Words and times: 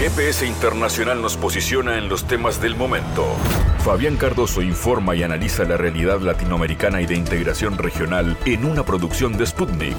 GPS 0.00 0.46
Internacional 0.46 1.20
nos 1.20 1.36
posiciona 1.36 1.98
en 1.98 2.08
los 2.08 2.26
temas 2.26 2.58
del 2.58 2.74
momento. 2.74 3.36
Fabián 3.84 4.16
Cardoso 4.16 4.62
informa 4.62 5.14
y 5.14 5.22
analiza 5.22 5.64
la 5.64 5.76
realidad 5.76 6.20
latinoamericana 6.20 7.02
y 7.02 7.06
de 7.06 7.16
integración 7.16 7.76
regional 7.76 8.38
en 8.46 8.64
una 8.64 8.82
producción 8.82 9.36
de 9.36 9.46
Sputnik. 9.46 9.98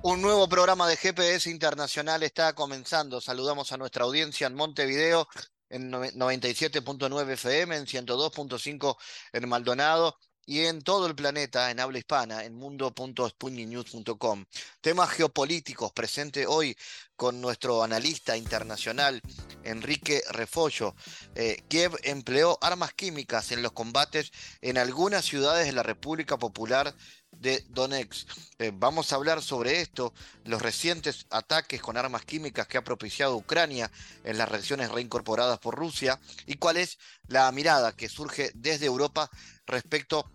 Un 0.00 0.22
nuevo 0.22 0.48
programa 0.48 0.88
de 0.88 0.96
GPS 0.96 1.50
Internacional 1.50 2.22
está 2.22 2.54
comenzando. 2.54 3.20
Saludamos 3.20 3.70
a 3.72 3.76
nuestra 3.76 4.04
audiencia 4.04 4.46
en 4.46 4.54
Montevideo, 4.54 5.28
en 5.68 5.92
97.9 5.92 7.32
FM, 7.32 7.76
en 7.76 7.84
102.5 7.84 8.96
en 9.34 9.46
Maldonado 9.46 10.16
y 10.46 10.60
en 10.60 10.82
todo 10.82 11.06
el 11.06 11.14
planeta 11.14 11.70
en 11.70 11.80
habla 11.80 11.98
hispana 11.98 12.44
en 12.44 12.54
mundo.sputniknews.com. 12.54 14.44
Temas 14.80 15.10
geopolíticos 15.10 15.92
presente 15.92 16.46
hoy 16.46 16.76
con 17.16 17.40
nuestro 17.40 17.82
analista 17.82 18.36
internacional 18.36 19.20
Enrique 19.62 20.22
Refollo. 20.30 20.94
Eh, 21.34 21.62
Kiev 21.68 21.92
empleó 22.02 22.58
armas 22.62 22.94
químicas 22.94 23.52
en 23.52 23.62
los 23.62 23.72
combates 23.72 24.32
en 24.62 24.78
algunas 24.78 25.24
ciudades 25.24 25.66
de 25.66 25.72
la 25.72 25.82
República 25.82 26.38
Popular 26.38 26.94
de 27.30 27.64
Donetsk. 27.68 28.28
Eh, 28.58 28.72
vamos 28.74 29.12
a 29.12 29.16
hablar 29.16 29.42
sobre 29.42 29.80
esto, 29.80 30.12
los 30.44 30.62
recientes 30.62 31.26
ataques 31.30 31.80
con 31.80 31.96
armas 31.96 32.24
químicas 32.24 32.66
que 32.66 32.78
ha 32.78 32.84
propiciado 32.84 33.36
Ucrania 33.36 33.90
en 34.24 34.38
las 34.38 34.48
regiones 34.48 34.90
reincorporadas 34.90 35.58
por 35.58 35.74
Rusia 35.76 36.18
y 36.46 36.54
cuál 36.54 36.76
es 36.76 36.98
la 37.28 37.50
mirada 37.52 37.92
que 37.92 38.08
surge 38.08 38.50
desde 38.54 38.86
Europa 38.86 39.30
respecto 39.66 40.30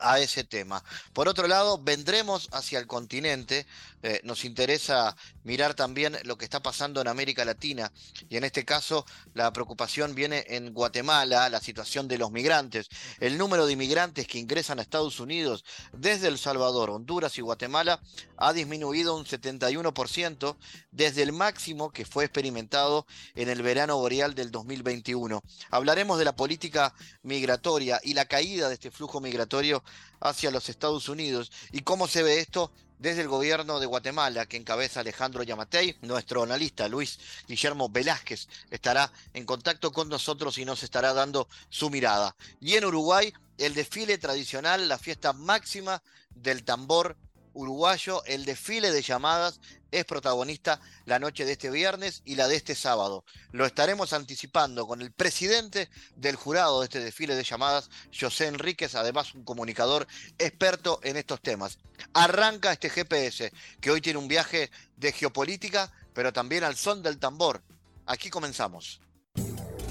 a 0.00 0.18
ese 0.20 0.44
tema. 0.44 0.82
Por 1.12 1.28
otro 1.28 1.48
lado, 1.48 1.78
vendremos 1.78 2.48
hacia 2.52 2.78
el 2.78 2.86
continente. 2.86 3.66
Eh, 4.02 4.20
nos 4.24 4.44
interesa 4.44 5.16
mirar 5.44 5.74
también 5.74 6.16
lo 6.24 6.38
que 6.38 6.44
está 6.44 6.62
pasando 6.62 7.00
en 7.00 7.08
América 7.08 7.44
Latina 7.44 7.90
y 8.28 8.36
en 8.36 8.44
este 8.44 8.64
caso 8.64 9.04
la 9.34 9.52
preocupación 9.52 10.14
viene 10.14 10.44
en 10.48 10.72
Guatemala, 10.72 11.48
la 11.48 11.60
situación 11.60 12.06
de 12.06 12.18
los 12.18 12.30
migrantes. 12.30 12.88
El 13.18 13.38
número 13.38 13.66
de 13.66 13.72
inmigrantes 13.72 14.26
que 14.26 14.38
ingresan 14.38 14.78
a 14.78 14.82
Estados 14.82 15.18
Unidos 15.20 15.64
desde 15.92 16.28
El 16.28 16.38
Salvador, 16.38 16.90
Honduras 16.90 17.36
y 17.38 17.40
Guatemala 17.40 18.00
ha 18.36 18.52
disminuido 18.52 19.16
un 19.16 19.24
71% 19.24 20.56
desde 20.92 21.22
el 21.22 21.32
máximo 21.32 21.90
que 21.90 22.04
fue 22.04 22.24
experimentado 22.24 23.06
en 23.34 23.48
el 23.48 23.62
verano 23.62 23.96
boreal 23.96 24.34
del 24.34 24.50
2021. 24.50 25.42
Hablaremos 25.70 26.18
de 26.18 26.24
la 26.24 26.36
política 26.36 26.94
migratoria 27.22 28.00
y 28.02 28.14
la 28.14 28.26
caída 28.26 28.68
de 28.68 28.74
este 28.74 28.90
flujo 28.90 29.20
migratorio 29.20 29.82
hacia 30.20 30.50
los 30.50 30.68
Estados 30.68 31.08
Unidos 31.08 31.50
y 31.72 31.80
cómo 31.80 32.06
se 32.06 32.22
ve 32.22 32.40
esto 32.40 32.72
desde 32.98 33.22
el 33.22 33.28
gobierno 33.28 33.80
de 33.80 33.86
Guatemala, 33.86 34.46
que 34.46 34.56
encabeza 34.56 35.00
Alejandro 35.00 35.42
Yamatei. 35.42 35.96
Nuestro 36.02 36.42
analista 36.42 36.88
Luis 36.88 37.18
Guillermo 37.46 37.88
Velázquez 37.88 38.48
estará 38.70 39.12
en 39.34 39.44
contacto 39.44 39.92
con 39.92 40.08
nosotros 40.08 40.58
y 40.58 40.64
nos 40.64 40.82
estará 40.82 41.12
dando 41.12 41.48
su 41.68 41.90
mirada. 41.90 42.34
Y 42.60 42.74
en 42.74 42.84
Uruguay, 42.84 43.32
el 43.58 43.74
desfile 43.74 44.18
tradicional, 44.18 44.88
la 44.88 44.98
fiesta 44.98 45.32
máxima 45.32 46.02
del 46.34 46.64
tambor 46.64 47.16
uruguayo, 47.58 48.24
el 48.24 48.44
desfile 48.44 48.92
de 48.92 49.02
llamadas 49.02 49.60
es 49.90 50.04
protagonista 50.04 50.80
la 51.06 51.18
noche 51.18 51.44
de 51.44 51.52
este 51.52 51.70
viernes 51.70 52.22
y 52.24 52.36
la 52.36 52.46
de 52.46 52.54
este 52.54 52.76
sábado. 52.76 53.24
Lo 53.50 53.66
estaremos 53.66 54.12
anticipando 54.12 54.86
con 54.86 55.02
el 55.02 55.10
presidente 55.10 55.90
del 56.14 56.36
jurado 56.36 56.80
de 56.80 56.84
este 56.84 57.00
desfile 57.00 57.34
de 57.34 57.42
llamadas, 57.42 57.90
José 58.18 58.46
Enríquez, 58.46 58.94
además 58.94 59.34
un 59.34 59.44
comunicador 59.44 60.06
experto 60.38 61.00
en 61.02 61.16
estos 61.16 61.40
temas. 61.40 61.78
Arranca 62.14 62.72
este 62.72 62.90
GPS, 62.90 63.52
que 63.80 63.90
hoy 63.90 64.00
tiene 64.00 64.20
un 64.20 64.28
viaje 64.28 64.70
de 64.96 65.12
geopolítica, 65.12 65.92
pero 66.14 66.32
también 66.32 66.62
al 66.62 66.76
son 66.76 67.02
del 67.02 67.18
tambor. 67.18 67.62
Aquí 68.06 68.30
comenzamos. 68.30 69.00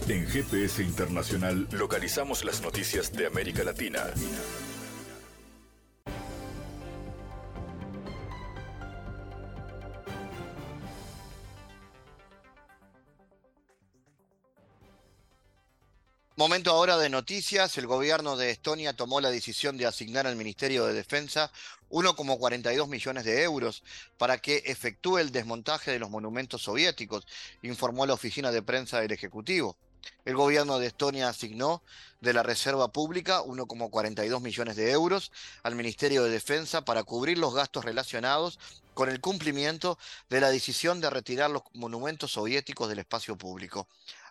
En 0.07 0.25
GPS 0.25 0.81
Internacional 0.81 1.67
localizamos 1.71 2.45
las 2.45 2.61
noticias 2.61 3.11
de 3.11 3.27
América 3.27 3.63
Latina. 3.65 4.05
Momento 16.39 16.69
ahora 16.69 16.99
de 16.99 17.09
noticias. 17.09 17.79
El 17.79 17.87
gobierno 17.87 18.37
de 18.37 18.51
Estonia 18.51 18.93
tomó 18.93 19.19
la 19.21 19.31
decisión 19.31 19.75
de 19.75 19.87
asignar 19.87 20.27
al 20.27 20.35
Ministerio 20.35 20.85
de 20.85 20.93
Defensa 20.93 21.51
1,42 21.89 22.87
millones 22.87 23.25
de 23.25 23.41
euros 23.41 23.81
para 24.19 24.37
que 24.37 24.61
efectúe 24.67 25.17
el 25.17 25.31
desmontaje 25.31 25.89
de 25.89 25.97
los 25.97 26.11
monumentos 26.11 26.61
soviéticos, 26.61 27.25
informó 27.63 28.05
la 28.05 28.13
oficina 28.13 28.51
de 28.51 28.61
prensa 28.61 29.01
del 29.01 29.13
Ejecutivo. 29.13 29.77
El 30.25 30.35
gobierno 30.35 30.77
de 30.77 30.85
Estonia 30.85 31.27
asignó 31.27 31.81
de 32.21 32.33
la 32.33 32.43
Reserva 32.43 32.89
Pública 32.89 33.41
1,42 33.41 34.39
millones 34.39 34.75
de 34.75 34.91
euros 34.91 35.31
al 35.63 35.73
Ministerio 35.73 36.23
de 36.23 36.29
Defensa 36.29 36.85
para 36.85 37.03
cubrir 37.03 37.39
los 37.39 37.55
gastos 37.55 37.83
relacionados 37.83 38.59
con 38.93 39.09
el 39.09 39.21
cumplimiento 39.21 39.97
de 40.29 40.41
la 40.41 40.51
decisión 40.51 41.01
de 41.01 41.09
retirar 41.09 41.49
los 41.49 41.63
monumentos 41.73 42.33
soviéticos 42.33 42.89
del 42.89 42.99
espacio 42.99 43.37
público. 43.37 43.87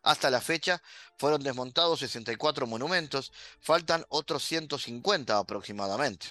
Hasta 0.07 0.31
la 0.31 0.41
fecha 0.41 0.81
fueron 1.19 1.43
desmontados 1.43 1.99
64 1.99 2.69
monumentos, 2.69 3.33
faltan 3.61 4.07
otros 4.09 4.45
150 4.45 5.37
aproximadamente. 5.37 6.29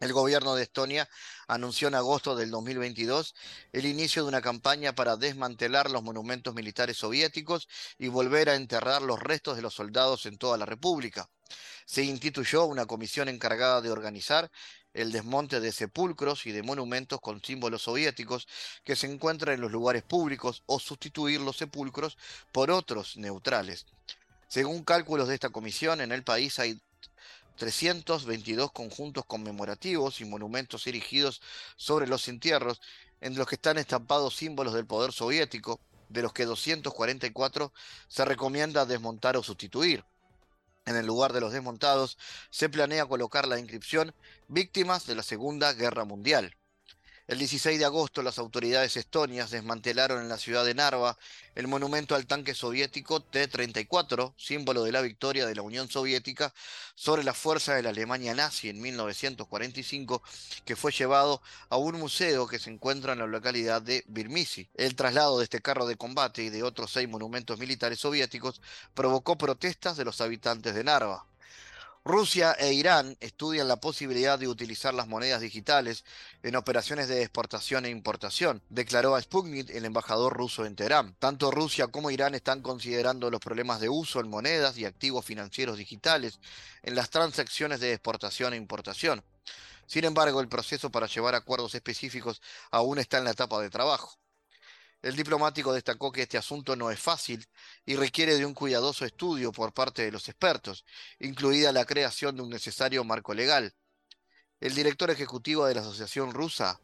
El 0.00 0.12
gobierno 0.12 0.56
de 0.56 0.64
Estonia 0.64 1.08
anunció 1.46 1.86
en 1.86 1.94
agosto 1.94 2.34
del 2.34 2.50
2022 2.50 3.36
el 3.72 3.86
inicio 3.86 4.22
de 4.24 4.28
una 4.30 4.42
campaña 4.42 4.96
para 4.96 5.16
desmantelar 5.16 5.92
los 5.92 6.02
monumentos 6.02 6.56
militares 6.56 6.96
soviéticos 6.96 7.68
y 7.98 8.08
volver 8.08 8.48
a 8.48 8.56
enterrar 8.56 9.00
los 9.02 9.20
restos 9.20 9.54
de 9.54 9.62
los 9.62 9.74
soldados 9.74 10.26
en 10.26 10.36
toda 10.36 10.58
la 10.58 10.66
República. 10.66 11.30
Se 11.86 12.02
instituyó 12.02 12.64
una 12.64 12.86
comisión 12.86 13.28
encargada 13.28 13.80
de 13.80 13.92
organizar 13.92 14.50
el 14.98 15.12
desmonte 15.12 15.60
de 15.60 15.70
sepulcros 15.70 16.44
y 16.46 16.52
de 16.52 16.64
monumentos 16.64 17.20
con 17.20 17.42
símbolos 17.42 17.82
soviéticos 17.82 18.48
que 18.84 18.96
se 18.96 19.06
encuentran 19.06 19.54
en 19.54 19.60
los 19.60 19.70
lugares 19.70 20.02
públicos 20.02 20.64
o 20.66 20.80
sustituir 20.80 21.40
los 21.40 21.56
sepulcros 21.56 22.18
por 22.50 22.70
otros 22.70 23.16
neutrales. 23.16 23.86
Según 24.48 24.82
cálculos 24.82 25.28
de 25.28 25.34
esta 25.34 25.50
comisión, 25.50 26.00
en 26.00 26.10
el 26.10 26.24
país 26.24 26.58
hay 26.58 26.80
322 27.58 28.72
conjuntos 28.72 29.24
conmemorativos 29.24 30.20
y 30.20 30.24
monumentos 30.24 30.86
erigidos 30.86 31.42
sobre 31.76 32.08
los 32.08 32.26
entierros, 32.26 32.80
en 33.20 33.36
los 33.36 33.46
que 33.46 33.56
están 33.56 33.78
estampados 33.78 34.36
símbolos 34.36 34.74
del 34.74 34.86
poder 34.86 35.12
soviético, 35.12 35.80
de 36.08 36.22
los 36.22 36.32
que 36.32 36.44
244 36.44 37.72
se 38.08 38.24
recomienda 38.24 38.86
desmontar 38.86 39.36
o 39.36 39.42
sustituir. 39.42 40.04
En 40.88 40.96
el 40.96 41.04
lugar 41.04 41.34
de 41.34 41.42
los 41.42 41.52
desmontados 41.52 42.16
se 42.48 42.70
planea 42.70 43.04
colocar 43.04 43.46
la 43.46 43.58
inscripción 43.58 44.14
Víctimas 44.46 45.04
de 45.04 45.16
la 45.16 45.22
Segunda 45.22 45.74
Guerra 45.74 46.06
Mundial. 46.06 46.56
El 47.28 47.36
16 47.40 47.78
de 47.78 47.84
agosto 47.84 48.22
las 48.22 48.38
autoridades 48.38 48.96
estonias 48.96 49.50
desmantelaron 49.50 50.22
en 50.22 50.30
la 50.30 50.38
ciudad 50.38 50.64
de 50.64 50.72
Narva 50.72 51.18
el 51.54 51.68
monumento 51.68 52.14
al 52.14 52.26
tanque 52.26 52.54
soviético 52.54 53.20
T-34, 53.20 54.32
símbolo 54.38 54.82
de 54.82 54.92
la 54.92 55.02
victoria 55.02 55.44
de 55.44 55.54
la 55.54 55.60
Unión 55.60 55.90
Soviética 55.90 56.54
sobre 56.94 57.24
la 57.24 57.34
fuerza 57.34 57.74
de 57.74 57.82
la 57.82 57.90
Alemania 57.90 58.34
nazi 58.34 58.70
en 58.70 58.80
1945, 58.80 60.22
que 60.64 60.74
fue 60.74 60.90
llevado 60.90 61.42
a 61.68 61.76
un 61.76 61.98
museo 61.98 62.46
que 62.46 62.58
se 62.58 62.70
encuentra 62.70 63.12
en 63.12 63.18
la 63.18 63.26
localidad 63.26 63.82
de 63.82 64.04
Birmisi. 64.06 64.66
El 64.72 64.96
traslado 64.96 65.36
de 65.36 65.44
este 65.44 65.60
carro 65.60 65.86
de 65.86 65.96
combate 65.96 66.44
y 66.44 66.48
de 66.48 66.62
otros 66.62 66.92
seis 66.92 67.10
monumentos 67.10 67.58
militares 67.58 67.98
soviéticos 67.98 68.62
provocó 68.94 69.36
protestas 69.36 69.98
de 69.98 70.06
los 70.06 70.22
habitantes 70.22 70.74
de 70.74 70.82
Narva. 70.82 71.26
Rusia 72.04 72.52
e 72.58 72.72
Irán 72.72 73.16
estudian 73.20 73.68
la 73.68 73.76
posibilidad 73.76 74.38
de 74.38 74.48
utilizar 74.48 74.94
las 74.94 75.08
monedas 75.08 75.40
digitales 75.40 76.04
en 76.42 76.56
operaciones 76.56 77.08
de 77.08 77.22
exportación 77.22 77.84
e 77.84 77.90
importación, 77.90 78.62
declaró 78.68 79.14
a 79.14 79.20
Sputnik 79.20 79.70
el 79.70 79.84
embajador 79.84 80.34
ruso 80.36 80.64
en 80.64 80.76
Teherán. 80.76 81.14
Tanto 81.18 81.50
Rusia 81.50 81.88
como 81.88 82.10
Irán 82.10 82.34
están 82.34 82.62
considerando 82.62 83.30
los 83.30 83.40
problemas 83.40 83.80
de 83.80 83.88
uso 83.88 84.20
en 84.20 84.30
monedas 84.30 84.78
y 84.78 84.84
activos 84.84 85.24
financieros 85.24 85.76
digitales 85.76 86.40
en 86.82 86.94
las 86.94 87.10
transacciones 87.10 87.80
de 87.80 87.92
exportación 87.92 88.54
e 88.54 88.56
importación. 88.56 89.22
Sin 89.86 90.04
embargo, 90.04 90.40
el 90.40 90.48
proceso 90.48 90.90
para 90.90 91.06
llevar 91.06 91.34
acuerdos 91.34 91.74
específicos 91.74 92.42
aún 92.70 92.98
está 92.98 93.18
en 93.18 93.24
la 93.24 93.30
etapa 93.30 93.60
de 93.60 93.70
trabajo. 93.70 94.17
El 95.00 95.14
diplomático 95.14 95.72
destacó 95.72 96.10
que 96.10 96.22
este 96.22 96.38
asunto 96.38 96.74
no 96.74 96.90
es 96.90 96.98
fácil 96.98 97.46
y 97.86 97.94
requiere 97.94 98.36
de 98.36 98.44
un 98.44 98.52
cuidadoso 98.52 99.04
estudio 99.04 99.52
por 99.52 99.72
parte 99.72 100.04
de 100.04 100.10
los 100.10 100.28
expertos, 100.28 100.84
incluida 101.20 101.70
la 101.70 101.84
creación 101.84 102.34
de 102.34 102.42
un 102.42 102.50
necesario 102.50 103.04
marco 103.04 103.32
legal. 103.32 103.72
El 104.60 104.74
director 104.74 105.08
ejecutivo 105.10 105.66
de 105.66 105.76
la 105.76 105.82
Asociación 105.82 106.32
Rusa 106.32 106.80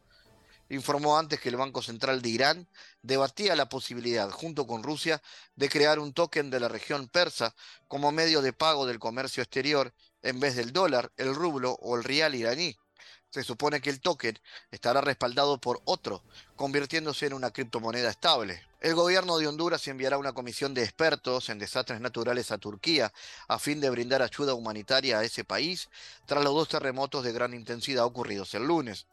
informó 0.69 1.19
antes 1.19 1.41
que 1.41 1.49
el 1.49 1.57
Banco 1.57 1.83
Central 1.83 2.23
de 2.23 2.29
Irán 2.29 2.69
debatía 3.03 3.57
la 3.57 3.69
posibilidad, 3.69 4.31
junto 4.31 4.67
con 4.67 4.85
Rusia, 4.85 5.21
de 5.57 5.69
crear 5.69 5.99
un 5.99 6.13
token 6.13 6.51
de 6.51 6.61
la 6.61 6.69
región 6.69 7.09
persa 7.09 7.55
como 7.89 8.13
medio 8.13 8.43
de 8.43 8.53
pago 8.53 8.87
del 8.87 9.01
comercio 9.01 9.43
exterior 9.43 9.93
en 10.23 10.39
vez 10.39 10.55
del 10.55 10.73
dólar, 10.73 11.13
el 11.17 11.35
rublo 11.35 11.73
o 11.81 11.97
el 11.97 12.05
rial 12.05 12.37
iraní. 12.37 12.77
Se 13.31 13.43
supone 13.43 13.81
que 13.81 13.91
el 13.91 14.01
token 14.01 14.39
estará 14.71 15.01
respaldado 15.01 15.61
por 15.61 15.83
otro, 15.85 16.23
convirtiéndose 16.57 17.27
en 17.27 17.35
una 17.35 17.51
criptomoneda 17.51 18.11
estable. 18.11 18.63
El 18.81 18.95
gobierno 18.95 19.39
de 19.39 19.47
Honduras 19.47 19.87
enviará 19.89 20.19
una 20.19 20.33
comisión 20.33 20.75
de 20.75 20.83
expertos 20.83 21.49
en 21.49 21.59
desastres 21.59 22.01
naturales 22.01 22.51
a 22.51 22.59
Turquía 22.59 23.13
a 23.49 23.59
fin 23.59 23.81
de 23.81 23.91
brindar 23.91 24.23
ayuda 24.23 24.55
humanitaria 24.55 25.19
a 25.19 25.25
ese 25.25 25.45
país 25.45 25.89
tras 26.27 26.45
los 26.45 26.55
dos 26.55 26.69
terremotos 26.69 27.25
de 27.25 27.33
gran 27.33 27.55
intensidad 27.55 28.05
ocurridos 28.05 28.55
el 28.55 28.67
lunes. 28.67 29.07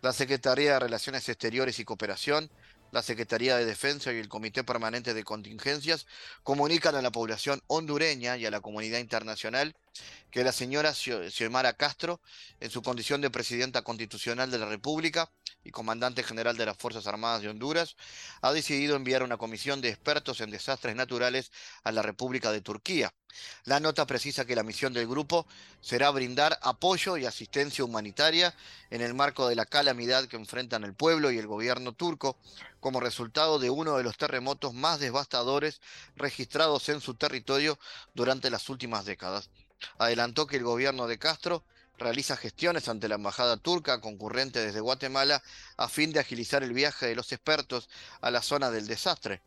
La 0.00 0.12
Secretaría 0.12 0.74
de 0.74 0.80
Relaciones 0.80 1.28
Exteriores 1.28 1.78
y 1.78 1.84
Cooperación 1.84 2.50
la 2.92 3.02
Secretaría 3.02 3.56
de 3.56 3.64
Defensa 3.64 4.12
y 4.12 4.18
el 4.18 4.28
Comité 4.28 4.64
Permanente 4.64 5.14
de 5.14 5.22
Contingencias 5.22 6.06
comunican 6.42 6.96
a 6.96 7.02
la 7.02 7.12
población 7.12 7.62
hondureña 7.68 8.36
y 8.36 8.46
a 8.46 8.50
la 8.50 8.60
comunidad 8.60 8.98
internacional 8.98 9.76
que 10.30 10.44
la 10.44 10.52
señora 10.52 10.94
Xiomara 10.94 11.72
Castro, 11.72 12.20
en 12.60 12.70
su 12.70 12.82
condición 12.82 13.20
de 13.20 13.30
presidenta 13.30 13.82
constitucional 13.82 14.50
de 14.50 14.58
la 14.58 14.66
República 14.66 15.30
y 15.64 15.70
comandante 15.70 16.22
general 16.22 16.56
de 16.56 16.66
las 16.66 16.76
Fuerzas 16.76 17.06
Armadas 17.06 17.42
de 17.42 17.48
Honduras, 17.48 17.96
ha 18.40 18.52
decidido 18.52 18.96
enviar 18.96 19.22
una 19.22 19.36
comisión 19.36 19.80
de 19.80 19.88
expertos 19.88 20.40
en 20.40 20.50
desastres 20.50 20.94
naturales 20.94 21.50
a 21.82 21.90
la 21.90 22.02
República 22.02 22.52
de 22.52 22.60
Turquía. 22.60 23.12
La 23.64 23.80
nota 23.80 24.06
precisa 24.06 24.44
que 24.44 24.56
la 24.56 24.62
misión 24.62 24.92
del 24.92 25.06
grupo 25.06 25.46
será 25.80 26.10
brindar 26.10 26.58
apoyo 26.62 27.16
y 27.16 27.26
asistencia 27.26 27.84
humanitaria 27.84 28.54
en 28.90 29.02
el 29.02 29.14
marco 29.14 29.48
de 29.48 29.56
la 29.56 29.66
calamidad 29.66 30.26
que 30.26 30.36
enfrentan 30.36 30.84
el 30.84 30.94
pueblo 30.94 31.30
y 31.30 31.38
el 31.38 31.46
gobierno 31.46 31.92
turco 31.92 32.38
como 32.78 33.00
resultado 33.00 33.58
de 33.58 33.70
uno 33.70 33.96
de 33.96 34.04
los 34.04 34.16
terremotos 34.16 34.74
más 34.74 35.00
devastadores 35.00 35.80
registrados 36.16 36.88
en 36.88 37.00
su 37.00 37.14
territorio 37.14 37.78
durante 38.14 38.50
las 38.50 38.68
últimas 38.68 39.04
décadas. 39.04 39.50
Adelantó 39.98 40.46
que 40.46 40.56
el 40.56 40.64
gobierno 40.64 41.06
de 41.06 41.18
Castro 41.18 41.64
realiza 41.98 42.36
gestiones 42.36 42.88
ante 42.88 43.08
la 43.08 43.16
embajada 43.16 43.56
turca 43.56 44.00
concurrente 44.00 44.60
desde 44.60 44.80
Guatemala 44.80 45.42
a 45.76 45.88
fin 45.88 46.12
de 46.12 46.20
agilizar 46.20 46.62
el 46.62 46.72
viaje 46.72 47.06
de 47.06 47.14
los 47.14 47.30
expertos 47.32 47.88
a 48.20 48.30
la 48.30 48.42
zona 48.42 48.70
del 48.70 48.86
desastre. 48.86 49.42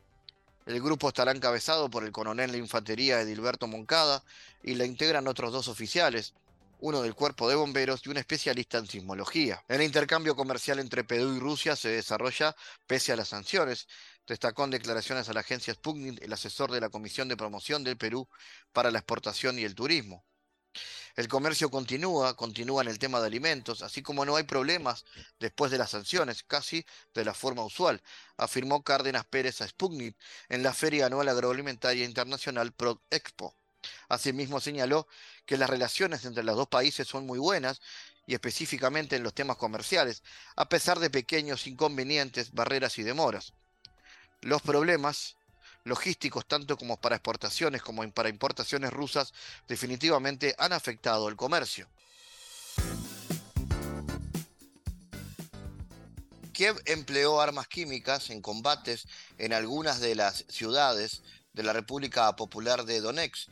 El 0.65 0.81
grupo 0.81 1.09
estará 1.09 1.31
encabezado 1.31 1.89
por 1.89 2.05
el 2.05 2.11
coronel 2.11 2.51
de 2.51 2.57
infantería 2.57 3.19
Edilberto 3.19 3.67
Moncada 3.67 4.23
y 4.63 4.75
la 4.75 4.85
integran 4.85 5.27
otros 5.27 5.51
dos 5.51 5.67
oficiales, 5.67 6.33
uno 6.79 7.01
del 7.01 7.15
cuerpo 7.15 7.49
de 7.49 7.55
bomberos 7.55 8.05
y 8.05 8.09
un 8.09 8.17
especialista 8.17 8.77
en 8.77 8.87
sismología. 8.87 9.63
El 9.67 9.81
intercambio 9.81 10.35
comercial 10.35 10.79
entre 10.79 11.03
Perú 11.03 11.33
y 11.35 11.39
Rusia 11.39 11.75
se 11.75 11.89
desarrolla 11.89 12.55
pese 12.87 13.11
a 13.11 13.15
las 13.17 13.29
sanciones. 13.29 13.87
Destacó 14.25 14.63
en 14.63 14.71
declaraciones 14.71 15.27
a 15.27 15.33
la 15.33 15.41
agencia 15.41 15.73
Sputnik 15.73 16.21
el 16.21 16.33
asesor 16.33 16.71
de 16.71 16.81
la 16.81 16.89
Comisión 16.89 17.27
de 17.27 17.37
Promoción 17.37 17.83
del 17.83 17.97
Perú 17.97 18.27
para 18.71 18.91
la 18.91 18.99
Exportación 18.99 19.59
y 19.59 19.63
el 19.63 19.75
Turismo. 19.75 20.25
El 21.15 21.27
comercio 21.27 21.69
continúa, 21.69 22.35
continúa 22.35 22.81
en 22.81 22.87
el 22.87 22.97
tema 22.97 23.19
de 23.19 23.27
alimentos, 23.27 23.83
así 23.83 24.01
como 24.01 24.25
no 24.25 24.35
hay 24.35 24.43
problemas 24.43 25.05
después 25.39 25.71
de 25.71 25.77
las 25.77 25.91
sanciones, 25.91 26.41
casi 26.43 26.85
de 27.13 27.23
la 27.23 27.35
forma 27.35 27.63
usual, 27.63 28.01
afirmó 28.37 28.83
Cárdenas 28.83 29.25
Pérez 29.25 29.61
a 29.61 29.67
Sputnik 29.67 30.17
en 30.49 30.63
la 30.63 30.73
Feria 30.73 31.05
Anual 31.05 31.29
Agroalimentaria 31.29 32.05
Internacional 32.05 32.73
Pro 32.73 33.03
Expo. 33.11 33.55
Asimismo 34.09 34.59
señaló 34.59 35.07
que 35.45 35.57
las 35.57 35.69
relaciones 35.69 36.25
entre 36.25 36.43
los 36.43 36.55
dos 36.55 36.67
países 36.69 37.07
son 37.07 37.27
muy 37.27 37.37
buenas 37.37 37.81
y 38.25 38.33
específicamente 38.33 39.15
en 39.15 39.23
los 39.23 39.33
temas 39.33 39.57
comerciales, 39.57 40.23
a 40.55 40.67
pesar 40.69 40.99
de 40.99 41.09
pequeños 41.09 41.67
inconvenientes, 41.67 42.51
barreras 42.53 42.97
y 42.97 43.03
demoras. 43.03 43.53
Los 44.43 44.61
problemas 44.61 45.37
logísticos, 45.85 46.45
tanto 46.45 46.77
como 46.77 46.97
para 46.97 47.15
exportaciones 47.15 47.81
como 47.81 48.09
para 48.11 48.29
importaciones 48.29 48.91
rusas, 48.91 49.33
definitivamente 49.67 50.53
han 50.57 50.73
afectado 50.73 51.29
el 51.29 51.35
comercio. 51.37 51.87
Kiev 56.51 56.79
empleó 56.85 57.41
armas 57.41 57.67
químicas 57.67 58.29
en 58.29 58.41
combates 58.41 59.07
en 59.37 59.53
algunas 59.53 60.01
de 60.01 60.13
las 60.13 60.45
ciudades 60.49 61.23
de 61.53 61.63
la 61.63 61.73
República 61.73 62.35
Popular 62.35 62.83
de 62.83 62.99
Donetsk 63.01 63.49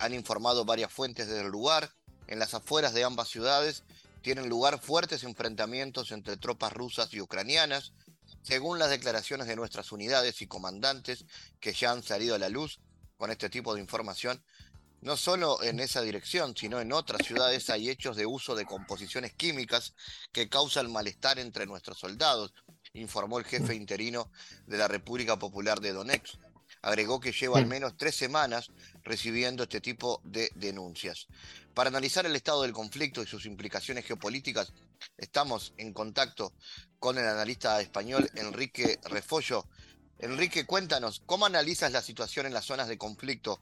han 0.00 0.12
informado 0.12 0.64
varias 0.64 0.92
fuentes 0.92 1.28
del 1.28 1.46
lugar. 1.46 1.92
En 2.26 2.38
las 2.38 2.54
afueras 2.54 2.94
de 2.94 3.04
ambas 3.04 3.28
ciudades 3.28 3.84
tienen 4.22 4.48
lugar 4.48 4.80
fuertes 4.80 5.24
enfrentamientos 5.24 6.12
entre 6.12 6.36
tropas 6.36 6.72
rusas 6.72 7.12
y 7.14 7.20
ucranianas. 7.20 7.92
Según 8.42 8.78
las 8.78 8.90
declaraciones 8.90 9.46
de 9.46 9.56
nuestras 9.56 9.92
unidades 9.92 10.42
y 10.42 10.46
comandantes 10.48 11.24
que 11.60 11.72
ya 11.72 11.92
han 11.92 12.02
salido 12.02 12.34
a 12.34 12.38
la 12.38 12.48
luz 12.48 12.80
con 13.16 13.30
este 13.30 13.48
tipo 13.48 13.74
de 13.74 13.80
información, 13.80 14.42
no 15.00 15.16
solo 15.16 15.62
en 15.62 15.80
esa 15.80 16.00
dirección, 16.00 16.56
sino 16.56 16.80
en 16.80 16.92
otras 16.92 17.26
ciudades 17.26 17.70
hay 17.70 17.88
hechos 17.88 18.16
de 18.16 18.26
uso 18.26 18.54
de 18.54 18.64
composiciones 18.64 19.32
químicas 19.34 19.94
que 20.32 20.48
causan 20.48 20.92
malestar 20.92 21.38
entre 21.38 21.66
nuestros 21.66 21.98
soldados, 21.98 22.52
informó 22.94 23.38
el 23.38 23.44
jefe 23.44 23.74
interino 23.74 24.30
de 24.66 24.78
la 24.78 24.88
República 24.88 25.38
Popular 25.38 25.80
de 25.80 25.92
Donetsk. 25.92 26.36
Agregó 26.82 27.20
que 27.20 27.32
lleva 27.32 27.58
al 27.58 27.66
menos 27.66 27.96
tres 27.96 28.16
semanas 28.16 28.70
recibiendo 29.02 29.64
este 29.64 29.80
tipo 29.80 30.20
de 30.24 30.50
denuncias. 30.54 31.28
Para 31.74 31.88
analizar 31.88 32.26
el 32.26 32.34
estado 32.34 32.62
del 32.62 32.72
conflicto 32.72 33.22
y 33.22 33.26
sus 33.26 33.46
implicaciones 33.46 34.04
geopolíticas, 34.04 34.72
estamos 35.16 35.74
en 35.76 35.92
contacto 35.92 36.52
con 37.02 37.18
el 37.18 37.26
analista 37.26 37.80
español 37.80 38.30
Enrique 38.36 39.00
Refollo. 39.10 39.66
Enrique, 40.20 40.64
cuéntanos, 40.64 41.20
¿cómo 41.26 41.46
analizas 41.46 41.90
la 41.90 42.00
situación 42.00 42.46
en 42.46 42.54
las 42.54 42.64
zonas 42.64 42.86
de 42.86 42.96
conflicto? 42.96 43.60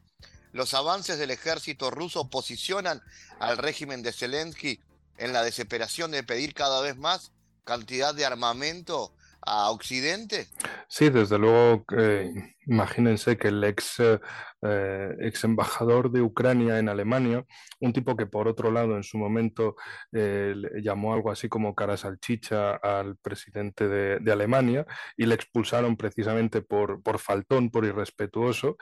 ¿Los 0.53 0.75
avances 0.75 1.19
del 1.19 1.31
ejército 1.31 1.91
ruso 1.91 2.29
posicionan 2.29 3.03
al 3.39 3.57
régimen 3.57 4.03
de 4.03 4.13
Zelensky 4.13 4.79
en 5.17 5.33
la 5.33 5.43
desesperación 5.43 6.11
de 6.11 6.23
pedir 6.23 6.53
cada 6.53 6.83
vez 6.83 6.99
más 6.99 7.33
cantidad 7.65 8.15
de 8.15 8.27
armamento 8.27 9.15
a 9.41 9.71
Occidente? 9.71 10.47
Sí, 10.89 11.09
desde 11.09 11.39
luego, 11.39 11.87
eh, 11.97 12.57
imagínense 12.71 13.37
que 13.37 13.49
el 13.49 13.63
ex, 13.65 14.01
eh, 14.01 15.17
ex 15.21 15.45
embajador 15.45 16.11
de 16.11 16.23
Ucrania 16.23 16.79
en 16.79 16.89
Alemania, 16.89 17.45
un 17.81 17.93
tipo 17.93 18.17
que 18.17 18.27
por 18.27 18.47
otro 18.47 18.71
lado 18.71 18.97
en 18.97 19.03
su 19.03 19.19
momento 19.19 19.75
eh, 20.13 20.55
llamó 20.83 21.13
algo 21.13 21.31
así 21.31 21.49
como 21.49 21.75
cara 21.75 21.97
salchicha 21.97 22.77
al 22.77 23.17
presidente 23.17 23.89
de, 23.89 24.31
Alemania 24.31 24.87
y 25.17 25.27
le 25.27 25.35
expulsaron 25.35 25.97
precisamente 25.97 26.63
por, 26.63 27.03
por 27.03 27.19
faltón, 27.19 27.69
por 27.69 27.85
irrespetuoso, 27.85 28.77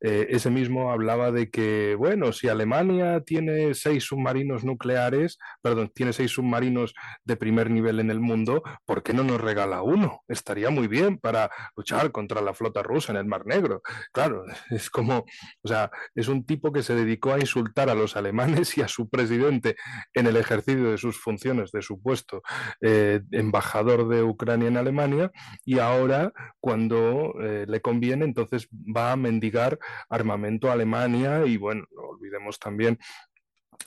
ese 0.00 0.48
mismo 0.48 0.92
hablaba 0.92 1.32
de 1.32 1.50
que, 1.50 1.96
bueno, 1.98 2.32
si 2.32 2.46
Alemania 2.46 3.20
tiene 3.26 3.74
seis 3.74 4.04
submarinos 4.04 4.62
nucleares, 4.62 5.38
perdón, 5.60 5.90
tiene 5.92 6.12
seis 6.12 6.30
submarinos 6.30 6.94
de 7.24 7.36
primer 7.36 7.68
nivel 7.68 7.98
en 7.98 8.10
el 8.12 8.20
mundo, 8.20 8.62
¿por 8.84 9.02
qué 9.02 9.12
no 9.12 9.24
nos 9.24 9.40
regala 9.40 9.82
uno? 9.82 10.22
Estaría 10.28 10.70
muy 10.70 10.86
bien 10.86 11.18
para 11.18 11.50
luchar 11.76 12.12
contra 12.12 12.40
la 12.40 12.54
flota 12.54 12.84
rusa 12.84 13.10
en 13.10 13.18
el 13.18 13.31
Mar 13.32 13.46
Negro. 13.46 13.82
Claro, 14.12 14.44
es 14.70 14.90
como, 14.90 15.24
o 15.62 15.68
sea, 15.68 15.90
es 16.14 16.28
un 16.28 16.44
tipo 16.44 16.72
que 16.72 16.82
se 16.82 16.94
dedicó 16.94 17.32
a 17.32 17.40
insultar 17.40 17.88
a 17.88 17.94
los 17.94 18.16
alemanes 18.16 18.76
y 18.76 18.82
a 18.82 18.88
su 18.88 19.08
presidente 19.08 19.76
en 20.12 20.26
el 20.26 20.36
ejercicio 20.36 20.90
de 20.90 20.98
sus 20.98 21.18
funciones 21.18 21.72
de 21.72 21.82
su 21.82 22.00
puesto 22.00 22.42
eh, 22.80 23.20
embajador 23.30 24.08
de 24.08 24.22
Ucrania 24.22 24.68
en 24.68 24.76
Alemania 24.76 25.30
y 25.64 25.78
ahora 25.78 26.32
cuando 26.60 27.34
eh, 27.40 27.64
le 27.66 27.80
conviene 27.80 28.24
entonces 28.24 28.68
va 28.72 29.12
a 29.12 29.16
mendigar 29.16 29.78
armamento 30.08 30.68
a 30.68 30.74
Alemania 30.74 31.46
y 31.46 31.56
bueno, 31.56 31.84
no 31.94 32.02
olvidemos 32.02 32.58
también 32.58 32.98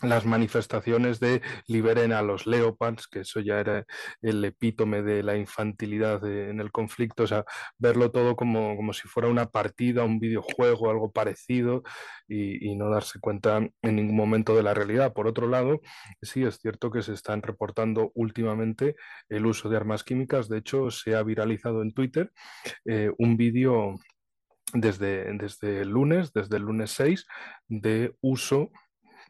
las 0.02 0.25
manifestaciones 0.25 1.20
de 1.20 1.42
liberen 1.68 2.12
a 2.12 2.22
los 2.22 2.46
leopards, 2.46 3.08
que 3.08 3.22
eso 3.22 3.40
ya 3.40 3.60
era 3.60 3.86
el 4.22 4.44
epítome 4.46 5.02
de 5.02 5.24
la 5.24 5.38
infantilidad 5.38 6.25
en 6.25 6.60
el 6.60 6.72
conflicto, 6.72 7.24
o 7.24 7.28
sea, 7.28 7.46
verlo 7.78 8.12
todo 8.12 8.36
como, 8.36 8.75
como, 8.75 8.94
si 8.94 9.08
fuera 9.08 9.30
una 9.30 9.48
partida, 9.48 10.04
un 10.04 10.20
videojuego, 10.20 10.90
algo 10.90 11.12
parecido, 11.12 11.84
y, 12.28 12.72
y, 12.72 12.75
no 12.75 12.90
darse 12.90 13.20
cuenta 13.20 13.58
en 13.58 13.96
ningún 13.96 14.16
momento 14.16 14.56
de 14.56 14.64
la 14.64 14.74
realidad. 14.74 15.14
Por 15.14 15.28
otro 15.28 15.48
lado, 15.48 15.82
sí 16.22 16.44
es 16.44 16.58
cierto 16.58 16.92
que 16.92 17.02
se 17.02 17.14
están 17.14 17.42
reportando 17.42 18.12
últimamente 18.16 18.96
el 19.30 19.46
uso 19.46 19.70
de 19.70 19.78
armas 19.78 20.04
químicas, 20.04 20.50
de 20.50 20.58
hecho 20.58 20.92
se 20.92 21.16
ha 21.16 21.24
viralizado 21.24 21.82
en 21.82 21.94
Twitter 21.94 22.32
eh, 22.86 23.12
un 23.18 23.38
vídeo 23.38 23.96
desde, 24.74 25.32
desde 25.38 25.82
el 25.82 25.90
lunes, 25.90 26.34
desde 26.34 26.58
el 26.58 26.64
lunes 26.64 26.92
6, 26.92 27.25
de 27.68 28.16
uso 28.22 28.72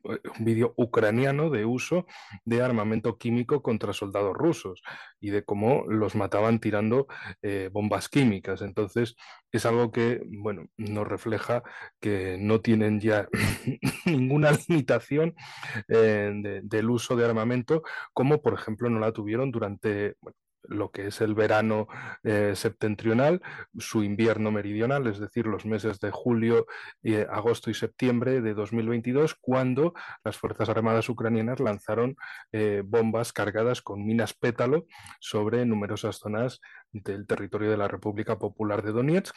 un 0.05 0.45
vídeo 0.45 0.73
ucraniano 0.77 1.49
de 1.49 1.65
uso 1.65 2.05
de 2.43 2.61
armamento 2.61 3.17
químico 3.17 3.61
contra 3.61 3.93
soldados 3.93 4.35
rusos 4.35 4.81
y 5.19 5.31
de 5.31 5.43
cómo 5.43 5.85
los 5.87 6.15
mataban 6.15 6.59
tirando 6.59 7.07
eh, 7.41 7.69
bombas 7.71 8.09
químicas. 8.09 8.61
Entonces, 8.61 9.15
es 9.51 9.65
algo 9.65 9.91
que, 9.91 10.21
bueno, 10.27 10.67
nos 10.77 11.07
refleja 11.07 11.63
que 11.99 12.37
no 12.39 12.61
tienen 12.61 12.99
ya 12.99 13.27
ninguna 14.05 14.51
limitación 14.67 15.35
eh, 15.87 16.61
del 16.63 16.89
uso 16.89 17.15
de 17.15 17.25
armamento, 17.25 17.83
como 18.13 18.41
por 18.41 18.53
ejemplo 18.53 18.89
no 18.89 18.99
la 18.99 19.11
tuvieron 19.11 19.51
durante, 19.51 20.15
lo 20.69 20.91
que 20.91 21.07
es 21.07 21.21
el 21.21 21.35
verano 21.35 21.87
eh, 22.23 22.53
septentrional, 22.55 23.41
su 23.77 24.03
invierno 24.03 24.51
meridional, 24.51 25.07
es 25.07 25.19
decir, 25.19 25.45
los 25.45 25.65
meses 25.65 25.99
de 25.99 26.11
julio, 26.11 26.65
agosto 27.29 27.69
y 27.69 27.73
septiembre 27.73 28.41
de 28.41 28.53
2022, 28.53 29.35
cuando 29.35 29.93
las 30.23 30.37
Fuerzas 30.37 30.69
Armadas 30.69 31.09
ucranianas 31.09 31.59
lanzaron 31.59 32.15
bombas 32.85 33.31
cargadas 33.33 33.81
con 33.81 34.05
minas 34.05 34.33
pétalo 34.33 34.85
sobre 35.19 35.65
numerosas 35.65 36.17
zonas 36.17 36.59
del 36.91 37.27
territorio 37.27 37.69
de 37.69 37.77
la 37.77 37.87
República 37.87 38.37
Popular 38.37 38.83
de 38.83 38.91
Donetsk 38.91 39.35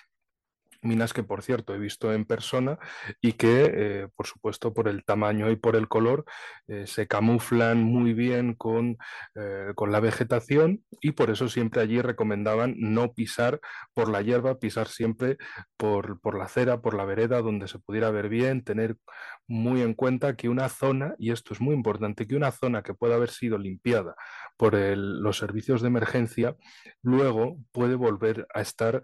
minas 0.83 1.13
que 1.13 1.23
por 1.23 1.43
cierto 1.43 1.75
he 1.75 1.79
visto 1.79 2.13
en 2.13 2.25
persona 2.25 2.79
y 3.21 3.33
que 3.33 3.73
eh, 3.75 4.09
por 4.15 4.27
supuesto 4.27 4.73
por 4.73 4.89
el 4.89 5.05
tamaño 5.05 5.51
y 5.51 5.57
por 5.57 5.77
el 5.77 5.89
color 5.89 6.25
eh, 6.69 6.87
se 6.87 7.07
camuflan 7.07 7.83
muy 7.83 8.13
bien 8.13 8.55
con, 8.55 8.97
eh, 9.35 9.73
con, 9.75 9.93
la 9.93 10.01
vegetación 10.01 10.85
y 11.01 11.13
por 11.13 11.31
eso 11.31 11.49
siempre 11.49 11.83
allí 11.83 12.01
recomendaban 12.01 12.75
no 12.79 13.13
pisar 13.13 13.61
por 13.95 14.09
la 14.11 14.23
hierba, 14.23 14.59
pisar 14.59 14.89
siempre 14.89 15.39
por, 15.77 16.21
por 16.21 16.37
la 16.37 16.45
acera, 16.45 16.81
por 16.81 16.95
la 16.95 17.05
vereda 17.05 17.43
donde 17.43 17.69
se 17.69 17.79
pudiera 17.79 18.11
ver 18.11 18.29
bien, 18.29 18.63
tener 18.63 18.97
muy 19.47 19.83
en 19.83 19.95
cuenta 19.95 20.37
que 20.37 20.49
una 20.49 20.69
zona, 20.69 21.15
y 21.19 21.33
esto 21.33 21.55
es 21.55 21.61
muy 21.61 21.75
importante, 21.75 22.27
que 22.27 22.37
una 22.37 22.53
zona 22.53 22.83
que 22.83 22.95
pueda 22.95 23.15
haber 23.15 23.31
sido 23.31 23.57
limpiada 23.57 24.15
por 24.59 24.75
los 24.75 25.39
servicios 25.39 25.81
de 25.81 25.89
emergencia, 25.89 26.55
luego 27.03 27.57
puede 27.73 27.95
volver 27.95 28.47
a 28.55 28.61
estar 28.61 29.03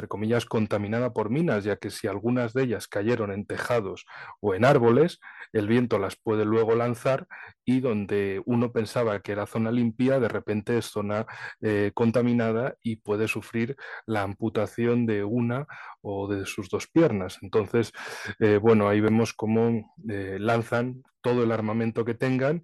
entre 0.00 0.08
comillas, 0.08 0.46
contaminada 0.46 1.12
por 1.12 1.28
minas, 1.28 1.62
ya 1.62 1.76
que 1.76 1.90
si 1.90 2.08
algunas 2.08 2.54
de 2.54 2.62
ellas 2.62 2.88
cayeron 2.88 3.30
en 3.32 3.44
tejados 3.44 4.06
o 4.40 4.54
en 4.54 4.64
árboles, 4.64 5.20
el 5.52 5.68
viento 5.68 5.98
las 5.98 6.16
puede 6.16 6.46
luego 6.46 6.74
lanzar 6.74 7.26
y 7.66 7.80
donde 7.80 8.40
uno 8.46 8.72
pensaba 8.72 9.20
que 9.20 9.32
era 9.32 9.44
zona 9.44 9.70
limpia, 9.70 10.18
de 10.18 10.28
repente 10.28 10.78
es 10.78 10.86
zona 10.86 11.26
eh, 11.60 11.90
contaminada 11.92 12.76
y 12.82 12.96
puede 12.96 13.28
sufrir 13.28 13.76
la 14.06 14.22
amputación 14.22 15.04
de 15.04 15.22
una 15.22 15.66
o 16.00 16.26
de 16.28 16.46
sus 16.46 16.70
dos 16.70 16.86
piernas. 16.86 17.36
Entonces, 17.42 17.92
eh, 18.38 18.56
bueno, 18.56 18.88
ahí 18.88 19.02
vemos 19.02 19.34
cómo 19.34 19.94
eh, 20.08 20.38
lanzan 20.40 21.02
todo 21.20 21.44
el 21.44 21.52
armamento 21.52 22.06
que 22.06 22.14
tengan 22.14 22.62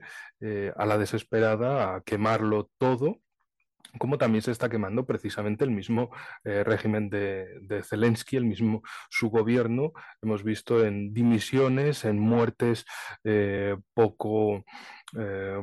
a 0.76 0.86
la 0.86 0.96
desesperada 0.96 1.96
a 1.96 2.00
quemarlo 2.00 2.70
todo 2.78 3.20
como 3.98 4.18
también 4.18 4.42
se 4.42 4.50
está 4.50 4.68
quemando 4.68 5.06
precisamente 5.06 5.64
el 5.64 5.70
mismo 5.70 6.10
eh, 6.44 6.64
régimen 6.64 7.08
de, 7.10 7.82
Zelensky, 7.82 8.36
el 8.36 8.44
mismo 8.44 8.82
su 9.10 9.30
gobierno. 9.30 9.92
Hemos 10.22 10.42
visto 10.42 10.84
en 10.84 11.12
dimisiones, 11.12 12.04
en 12.04 12.18
muertes 12.18 12.84
eh, 13.24 13.76
poco, 13.94 14.64
eh, 15.18 15.62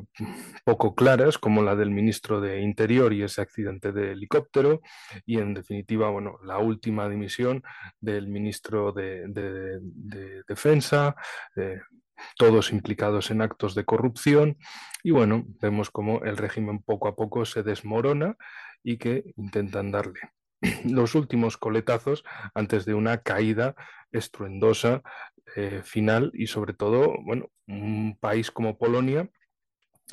poco 0.63 0.95
claras, 0.95 1.37
como 1.37 1.61
la 1.61 1.75
del 1.75 1.91
ministro 1.91 2.41
de 2.41 2.61
Interior 2.61 3.13
y 3.13 3.23
ese 3.23 3.41
accidente 3.41 3.91
de 3.91 4.11
helicóptero, 4.11 4.81
y 5.25 5.39
en 5.39 5.53
definitiva, 5.53 6.09
bueno, 6.09 6.37
la 6.43 6.57
última 6.59 7.09
dimisión 7.09 7.63
del 7.99 8.27
ministro 8.27 8.91
de, 8.91 9.23
de 9.27 10.43
Defensa 10.47 11.15
todos 12.37 12.71
implicados 12.71 13.31
en 13.31 13.41
actos 13.41 13.75
de 13.75 13.85
corrupción 13.85 14.57
y 15.03 15.11
bueno, 15.11 15.45
vemos 15.61 15.89
como 15.89 16.23
el 16.23 16.37
régimen 16.37 16.79
poco 16.79 17.07
a 17.07 17.15
poco 17.15 17.45
se 17.45 17.63
desmorona 17.63 18.35
y 18.83 18.97
que 18.97 19.23
intentan 19.37 19.91
darle 19.91 20.19
los 20.85 21.15
últimos 21.15 21.57
coletazos 21.57 22.23
antes 22.53 22.85
de 22.85 22.93
una 22.93 23.19
caída 23.19 23.75
estruendosa 24.11 25.01
eh, 25.55 25.81
final 25.83 26.31
y 26.33 26.47
sobre 26.47 26.73
todo, 26.73 27.15
bueno, 27.23 27.49
un 27.67 28.17
país 28.19 28.51
como 28.51 28.77
Polonia 28.77 29.29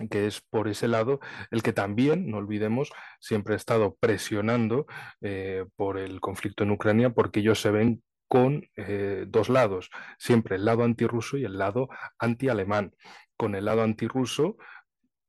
que 0.08 0.26
es 0.26 0.40
por 0.40 0.68
ese 0.68 0.88
lado 0.88 1.20
el 1.50 1.62
que 1.62 1.72
también, 1.72 2.30
no 2.30 2.38
olvidemos, 2.38 2.92
siempre 3.18 3.54
ha 3.54 3.56
estado 3.56 3.96
presionando 3.98 4.86
eh, 5.20 5.66
por 5.76 5.98
el 5.98 6.20
conflicto 6.20 6.64
en 6.64 6.70
Ucrania 6.70 7.10
porque 7.10 7.40
ellos 7.40 7.60
se 7.60 7.70
ven 7.70 8.02
con 8.30 8.62
eh, 8.76 9.24
dos 9.26 9.48
lados, 9.48 9.90
siempre 10.16 10.54
el 10.54 10.64
lado 10.64 10.84
antirruso 10.84 11.36
y 11.36 11.44
el 11.44 11.58
lado 11.58 11.88
antialemán. 12.16 12.94
Con 13.36 13.56
el 13.56 13.64
lado 13.64 13.82
antirruso 13.82 14.56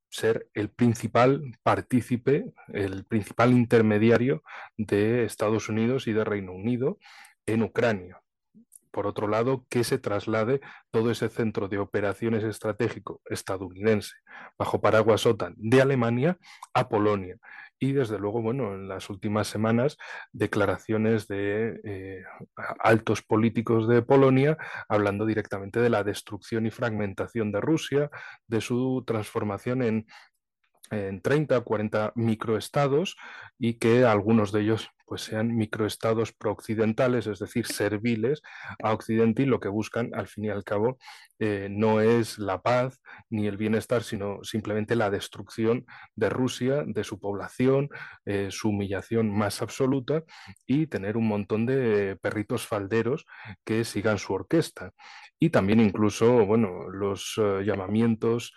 ser 0.08 0.48
el 0.54 0.70
principal 0.70 1.42
partícipe, 1.64 2.54
el 2.68 3.06
principal 3.06 3.54
intermediario 3.54 4.44
de 4.78 5.24
Estados 5.24 5.68
Unidos 5.68 6.06
y 6.06 6.14
de 6.14 6.24
Reino 6.24 6.52
Unido 6.54 7.00
en 7.48 7.64
Ucrania 7.64 8.22
por 8.92 9.08
otro 9.08 9.28
lado, 9.28 9.66
que 9.70 9.84
se 9.84 9.98
traslade 9.98 10.62
todo 10.92 11.12
ese 11.12 11.30
centro 11.30 11.68
de 11.68 11.80
operaciones 11.80 12.44
estratégico 12.44 13.22
estadounidense 13.30 14.16
bajo 14.58 14.82
paraguas 14.82 15.26
OTAN 15.26 15.56
de 15.58 15.82
Alemania 15.82 16.38
a 16.74 16.90
Polonia. 16.90 17.38
Y 17.84 17.94
desde 17.94 18.20
luego, 18.20 18.44
bueno, 18.44 18.76
en 18.76 18.88
las 18.88 19.10
últimas 19.10 19.48
semanas, 19.48 19.98
declaraciones 20.32 21.28
de 21.28 21.82
eh, 21.84 22.24
altos 22.80 23.24
políticos 23.24 23.88
de 23.88 24.04
Polonia 24.04 24.56
hablando 24.88 25.26
directamente 25.26 25.80
de 25.80 25.90
la 25.90 26.04
destrucción 26.04 26.68
y 26.68 26.70
fragmentación 26.70 27.52
de 27.52 27.60
Rusia, 27.60 28.12
de 28.48 28.62
su 28.62 29.04
transformación 29.08 29.82
en 29.82 30.06
en 30.92 31.22
30 31.22 31.58
o 31.58 31.64
40 31.64 32.12
microestados 32.16 33.16
y 33.58 33.76
que 33.76 34.04
algunos 34.06 34.52
de 34.52 34.62
ellos 34.62 34.90
pues 35.12 35.24
sean 35.24 35.58
microestados 35.58 36.32
prooccidentales, 36.32 37.28
es 37.28 37.40
decir, 37.40 37.68
serviles 37.68 38.42
a 38.82 38.94
Occidente 38.94 39.44
y 39.44 39.46
lo 39.46 39.60
que 39.60 39.68
buscan 39.68 40.10
al 40.14 40.28
fin 40.28 40.46
y 40.46 40.50
al 40.50 40.64
cabo 40.64 41.00
eh, 41.38 41.68
no 41.70 42.00
es 42.00 42.40
la 42.40 42.62
paz 42.62 43.02
ni 43.30 43.46
el 43.46 43.58
bienestar, 43.58 44.04
sino 44.04 44.42
simplemente 44.44 44.96
la 44.96 45.10
destrucción 45.10 45.86
de 46.16 46.30
Rusia, 46.30 46.86
de 46.88 47.04
su 47.04 47.20
población, 47.20 47.90
eh, 48.24 48.48
su 48.52 48.70
humillación 48.70 49.30
más 49.30 49.62
absoluta 49.62 50.24
y 50.66 50.88
tener 50.88 51.18
un 51.18 51.28
montón 51.28 51.66
de 51.66 52.18
perritos 52.22 52.66
falderos 52.66 53.26
que 53.66 53.84
sigan 53.84 54.18
su 54.18 54.32
orquesta. 54.32 54.94
Y 55.38 55.50
también 55.50 55.82
incluso, 55.82 56.46
bueno, 56.46 56.88
los 56.90 57.34
eh, 57.38 57.66
llamamientos 57.66 58.54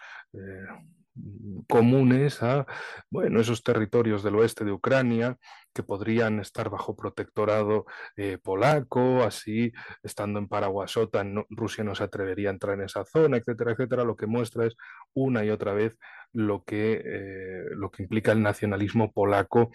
comunes 1.69 2.43
a 2.43 2.67
bueno, 3.11 3.41
esos 3.41 3.63
territorios 3.63 4.23
del 4.23 4.37
oeste 4.37 4.65
de 4.65 4.73
Ucrania 4.73 5.39
que 5.73 5.83
podrían 5.83 6.41
estar 6.41 6.71
bajo 6.71 6.97
protectorado 6.97 7.87
eh, 8.17 8.39
polaco, 8.43 9.23
así 9.23 9.73
estando 10.03 10.39
en 10.39 10.49
Paraguasota, 10.49 11.25
Rusia 11.51 11.85
no 11.85 11.95
se 11.95 12.05
atrevería 12.05 12.49
a 12.49 12.53
entrar 12.53 12.75
en 12.75 12.85
esa 12.85 13.05
zona, 13.05 13.37
etcétera, 13.37 13.73
etcétera, 13.73 14.05
lo 14.05 14.17
que 14.17 14.27
muestra 14.27 14.67
es 14.67 14.77
una 15.15 15.45
y 15.45 15.51
otra 15.51 15.73
vez 15.73 15.99
lo 16.33 16.65
que, 16.65 17.03
eh, 17.05 17.65
lo 17.71 17.91
que 17.91 18.03
implica 18.05 18.33
el 18.33 18.43
nacionalismo 18.43 19.13
polaco 19.13 19.71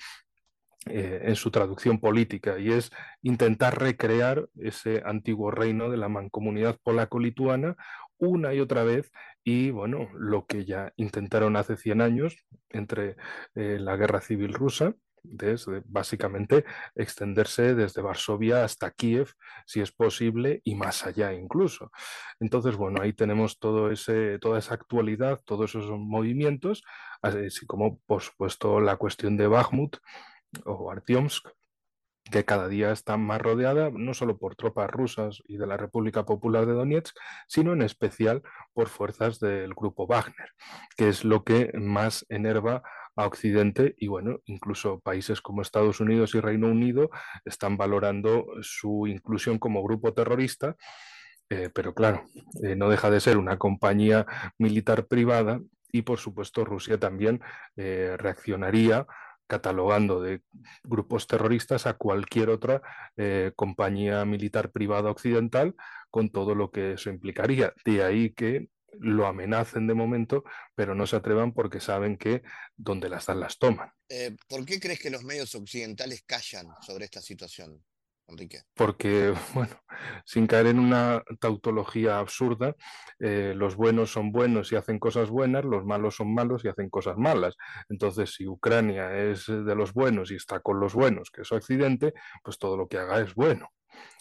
eh, 0.86 1.24
en 1.24 1.36
su 1.36 1.52
traducción 1.52 2.00
política 2.00 2.58
y 2.58 2.72
es 2.72 2.90
intentar 3.22 3.78
recrear 3.78 4.48
ese 4.58 5.04
antiguo 5.06 5.52
reino 5.52 5.90
de 5.90 5.98
la 5.98 6.08
mancomunidad 6.08 6.78
polaco-lituana 6.82 7.76
una 8.20 8.54
y 8.54 8.60
otra 8.60 8.84
vez 8.84 9.12
y 9.44 9.72
bueno, 9.72 10.10
lo 10.14 10.46
que 10.46 10.66
ya 10.66 10.94
intentaron 10.98 11.56
hace 11.56 11.78
100 11.78 12.02
años 12.02 12.46
entre 12.70 13.16
eh, 13.56 13.78
la 13.80 13.96
guerra 13.96 14.22
civil 14.22 14.54
rusa, 14.54 14.94
desde 15.24 15.82
básicamente 15.86 16.66
extenderse 16.96 17.76
desde 17.76 18.02
Varsovia 18.02 18.64
hasta 18.64 18.92
Kiev, 18.92 19.34
si 19.66 19.82
es 19.82 19.92
posible, 19.92 20.62
y 20.64 20.76
más 20.76 21.06
allá 21.06 21.34
incluso. 21.34 21.92
Entonces, 22.40 22.76
bueno, 22.76 23.02
ahí 23.02 23.14
tenemos 23.14 23.60
todo 23.60 23.92
ese, 23.92 24.40
toda 24.40 24.60
esa 24.60 24.76
actualidad, 24.76 25.42
todos 25.46 25.72
esos 25.72 26.00
movimientos, 26.00 26.84
así 27.22 27.66
como, 27.66 28.00
por 28.06 28.22
supuesto, 28.22 28.80
la 28.80 28.98
cuestión 28.98 29.38
de 29.38 29.48
Bakhmut 29.48 29.98
o 30.66 30.92
Artyomsk, 30.92 31.48
que 32.32 32.46
cada 32.46 32.68
día 32.68 32.92
está 32.92 33.18
más 33.18 33.42
rodeada 33.42 33.90
no 33.92 34.14
solo 34.14 34.38
por 34.38 34.56
tropas 34.56 34.90
rusas 34.90 35.42
y 35.46 35.58
de 35.58 35.68
la 35.68 35.78
República 35.78 36.26
Popular 36.26 36.66
de 36.66 36.74
Donetsk, 36.74 37.16
sino 37.48 37.74
en 37.74 37.82
especial 37.82 38.44
por 38.74 38.90
fuerzas 38.90 39.40
del 39.40 39.74
grupo 39.74 40.08
Wagner, 40.08 40.50
que 40.96 41.10
es 41.10 41.24
lo 41.24 41.44
que 41.44 41.72
más 41.74 42.26
enerva 42.30 42.84
a 43.16 43.26
Occidente 43.26 43.96
y 43.98 44.08
bueno, 44.08 44.40
incluso 44.46 45.00
países 45.00 45.42
como 45.42 45.62
Estados 45.62 46.00
Unidos 46.00 46.36
y 46.36 46.40
Reino 46.40 46.68
Unido 46.68 47.10
están 47.46 47.78
valorando 47.78 48.46
su 48.62 49.08
inclusión 49.08 49.60
como 49.60 49.84
grupo 49.84 50.14
terrorista. 50.14 50.76
Eh, 51.52 51.70
pero 51.74 51.96
claro, 51.96 52.24
eh, 52.64 52.76
no 52.76 52.90
deja 52.90 53.10
de 53.10 53.20
ser 53.20 53.38
una 53.38 53.58
compañía 53.58 54.28
militar 54.60 55.08
privada 55.08 55.60
y 55.92 56.04
por 56.04 56.20
supuesto 56.20 56.64
Rusia 56.64 57.00
también 57.00 57.42
eh, 57.76 58.16
reaccionaría 58.18 59.08
catalogando 59.50 60.22
de 60.22 60.44
grupos 60.84 61.26
terroristas 61.26 61.88
a 61.88 61.96
cualquier 61.96 62.50
otra 62.50 62.84
eh, 63.18 63.52
compañía 63.56 64.24
militar 64.24 64.72
privada 64.72 65.10
occidental 65.10 65.76
con 66.12 66.30
todo 66.30 66.54
lo 66.54 66.70
que 66.72 66.94
eso 66.94 67.10
implicaría. 67.10 67.74
De 67.84 68.04
ahí 68.04 68.32
que 68.32 68.70
lo 69.00 69.26
amenacen 69.26 69.88
de 69.88 69.96
momento, 69.96 70.44
pero 70.76 70.94
no 70.94 71.08
se 71.08 71.16
atrevan 71.16 71.52
porque 71.54 71.80
saben 71.80 72.16
que 72.16 72.44
donde 72.78 73.10
las 73.10 73.26
dan 73.26 73.40
las 73.40 73.58
toman. 73.58 73.92
Eh, 74.08 74.36
¿Por 74.48 74.66
qué 74.66 74.80
crees 74.80 75.00
que 75.00 75.10
los 75.10 75.24
medios 75.24 75.56
occidentales 75.56 76.24
callan 76.26 76.68
sobre 76.82 77.06
esta 77.06 77.22
situación? 77.22 77.84
Enrique? 78.30 78.62
Porque, 78.76 79.34
bueno, 79.54 79.76
sin 80.26 80.48
caer 80.48 80.68
en 80.68 80.80
una 80.80 81.24
tautología 81.40 82.20
absurda, 82.20 82.76
eh, 83.20 83.54
los 83.56 83.76
buenos 83.76 84.12
son 84.12 84.32
buenos 84.32 84.72
y 84.72 84.76
hacen 84.76 85.00
cosas 85.00 85.30
buenas, 85.30 85.66
los 85.66 85.86
malos 85.86 86.16
son 86.16 86.34
malos 86.34 86.64
y 86.64 86.68
hacen 86.68 86.90
cosas 86.90 87.18
malas. 87.18 87.56
Entonces, 87.90 88.34
si 88.34 88.48
Ucrania 88.48 89.16
es 89.18 89.48
de 89.48 89.76
los 89.76 89.94
buenos 89.94 90.32
y 90.32 90.36
está 90.36 90.60
con 90.60 90.80
los 90.80 90.94
buenos, 90.94 91.32
que 91.32 91.42
es 91.42 91.52
Occidente, 91.52 92.14
pues 92.44 92.58
todo 92.58 92.78
lo 92.78 92.88
que 92.88 92.98
haga 92.98 93.20
es 93.22 93.34
bueno. 93.36 93.70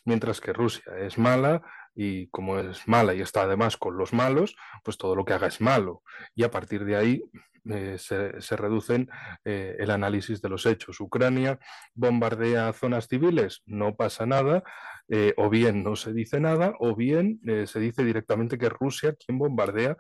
Mientras 0.04 0.40
que 0.40 0.52
Rusia 0.52 0.84
es 0.98 1.18
mala 1.18 1.62
y 1.94 2.28
como 2.28 2.58
es 2.58 2.88
mala 2.88 3.14
y 3.14 3.20
está 3.20 3.42
además 3.42 3.76
con 3.76 3.98
los 3.98 4.12
malos, 4.12 4.56
pues 4.82 4.96
todo 4.96 5.14
lo 5.14 5.24
que 5.24 5.34
haga 5.34 5.48
es 5.48 5.60
malo. 5.60 6.02
Y 6.34 6.44
a 6.44 6.50
partir 6.50 6.84
de 6.84 6.96
ahí 6.96 7.22
eh, 7.70 7.96
se, 7.98 8.56
reducen 8.56 9.10
eh, 9.44 9.76
el 9.78 9.90
análisis 9.90 10.40
de 10.40 10.48
los 10.48 10.64
hechos. 10.64 11.00
Ucrania 11.00 11.58
bombardea 11.94 12.72
zonas 12.72 13.08
civiles, 13.08 13.62
no 13.66 13.94
pasa 13.94 14.24
nada, 14.24 14.62
eh, 15.08 15.34
o 15.36 15.50
bien 15.50 15.82
no 15.82 15.94
se 15.96 16.12
dice 16.12 16.40
nada, 16.40 16.74
o 16.78 16.96
bien 16.96 17.40
se 17.66 17.80
dice 17.80 18.04
directamente 18.04 18.58
que 18.58 18.66
es 18.66 18.72
Rusia 18.72 19.14
quien 19.14 19.38
bombardea 19.38 19.96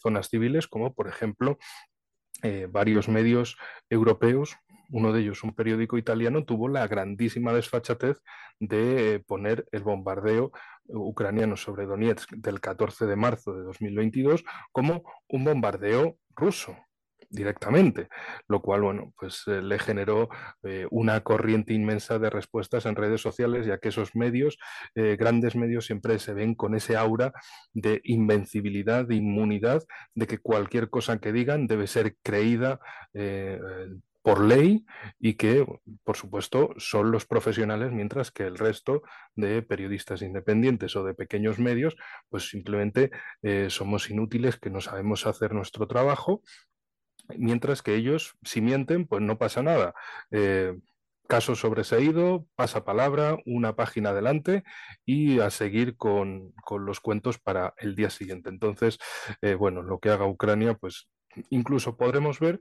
zonas 0.00 0.28
civiles, 0.28 0.66
como 0.66 0.94
por 0.94 1.08
ejemplo 1.08 1.58
varios 2.68 3.08
medios 3.08 3.56
europeos 3.88 4.58
uno 4.90 5.12
de 5.12 5.22
ellos, 5.22 5.42
un 5.42 5.54
periódico 5.54 5.96
italiano, 5.96 6.44
tuvo 6.44 6.68
la 6.68 6.86
grandísima 6.86 7.52
desfachatez 7.54 8.20
de 8.60 9.24
poner 9.26 9.66
el 9.72 9.82
bombardeo 9.82 10.52
ucraniano 10.86 11.56
sobre 11.56 11.86
Donetsk 11.86 12.30
del 12.32 12.60
14 12.60 13.06
de 13.06 13.16
marzo 13.16 13.54
de 13.54 13.62
2022 13.62 14.44
como 14.72 15.02
un 15.28 15.44
bombardeo 15.44 16.18
ruso 16.36 16.76
directamente, 17.34 18.08
lo 18.48 18.62
cual, 18.62 18.82
bueno, 18.82 19.12
pues 19.18 19.42
eh, 19.46 19.60
le 19.60 19.78
generó 19.78 20.28
eh, 20.62 20.86
una 20.90 21.20
corriente 21.22 21.74
inmensa 21.74 22.18
de 22.18 22.30
respuestas 22.30 22.86
en 22.86 22.96
redes 22.96 23.20
sociales, 23.20 23.66
ya 23.66 23.78
que 23.78 23.88
esos 23.88 24.14
medios, 24.14 24.58
eh, 24.94 25.16
grandes 25.18 25.56
medios, 25.56 25.86
siempre 25.86 26.18
se 26.18 26.34
ven 26.34 26.54
con 26.54 26.74
ese 26.74 26.96
aura 26.96 27.32
de 27.72 28.00
invencibilidad, 28.04 29.04
de 29.06 29.16
inmunidad, 29.16 29.82
de 30.14 30.26
que 30.26 30.38
cualquier 30.38 30.88
cosa 30.88 31.18
que 31.18 31.32
digan 31.32 31.66
debe 31.66 31.86
ser 31.86 32.16
creída 32.22 32.80
por 34.22 34.42
ley 34.42 34.86
y 35.20 35.34
que, 35.34 35.66
por 36.02 36.16
supuesto, 36.16 36.70
son 36.78 37.10
los 37.10 37.26
profesionales, 37.26 37.92
mientras 37.92 38.30
que 38.30 38.44
el 38.44 38.56
resto 38.56 39.02
de 39.34 39.62
periodistas 39.62 40.22
independientes 40.22 40.96
o 40.96 41.04
de 41.04 41.14
pequeños 41.14 41.58
medios, 41.58 41.94
pues 42.30 42.48
simplemente 42.48 43.10
somos 43.68 44.10
inútiles, 44.10 44.56
que 44.56 44.70
no 44.70 44.80
sabemos 44.80 45.26
hacer 45.26 45.52
nuestro 45.52 45.86
trabajo, 45.86 46.42
mientras 47.36 47.82
que 47.82 47.94
ellos, 47.94 48.36
si 48.42 48.60
mienten, 48.60 49.06
pues 49.06 49.22
no 49.22 49.38
pasa 49.38 49.62
nada. 49.62 49.94
Eh, 50.30 50.76
caso 51.26 51.54
sobreseído, 51.54 52.46
pasa 52.54 52.84
palabra, 52.84 53.38
una 53.46 53.76
página 53.76 54.10
adelante 54.10 54.62
y 55.06 55.40
a 55.40 55.50
seguir 55.50 55.96
con, 55.96 56.52
los 56.70 57.00
cuentos 57.00 57.38
para 57.38 57.74
el 57.78 57.94
día 57.94 58.10
siguiente. 58.10 58.50
Entonces, 58.50 58.98
eh, 59.40 59.54
bueno, 59.54 59.82
lo 59.82 60.00
que 60.00 60.10
haga 60.10 60.26
Ucrania, 60.26 60.74
pues 60.74 61.08
incluso 61.50 61.96
podremos 61.96 62.38
ver 62.38 62.60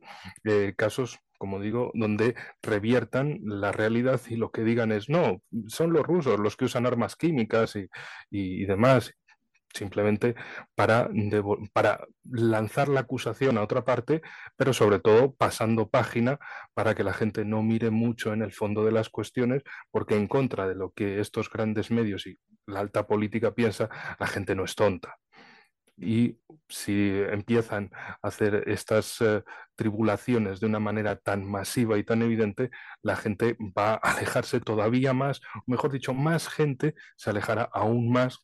casos 0.75 1.19
como 1.43 1.59
digo, 1.59 1.91
donde 1.93 2.35
reviertan 2.61 3.41
la 3.43 3.73
realidad 3.73 4.21
y 4.29 4.37
lo 4.37 4.49
que 4.49 4.63
digan 4.63 4.93
es, 4.93 5.09
no, 5.09 5.41
son 5.67 5.91
los 5.91 6.03
rusos 6.03 6.39
los 6.39 6.55
que 6.55 6.63
usan 6.63 6.85
armas 6.85 7.17
químicas 7.17 7.77
y, 8.31 8.63
demás, 8.63 9.13
simplemente 9.73 10.35
para, 10.75 11.09
para 11.73 12.07
lanzar 12.29 12.89
la 12.89 13.01
acusación 13.01 13.57
a 13.57 13.63
otra 13.63 13.83
parte, 13.83 14.21
pero 14.55 14.73
sobre 14.73 14.99
todo 14.99 15.33
pasando 15.33 15.89
página 15.89 16.39
para 16.73 16.95
que 16.95 17.03
la 17.03 17.13
gente 17.13 17.43
no 17.45 17.63
mire 17.63 17.89
mucho 17.89 18.33
en 18.33 18.41
el 18.41 18.53
fondo 18.53 18.85
de 18.85 18.91
las 18.91 19.09
cuestiones, 19.09 19.63
porque 19.91 20.15
en 20.15 20.27
contra 20.27 20.67
de 20.67 20.75
lo 20.75 20.91
que 20.91 21.19
estos 21.19 21.49
grandes 21.49 21.91
medios 21.91 22.27
y 22.27 22.37
la 22.67 22.79
alta 22.79 23.07
política 23.07 23.53
piensa, 23.53 23.89
la 24.19 24.27
gente 24.27 24.55
no 24.55 24.63
es 24.63 24.75
tonta. 24.75 25.17
Y 25.95 26.39
si 26.67 27.11
empiezan 27.29 27.91
a 27.93 28.17
hacer 28.21 28.63
estas 28.67 29.21
eh, 29.21 29.43
tribulaciones 29.75 30.59
de 30.59 30.65
una 30.65 30.79
manera 30.79 31.17
tan 31.17 31.45
masiva 31.45 31.97
y 31.97 32.03
tan 32.03 32.23
evidente, 32.23 32.71
la 33.03 33.15
gente 33.15 33.55
va 33.77 33.93
a 33.93 34.13
alejarse 34.13 34.59
todavía 34.59 35.13
más, 35.13 35.41
mejor 35.67 35.91
dicho, 35.91 36.13
más 36.13 36.47
gente 36.47 36.95
se 37.15 37.29
alejará 37.29 37.69
aún 37.71 38.11
más 38.11 38.39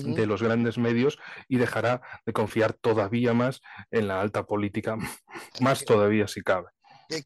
de 0.00 0.26
los 0.26 0.42
grandes 0.42 0.78
medios 0.78 1.18
y 1.48 1.56
dejará 1.58 2.02
de 2.26 2.32
confiar 2.32 2.72
todavía 2.72 3.34
más 3.34 3.60
en 3.90 4.08
la 4.08 4.20
alta 4.20 4.44
política, 4.44 4.96
más 5.60 5.84
todavía 5.84 6.26
si 6.28 6.42
cabe. 6.42 6.68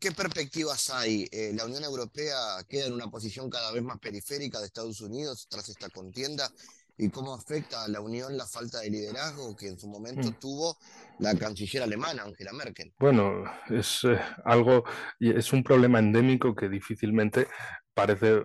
¿Qué, 0.00 0.10
perspectivas 0.10 0.90
hay? 0.90 1.28
Eh, 1.30 1.52
¿La 1.54 1.64
Unión 1.64 1.84
Europea 1.84 2.36
queda 2.68 2.86
en 2.86 2.94
una 2.94 3.08
posición 3.08 3.48
cada 3.48 3.70
vez 3.70 3.84
más 3.84 3.98
periférica 4.00 4.58
de 4.58 4.66
Estados 4.66 5.00
Unidos 5.00 5.46
tras 5.48 5.68
esta 5.68 5.88
contienda? 5.90 6.50
y 6.98 7.10
cómo 7.10 7.34
afecta 7.34 7.84
a 7.84 7.88
la 7.88 8.00
Unión 8.00 8.36
la 8.36 8.46
falta 8.46 8.80
de 8.80 8.90
liderazgo 8.90 9.54
que 9.54 9.68
en 9.68 9.78
su 9.78 9.88
momento 9.88 10.30
mm. 10.30 10.34
tuvo 10.40 10.78
la 11.18 11.34
canciller 11.34 11.82
alemana, 11.82 12.22
Angela 12.22 12.52
Merkel. 12.52 12.92
Bueno, 12.98 13.44
es 13.68 14.04
eh, 14.04 14.18
algo, 14.44 14.84
es 15.20 15.52
un 15.52 15.62
problema 15.62 15.98
endémico 15.98 16.54
que 16.54 16.68
difícilmente 16.68 17.48
parece 17.92 18.44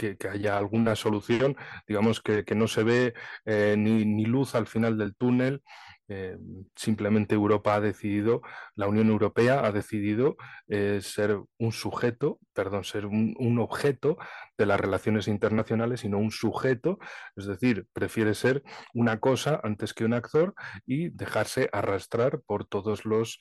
que, 0.00 0.28
haya 0.28 0.56
alguna 0.56 0.96
solución, 0.96 1.56
digamos 1.86 2.20
que, 2.20 2.44
no 2.54 2.66
se 2.68 2.82
ve 2.82 3.14
eh, 3.44 3.74
ni, 3.76 4.04
ni, 4.04 4.24
luz 4.24 4.54
al 4.54 4.66
final 4.66 4.96
del 4.96 5.14
túnel 5.14 5.62
eh, 6.08 6.36
simplemente 6.74 7.36
Europa 7.36 7.76
ha 7.76 7.80
decidido, 7.80 8.42
la 8.74 8.88
Unión 8.88 9.08
Europea 9.10 9.64
ha 9.64 9.70
decidido 9.70 10.36
eh, 10.68 11.00
ser 11.02 11.38
un 11.58 11.70
sujeto, 11.70 12.40
perdón, 12.52 12.82
ser 12.82 13.06
un, 13.06 13.58
objeto 13.60 14.16
de 14.58 14.66
las 14.66 14.80
relaciones 14.80 15.28
internacionales 15.28 16.02
y 16.04 16.08
no 16.08 16.18
un 16.18 16.32
sujeto, 16.32 16.98
es 17.36 17.46
decir, 17.46 17.86
prefiere 17.92 18.34
ser 18.34 18.64
una 18.94 19.20
cosa 19.20 19.60
antes 19.62 19.94
que 19.94 20.04
un 20.04 20.14
actor 20.14 20.54
y 20.84 21.10
dejarse 21.10 21.68
arrastrar 21.72 22.40
por 22.40 22.66
todos 22.66 23.04
los 23.04 23.38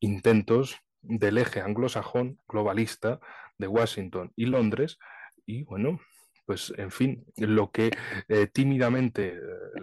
intentos 0.00 0.78
del 1.02 1.38
eje 1.38 1.60
anglosajón 1.60 2.38
globalista 2.48 3.18
de 3.58 3.66
Washington 3.66 4.32
y 4.36 4.46
Londres 4.46 4.98
y 5.50 5.62
bueno, 5.64 6.00
pues 6.46 6.72
en 6.76 6.90
fin, 6.90 7.24
lo 7.36 7.70
que 7.70 7.90
eh, 8.28 8.46
tímidamente 8.48 9.34
eh, 9.34 9.80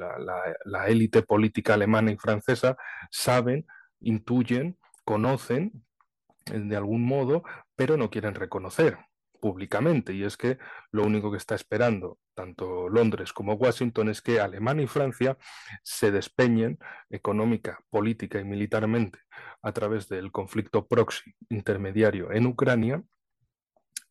la 0.66 0.88
élite 0.88 1.22
política 1.22 1.74
alemana 1.74 2.12
y 2.12 2.18
francesa 2.18 2.78
saben, 3.12 3.66
intuyen, 4.00 4.78
conocen 5.06 5.84
eh, 6.48 6.60
de 6.60 6.76
algún 6.76 7.06
modo, 7.06 7.44
pero 7.76 7.98
no 7.98 8.10
quieren 8.10 8.36
reconocer 8.36 8.98
públicamente. 9.40 10.14
Y 10.14 10.24
es 10.24 10.38
que 10.38 10.58
lo 10.92 11.04
único 11.04 11.32
que 11.32 11.38
está 11.38 11.56
esperando 11.56 12.20
tanto 12.34 12.90
Londres 12.90 13.34
como 13.34 13.54
Washington 13.54 14.10
es 14.10 14.22
que 14.22 14.40
Alemania 14.40 14.84
y 14.84 14.88
Francia 14.88 15.38
se 15.84 16.12
despeñen 16.12 16.78
económica, 17.10 17.80
política 17.90 18.40
y 18.40 18.46
militarmente 18.46 19.20
a 19.62 19.72
través 19.72 20.08
del 20.08 20.32
conflicto 20.32 20.88
proxy 20.88 21.34
intermediario 21.50 22.32
en 22.32 22.46
Ucrania 22.46 23.04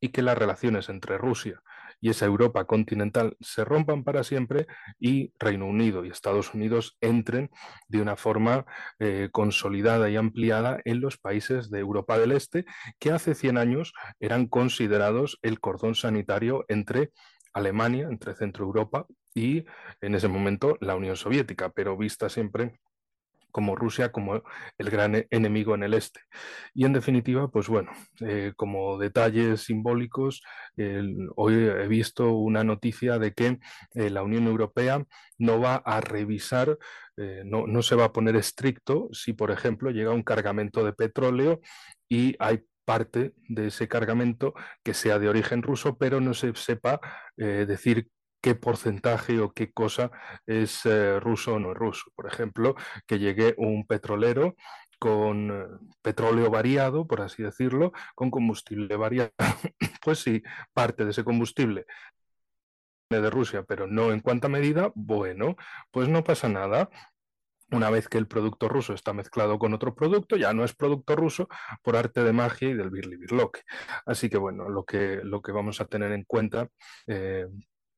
y 0.01 0.09
que 0.09 0.23
las 0.23 0.39
relaciones 0.39 0.89
entre 0.89 1.19
Rusia 1.19 1.63
y 2.01 2.11
esa 2.11 2.27
Europa 2.27 2.65
continental 2.67 3.37
se 3.41 3.65
rompan 3.65 4.05
para 4.05 4.23
siempre 4.23 4.67
y 4.99 5.33
Reino 5.39 5.67
Unido 5.67 6.05
y 6.05 6.11
Estados 6.11 6.55
Unidos 6.55 6.97
entren 7.01 7.51
de 7.89 8.03
una 8.03 8.17
forma 8.17 8.67
eh, 8.99 9.29
consolidada 9.33 10.11
y 10.11 10.17
ampliada 10.17 10.79
en 10.85 11.01
los 11.01 11.17
países 11.19 11.71
de 11.71 11.81
Europa 11.81 12.19
del 12.19 12.33
Este, 12.33 12.65
que 12.99 13.13
hace 13.13 13.35
100 13.35 13.59
años 13.59 13.93
eran 14.21 14.47
considerados 14.47 15.39
el 15.43 15.61
cordón 15.61 15.95
sanitario 15.95 16.65
entre 16.69 17.13
Alemania, 17.53 18.09
entre 18.11 18.35
Centro 18.35 18.65
Europa 18.65 19.07
y 19.35 19.65
en 20.01 20.15
ese 20.15 20.29
momento 20.29 20.77
la 20.81 20.95
Unión 20.95 21.17
Soviética, 21.17 21.71
pero 21.71 21.97
vista 21.97 22.29
siempre 22.29 22.79
como 23.57 23.75
Rusia 23.75 24.13
como 24.13 24.43
el 24.77 24.91
gran 24.91 25.15
e-, 25.15 25.27
enemigo 25.31 25.75
en 25.75 25.83
el 25.83 25.95
este. 25.95 26.21
Y 26.75 26.85
en 26.85 26.93
definitiva, 26.93 27.49
pues 27.49 27.69
bueno, 27.69 27.91
eh, 28.21 28.53
como 28.55 28.99
detalles 28.99 29.63
simbólicos, 29.63 30.43
hoy 31.37 31.55
he 31.55 31.89
visto 31.89 32.33
una 32.35 32.65
noticia 32.65 33.19
de 33.19 33.33
que 33.33 33.59
eh, 33.95 34.11
la 34.11 34.23
Unión 34.23 34.47
Europea 34.47 35.07
no 35.39 35.59
va 35.59 35.77
a 35.77 36.03
revisar, 36.03 36.77
eh, 37.17 37.45
no, 37.47 37.67
no 37.67 37.81
se 37.81 37.95
va 37.95 38.05
a 38.05 38.13
poner 38.13 38.37
estricto 38.37 39.09
si, 39.13 39.33
por 39.33 39.51
ejemplo, 39.51 39.91
llega 39.91 40.11
un 40.11 40.23
cargamento 40.23 40.85
de 40.85 40.93
petróleo 40.93 41.61
y 42.11 42.37
hay 42.39 42.63
parte 42.85 43.33
de 43.49 43.69
ese 43.69 43.89
cargamento 43.89 44.53
que 44.85 44.93
sea 44.93 45.19
de 45.19 45.31
origen 45.31 45.63
ruso, 45.63 45.97
pero 45.97 46.21
no 46.21 46.35
se 46.35 46.55
sepa 46.55 47.01
decir 47.37 48.11
qué 48.47 48.55
porcentaje 48.55 49.41
o 49.41 49.53
qué 49.53 49.73
cosa 49.73 50.13
es 50.47 50.87
eh, 50.87 51.19
ruso 51.19 51.55
o 51.55 51.59
no 51.59 51.73
es 51.73 51.77
ruso. 51.77 52.13
Por 52.15 52.29
ejemplo, 52.29 52.77
que 53.05 53.19
llegue 53.19 53.57
un 53.59 53.85
petrolero 53.89 54.55
con 55.01 55.51
eh, 55.51 55.67
petróleo 56.01 56.49
variado, 56.49 57.09
por 57.09 57.23
así 57.23 57.43
decirlo, 57.43 57.93
con 58.15 58.31
combustible 58.31 58.95
variado. 58.97 59.33
pues 60.05 60.21
si 60.21 60.45
parte 60.73 61.05
de 61.05 61.11
ese 61.11 61.25
combustible 61.25 61.87
de 63.11 63.31
Rusia, 63.31 63.65
pero 63.65 63.89
no 63.89 64.13
en 64.13 64.21
cuánta 64.21 64.49
medida, 64.49 64.93
bueno, 64.95 65.57
pues 65.91 66.09
no 66.09 66.23
pasa 66.23 66.49
nada. 66.49 66.89
una 67.73 67.91
vez 67.91 68.09
que 68.09 68.19
el 68.19 68.29
producto 68.29 68.69
ruso 68.69 68.95
está 68.95 69.13
mezclado 69.13 69.59
con 69.59 69.75
otro 69.75 69.93
producto, 69.97 70.37
ya 70.37 70.53
no 70.53 70.65
es 70.65 70.73
producto 70.75 71.17
ruso 71.17 71.49
por 71.83 71.97
arte 71.97 72.23
de 72.23 72.33
magia 72.33 72.69
y 72.69 72.75
del 72.75 72.91
birli 72.91 73.17
birloque. 73.17 73.63
Así 74.07 74.31
que 74.31 74.39
bueno, 74.39 74.69
lo 74.69 74.85
que, 74.85 75.21
lo 75.25 75.43
que 75.43 75.51
vamos 75.53 75.81
a 75.81 75.87
tener 75.87 76.13
en 76.13 76.23
cuenta 76.25 76.69
eh, 77.09 77.47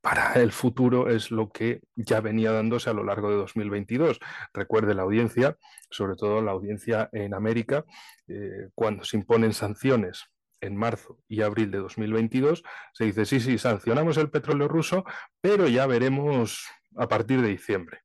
para 0.01 0.35
el 0.35 0.53
futuro 0.53 1.11
es 1.11 1.31
lo 1.31 1.51
que 1.51 1.81
ya 1.97 2.21
venía 2.21 2.53
dándose 2.53 2.91
a 2.91 2.93
lo 2.93 3.05
largo 3.05 3.31
de 3.31 3.37
2022. 3.37 4.19
Recuerde 4.53 4.95
la 4.95 5.03
audiencia, 5.03 5.57
sobre 5.91 6.17
todo 6.17 6.41
la 6.43 6.53
audiencia 6.53 7.09
en 7.13 7.35
América, 7.35 7.85
eh, 8.29 8.69
cuando 8.75 9.05
se 9.05 9.17
imponen 9.17 9.53
sanciones 9.53 10.27
en 10.61 10.77
marzo 10.77 11.19
y 11.29 11.43
abril 11.43 11.71
de 11.71 11.79
2022, 11.79 12.63
se 12.93 13.05
dice, 13.05 13.25
sí, 13.25 13.41
sí, 13.41 13.59
sancionamos 13.59 14.17
el 14.17 14.31
petróleo 14.31 14.69
ruso, 14.69 15.05
pero 15.41 15.69
ya 15.69 15.87
veremos 15.87 16.67
a 16.97 17.09
partir 17.09 17.41
de 17.43 17.49
diciembre 17.49 18.01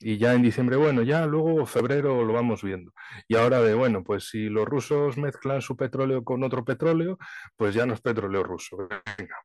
y 0.00 0.16
ya 0.16 0.32
en 0.32 0.42
diciembre, 0.42 0.76
bueno, 0.76 1.02
ya 1.02 1.26
luego 1.26 1.66
febrero 1.66 2.24
lo 2.24 2.32
vamos 2.32 2.62
viendo. 2.62 2.92
Y 3.28 3.36
ahora 3.36 3.60
de, 3.60 3.74
bueno, 3.74 4.02
pues 4.02 4.30
si 4.30 4.48
los 4.48 4.66
rusos 4.66 5.18
mezclan 5.18 5.60
su 5.60 5.76
petróleo 5.76 6.24
con 6.24 6.42
otro 6.42 6.64
petróleo, 6.64 7.18
pues 7.56 7.74
ya 7.74 7.84
no 7.84 7.92
es 7.94 8.00
petróleo 8.00 8.42
ruso. 8.42 8.78
Venga. 9.18 9.36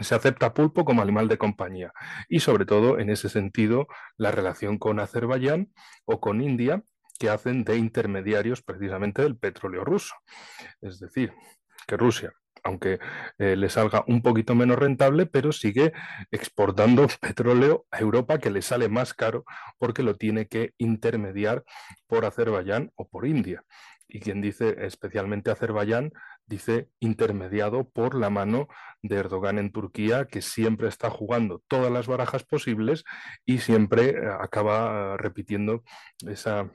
Se 0.00 0.14
acepta 0.14 0.54
pulpo 0.54 0.84
como 0.84 1.02
animal 1.02 1.28
de 1.28 1.38
compañía. 1.38 1.92
Y 2.28 2.40
sobre 2.40 2.64
todo, 2.64 2.98
en 2.98 3.10
ese 3.10 3.28
sentido, 3.28 3.86
la 4.16 4.30
relación 4.30 4.78
con 4.78 5.00
Azerbaiyán 5.00 5.72
o 6.04 6.20
con 6.20 6.40
India, 6.40 6.82
que 7.18 7.28
hacen 7.28 7.64
de 7.64 7.76
intermediarios 7.76 8.62
precisamente 8.62 9.22
del 9.22 9.36
petróleo 9.36 9.84
ruso. 9.84 10.14
Es 10.80 10.98
decir, 10.98 11.32
que 11.86 11.96
Rusia 11.96 12.32
aunque 12.64 13.00
eh, 13.38 13.56
le 13.56 13.68
salga 13.68 14.04
un 14.06 14.22
poquito 14.22 14.54
menos 14.54 14.78
rentable, 14.78 15.26
pero 15.26 15.52
sigue 15.52 15.92
exportando 16.30 17.06
petróleo 17.20 17.86
a 17.90 17.98
Europa 17.98 18.38
que 18.38 18.50
le 18.50 18.62
sale 18.62 18.88
más 18.88 19.14
caro 19.14 19.44
porque 19.78 20.02
lo 20.02 20.16
tiene 20.16 20.46
que 20.46 20.74
intermediar 20.78 21.64
por 22.06 22.24
Azerbaiyán 22.24 22.92
o 22.94 23.08
por 23.08 23.26
India. 23.26 23.64
Y 24.08 24.20
quien 24.20 24.40
dice 24.40 24.76
especialmente 24.80 25.50
Azerbaiyán, 25.50 26.12
dice 26.46 26.88
intermediado 27.00 27.88
por 27.88 28.14
la 28.14 28.30
mano 28.30 28.68
de 29.02 29.16
Erdogan 29.16 29.58
en 29.58 29.72
Turquía, 29.72 30.26
que 30.26 30.42
siempre 30.42 30.88
está 30.88 31.10
jugando 31.10 31.62
todas 31.68 31.90
las 31.90 32.06
barajas 32.06 32.44
posibles 32.44 33.04
y 33.44 33.58
siempre 33.58 34.10
eh, 34.10 34.28
acaba 34.40 35.16
repitiendo 35.16 35.82
esa 36.26 36.70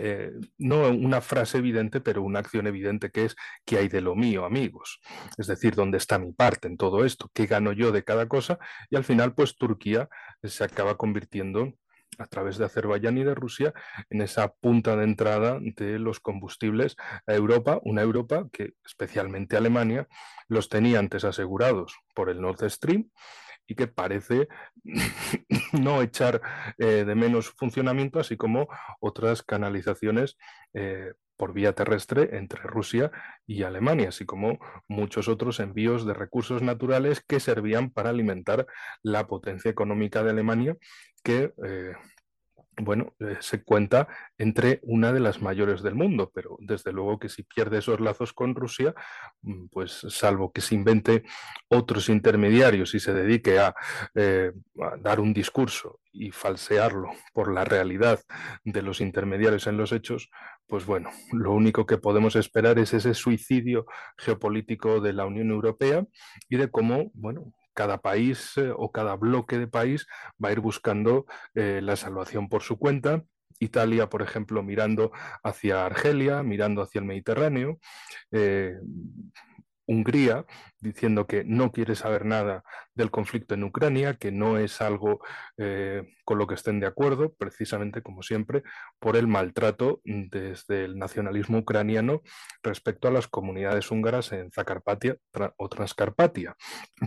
eh, 0.00 0.32
no 0.58 0.88
una 0.88 1.20
frase 1.20 1.58
evidente, 1.58 2.00
pero 2.00 2.22
una 2.22 2.38
acción 2.38 2.66
evidente 2.66 3.10
que 3.10 3.26
es 3.26 3.36
¿qué 3.64 3.78
hay 3.78 3.88
de 3.88 4.00
lo 4.00 4.14
mío, 4.14 4.44
amigos? 4.44 5.00
Es 5.36 5.46
decir, 5.46 5.74
¿dónde 5.74 5.98
está 5.98 6.18
mi 6.18 6.32
parte 6.32 6.68
en 6.68 6.76
todo 6.76 7.04
esto? 7.04 7.30
¿Qué 7.34 7.46
gano 7.46 7.72
yo 7.72 7.92
de 7.92 8.04
cada 8.04 8.28
cosa? 8.28 8.58
Y 8.90 8.96
al 8.96 9.04
final, 9.04 9.34
pues 9.34 9.56
Turquía 9.56 10.08
se 10.42 10.64
acaba 10.64 10.96
convirtiendo 10.96 11.74
a 12.18 12.26
través 12.26 12.58
de 12.58 12.64
Azerbaiyán 12.64 13.18
y 13.18 13.24
de 13.24 13.34
Rusia 13.34 13.72
en 14.10 14.22
esa 14.22 14.52
punta 14.52 14.96
de 14.96 15.04
entrada 15.04 15.58
de 15.60 15.98
los 15.98 16.20
combustibles 16.20 16.96
a 17.26 17.34
Europa, 17.34 17.80
una 17.84 18.02
Europa 18.02 18.48
que 18.52 18.74
especialmente 18.84 19.56
Alemania 19.56 20.08
los 20.48 20.68
tenía 20.68 20.98
antes 20.98 21.24
asegurados 21.24 21.96
por 22.14 22.28
el 22.28 22.40
Nord 22.40 22.68
Stream 22.70 23.10
y 23.66 23.74
que 23.74 23.86
parece 23.86 24.48
no 25.72 26.02
echar 26.02 26.42
eh, 26.78 27.04
de 27.04 27.14
menos 27.14 27.50
funcionamiento, 27.50 28.20
así 28.20 28.36
como 28.36 28.68
otras 29.00 29.42
canalizaciones 29.42 30.36
eh, 30.74 31.12
por 31.42 31.54
vía 31.54 31.72
terrestre 31.72 32.36
entre 32.36 32.62
Rusia 32.62 33.10
y 33.48 33.64
Alemania, 33.64 34.10
así 34.10 34.24
como 34.24 34.60
muchos 34.86 35.26
otros 35.26 35.58
envíos 35.58 36.06
de 36.06 36.14
recursos 36.14 36.62
naturales 36.62 37.20
que 37.20 37.40
servían 37.40 37.90
para 37.90 38.10
alimentar 38.10 38.64
la 39.02 39.26
potencia 39.26 39.68
económica 39.68 40.22
de 40.22 40.30
Alemania, 40.30 40.76
que 41.24 41.52
eh, 41.66 41.94
bueno, 42.80 43.14
eh, 43.20 43.36
se 43.40 43.62
cuenta 43.62 44.08
entre 44.38 44.80
una 44.82 45.12
de 45.12 45.20
las 45.20 45.42
mayores 45.42 45.82
del 45.82 45.94
mundo, 45.94 46.30
pero 46.34 46.56
desde 46.60 46.92
luego 46.92 47.18
que 47.18 47.28
si 47.28 47.42
pierde 47.42 47.78
esos 47.78 48.00
lazos 48.00 48.32
con 48.32 48.54
Rusia, 48.54 48.94
mm, 49.42 49.66
pues 49.70 50.06
salvo 50.08 50.52
que 50.52 50.62
se 50.62 50.74
invente 50.74 51.24
otros 51.68 52.08
intermediarios 52.08 52.94
y 52.94 53.00
se 53.00 53.12
dedique 53.12 53.56
eh, 54.14 54.52
a, 54.80 54.96
dar 54.98 55.20
un 55.20 55.34
discurso 55.34 56.00
y 56.12 56.30
falsearlo 56.30 57.10
por 57.32 57.52
la 57.52 57.64
realidad 57.64 58.20
de 58.64 58.82
los 58.82 59.00
intermediarios 59.00 59.66
en 59.66 59.76
los 59.76 59.92
hechos, 59.92 60.30
pues 60.66 60.86
bueno, 60.86 61.10
lo 61.32 61.52
único 61.52 61.86
que 61.86 61.98
podemos 61.98 62.36
esperar 62.36 62.78
es 62.78 62.94
ese 62.94 63.14
suicidio 63.14 63.86
geopolítico 64.16 65.00
de 65.00 65.12
la 65.12 65.26
Unión 65.26 65.50
Europea 65.50 66.04
y 66.48 66.56
de 66.56 66.70
cómo, 66.70 67.10
bueno, 67.14 67.52
cada 67.74 67.98
país 67.98 68.56
eh, 68.56 68.72
o 68.76 68.90
cada 68.92 69.16
bloque 69.16 69.58
de 69.58 69.66
país 69.66 70.06
va 70.42 70.48
a 70.48 70.52
ir 70.52 70.60
buscando 70.60 71.26
eh, 71.54 71.80
la 71.82 71.96
salvación 71.96 72.48
por 72.48 72.62
su 72.62 72.78
cuenta. 72.78 73.24
Italia, 73.58 74.08
por 74.08 74.22
ejemplo, 74.22 74.62
mirando 74.62 75.12
hacia 75.42 75.86
Argelia, 75.86 76.42
mirando 76.42 76.82
hacia 76.82 76.98
el 76.98 77.04
Mediterráneo. 77.04 77.78
Eh, 78.30 78.74
Hungría 79.84 80.46
diciendo 80.80 81.26
que 81.26 81.44
no 81.44 81.72
quiere 81.72 81.96
saber 81.96 82.24
nada 82.24 82.64
del 82.94 83.10
conflicto 83.10 83.54
en 83.54 83.64
Ucrania, 83.64 84.14
que 84.14 84.30
no 84.30 84.56
es 84.56 84.80
algo 84.80 85.20
con 86.24 86.38
lo 86.38 86.46
que 86.46 86.54
estén 86.54 86.80
de 86.80 86.86
acuerdo, 86.86 87.34
precisamente 87.34 88.02
como 88.02 88.22
siempre, 88.22 88.62
por 88.98 89.16
el 89.16 89.26
maltrato 89.26 90.00
desde 90.04 90.84
el 90.84 90.98
nacionalismo 90.98 91.58
ucraniano 91.58 92.22
respecto 92.62 93.08
a 93.08 93.10
las 93.10 93.28
comunidades 93.28 93.90
húngaras 93.90 94.32
en 94.32 94.50
Zacarpatia 94.50 95.16
o 95.56 95.68
Transcarpatia. 95.68 96.56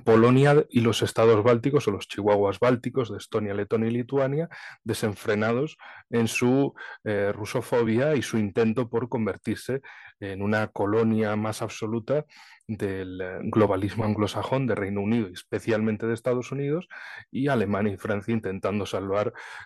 Polonia 0.03 0.65
y 0.69 0.81
los 0.81 1.01
estados 1.01 1.43
bálticos 1.43 1.87
o 1.87 1.91
los 1.91 2.07
chihuahuas 2.07 2.59
bálticos 2.59 3.11
de 3.11 3.17
Estonia, 3.17 3.53
Letonia 3.53 3.89
y 3.89 3.93
Lituania 3.93 4.49
desenfrenados 4.83 5.77
en 6.09 6.27
su 6.27 6.73
eh, 7.03 7.31
rusofobia 7.33 8.15
y 8.15 8.21
su 8.21 8.37
intento 8.37 8.89
por 8.89 9.09
convertirse 9.09 9.81
en 10.19 10.41
una 10.41 10.67
colonia 10.67 11.35
más 11.35 11.61
absoluta 11.61 12.25
del 12.67 13.21
eh, 13.21 13.39
globalismo 13.43 14.05
anglosajón 14.05 14.67
de 14.67 14.75
Reino 14.75 15.01
Unido 15.01 15.29
y 15.29 15.33
especialmente 15.33 16.07
de 16.07 16.13
Estados 16.13 16.51
Unidos 16.51 16.87
y 17.31 17.47
Alemania 17.47 17.93
y 17.93 17.97
Francia 17.97 18.33
intentando 18.33 18.85
salvar 18.85 19.05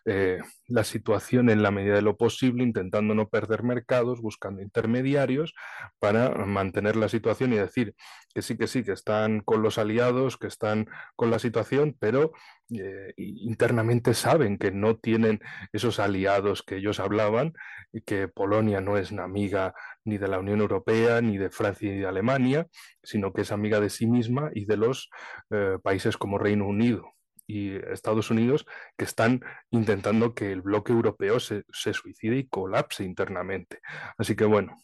eh, 0.05 0.39
la 0.67 0.83
situación 0.83 1.49
en 1.49 1.63
la 1.63 1.71
medida 1.71 1.95
de 1.95 2.01
lo 2.01 2.17
posible, 2.17 2.63
intentando 2.63 3.15
no 3.15 3.29
perder 3.29 3.63
mercados, 3.63 4.21
buscando 4.21 4.61
intermediarios 4.61 5.53
para 5.99 6.29
mantener 6.45 6.95
la 6.95 7.09
situación 7.09 7.53
y 7.53 7.57
decir 7.57 7.95
que 8.33 8.41
sí, 8.41 8.57
que 8.57 8.67
sí, 8.67 8.83
que 8.83 8.91
están 8.91 9.41
con 9.41 9.61
los 9.61 9.77
aliados, 9.77 10.37
que 10.37 10.47
están 10.47 10.87
con 11.15 11.31
la 11.31 11.39
situación, 11.39 11.95
pero 11.99 12.31
eh, 12.71 13.13
internamente 13.17 14.13
saben 14.13 14.57
que 14.57 14.71
no 14.71 14.97
tienen 14.97 15.39
esos 15.73 15.99
aliados 15.99 16.61
que 16.61 16.77
ellos 16.77 16.99
hablaban, 16.99 17.53
y 17.91 18.01
que 18.01 18.27
Polonia 18.27 18.81
no 18.81 18.97
es 18.97 19.11
una 19.11 19.23
amiga 19.23 19.73
ni 20.05 20.17
de 20.17 20.27
la 20.27 20.39
Unión 20.39 20.61
Europea, 20.61 21.21
ni 21.21 21.37
de 21.37 21.49
Francia, 21.49 21.91
ni 21.91 21.99
de 21.99 22.07
Alemania, 22.07 22.67
sino 23.03 23.33
que 23.33 23.41
es 23.41 23.51
amiga 23.51 23.79
de 23.79 23.89
sí 23.89 24.07
misma 24.07 24.51
y 24.53 24.65
de 24.65 24.77
los 24.77 25.09
eh, 25.49 25.77
países 25.81 26.17
como 26.17 26.37
Reino 26.37 26.67
Unido 26.67 27.13
y 27.49 27.75
Estados 27.91 28.29
Unidos 28.29 28.67
que 28.95 29.05
están 29.05 29.41
intentando 29.71 30.35
que 30.35 30.51
el 30.51 30.61
bloque 30.61 30.93
europeo 30.93 31.39
se, 31.39 31.63
se 31.73 31.93
suicide 31.93 32.37
y 32.37 32.47
colapse 32.47 33.03
internamente. 33.03 33.79
Así 34.19 34.35
que 34.35 34.45
bueno, 34.45 34.77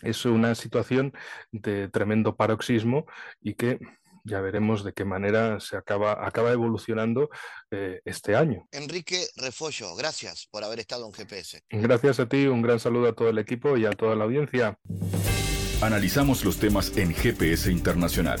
es 0.00 0.24
una 0.24 0.54
situación 0.54 1.12
de 1.50 1.88
tremendo 1.88 2.34
paroxismo 2.34 3.04
y 3.42 3.54
que 3.54 3.78
ya 4.24 4.40
veremos 4.40 4.84
de 4.84 4.94
qué 4.94 5.04
manera 5.04 5.60
se 5.60 5.76
acaba, 5.76 6.26
acaba 6.26 6.52
evolucionando 6.52 7.28
eh, 7.70 8.00
este 8.06 8.36
año. 8.36 8.66
Enrique 8.70 9.26
Refollo, 9.36 9.94
gracias 9.94 10.48
por 10.50 10.64
haber 10.64 10.80
estado 10.80 11.06
en 11.06 11.12
GPS. 11.12 11.62
Gracias 11.68 12.20
a 12.20 12.28
ti, 12.28 12.46
un 12.46 12.62
gran 12.62 12.80
saludo 12.80 13.08
a 13.08 13.14
todo 13.14 13.28
el 13.28 13.38
equipo 13.38 13.76
y 13.76 13.84
a 13.84 13.90
toda 13.90 14.16
la 14.16 14.24
audiencia. 14.24 14.78
Analizamos 15.82 16.44
los 16.44 16.58
temas 16.58 16.96
en 16.96 17.12
GPS 17.12 17.70
Internacional. 17.70 18.38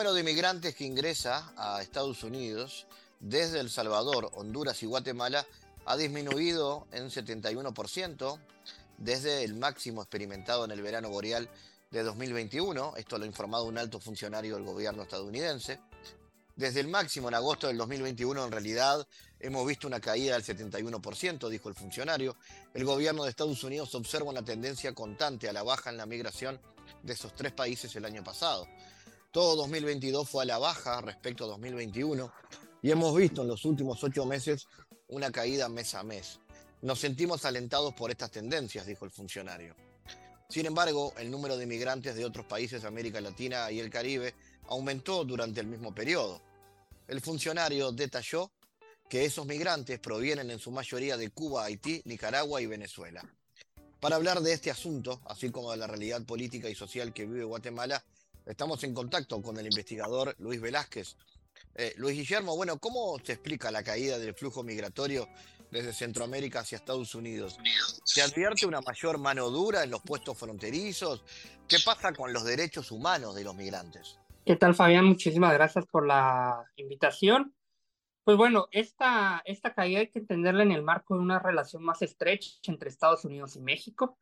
Número 0.00 0.14
de 0.14 0.20
inmigrantes 0.22 0.74
que 0.74 0.86
ingresa 0.86 1.52
a 1.58 1.82
Estados 1.82 2.24
Unidos 2.24 2.86
desde 3.18 3.60
El 3.60 3.68
Salvador, 3.68 4.30
Honduras 4.32 4.82
y 4.82 4.86
Guatemala 4.86 5.46
ha 5.84 5.94
disminuido 5.98 6.86
en 6.90 7.10
71% 7.10 8.38
desde 8.96 9.44
el 9.44 9.56
máximo 9.56 10.00
experimentado 10.00 10.64
en 10.64 10.70
el 10.70 10.80
verano 10.80 11.10
boreal 11.10 11.50
de 11.90 12.02
2021. 12.02 12.94
Esto 12.96 13.18
lo 13.18 13.24
ha 13.24 13.26
informado 13.26 13.66
un 13.66 13.76
alto 13.76 14.00
funcionario 14.00 14.54
del 14.54 14.64
gobierno 14.64 15.02
estadounidense. 15.02 15.78
Desde 16.56 16.80
el 16.80 16.88
máximo 16.88 17.28
en 17.28 17.34
agosto 17.34 17.66
del 17.66 17.76
2021, 17.76 18.42
en 18.42 18.52
realidad, 18.52 19.06
hemos 19.38 19.66
visto 19.66 19.86
una 19.86 20.00
caída 20.00 20.38
del 20.38 20.44
71%, 20.56 21.46
dijo 21.50 21.68
el 21.68 21.74
funcionario. 21.74 22.36
El 22.72 22.86
gobierno 22.86 23.24
de 23.24 23.28
Estados 23.28 23.62
Unidos 23.64 23.94
observa 23.94 24.30
una 24.30 24.42
tendencia 24.42 24.94
constante 24.94 25.46
a 25.46 25.52
la 25.52 25.62
baja 25.62 25.90
en 25.90 25.98
la 25.98 26.06
migración 26.06 26.58
de 27.02 27.12
esos 27.12 27.34
tres 27.34 27.52
países 27.52 27.94
el 27.96 28.06
año 28.06 28.24
pasado. 28.24 28.66
Todo 29.32 29.54
2022 29.54 30.28
fue 30.28 30.42
a 30.42 30.46
la 30.46 30.58
baja 30.58 31.00
respecto 31.02 31.44
a 31.44 31.48
2021 31.48 32.32
y 32.82 32.90
hemos 32.90 33.14
visto 33.14 33.42
en 33.42 33.48
los 33.48 33.64
últimos 33.64 34.02
ocho 34.02 34.26
meses 34.26 34.66
una 35.06 35.30
caída 35.30 35.68
mes 35.68 35.94
a 35.94 36.02
mes. 36.02 36.40
Nos 36.82 36.98
sentimos 36.98 37.44
alentados 37.44 37.94
por 37.94 38.10
estas 38.10 38.32
tendencias, 38.32 38.86
dijo 38.86 39.04
el 39.04 39.12
funcionario. 39.12 39.76
Sin 40.48 40.66
embargo, 40.66 41.14
el 41.16 41.30
número 41.30 41.56
de 41.56 41.62
inmigrantes 41.62 42.16
de 42.16 42.24
otros 42.24 42.44
países 42.46 42.82
de 42.82 42.88
América 42.88 43.20
Latina 43.20 43.70
y 43.70 43.78
el 43.78 43.88
Caribe 43.88 44.34
aumentó 44.66 45.24
durante 45.24 45.60
el 45.60 45.68
mismo 45.68 45.94
periodo. 45.94 46.42
El 47.06 47.20
funcionario 47.20 47.92
detalló 47.92 48.50
que 49.08 49.24
esos 49.24 49.46
migrantes 49.46 50.00
provienen 50.00 50.50
en 50.50 50.58
su 50.58 50.72
mayoría 50.72 51.16
de 51.16 51.30
Cuba, 51.30 51.66
Haití, 51.66 52.02
Nicaragua 52.04 52.60
y 52.60 52.66
Venezuela. 52.66 53.22
Para 54.00 54.16
hablar 54.16 54.40
de 54.40 54.54
este 54.54 54.72
asunto, 54.72 55.20
así 55.26 55.50
como 55.50 55.70
de 55.70 55.76
la 55.76 55.86
realidad 55.86 56.24
política 56.24 56.68
y 56.68 56.74
social 56.74 57.12
que 57.12 57.26
vive 57.26 57.44
Guatemala, 57.44 58.02
estamos 58.50 58.82
en 58.84 58.94
contacto 58.94 59.40
con 59.40 59.56
el 59.58 59.66
investigador 59.66 60.34
Luis 60.38 60.60
Velázquez. 60.60 61.16
Eh, 61.74 61.94
Luis 61.96 62.16
Guillermo, 62.16 62.56
bueno, 62.56 62.78
¿cómo 62.78 63.18
se 63.24 63.32
explica 63.32 63.70
la 63.70 63.82
caída 63.82 64.18
del 64.18 64.34
flujo 64.34 64.62
migratorio 64.62 65.28
desde 65.70 65.92
Centroamérica 65.92 66.60
hacia 66.60 66.76
Estados 66.76 67.14
Unidos. 67.14 67.58
¿Se 68.04 68.22
advierte 68.22 68.66
una 68.66 68.80
mayor 68.80 69.18
mano 69.18 69.50
dura 69.50 69.84
en 69.84 69.90
los 69.90 70.02
puestos 70.02 70.36
fronterizos? 70.36 71.24
¿Qué 71.68 71.78
pasa 71.84 72.12
con 72.12 72.32
los 72.32 72.44
derechos 72.44 72.90
humanos 72.90 73.34
de 73.34 73.44
los 73.44 73.54
migrantes? 73.54 74.18
¿Qué 74.44 74.56
tal, 74.56 74.74
Fabián? 74.74 75.04
Muchísimas 75.04 75.52
gracias 75.52 75.86
por 75.86 76.06
la 76.06 76.64
invitación. 76.76 77.54
Pues 78.24 78.36
bueno, 78.36 78.68
esta, 78.70 79.42
esta 79.44 79.72
caída 79.74 80.00
hay 80.00 80.08
que 80.08 80.18
entenderla 80.18 80.62
en 80.62 80.72
el 80.72 80.82
marco 80.82 81.14
de 81.14 81.20
una 81.20 81.38
relación 81.38 81.82
más 81.82 82.02
estrecha 82.02 82.50
entre 82.64 82.90
Estados 82.90 83.24
Unidos 83.24 83.56
y 83.56 83.60
México, 83.60 84.18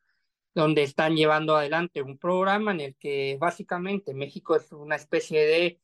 donde 0.53 0.83
están 0.83 1.15
llevando 1.15 1.55
adelante 1.55 2.01
un 2.01 2.17
programa 2.17 2.71
en 2.71 2.81
el 2.81 2.95
que 2.95 3.37
básicamente 3.39 4.13
México 4.13 4.55
es 4.55 4.71
una 4.71 4.95
especie 4.95 5.45
de 5.45 5.79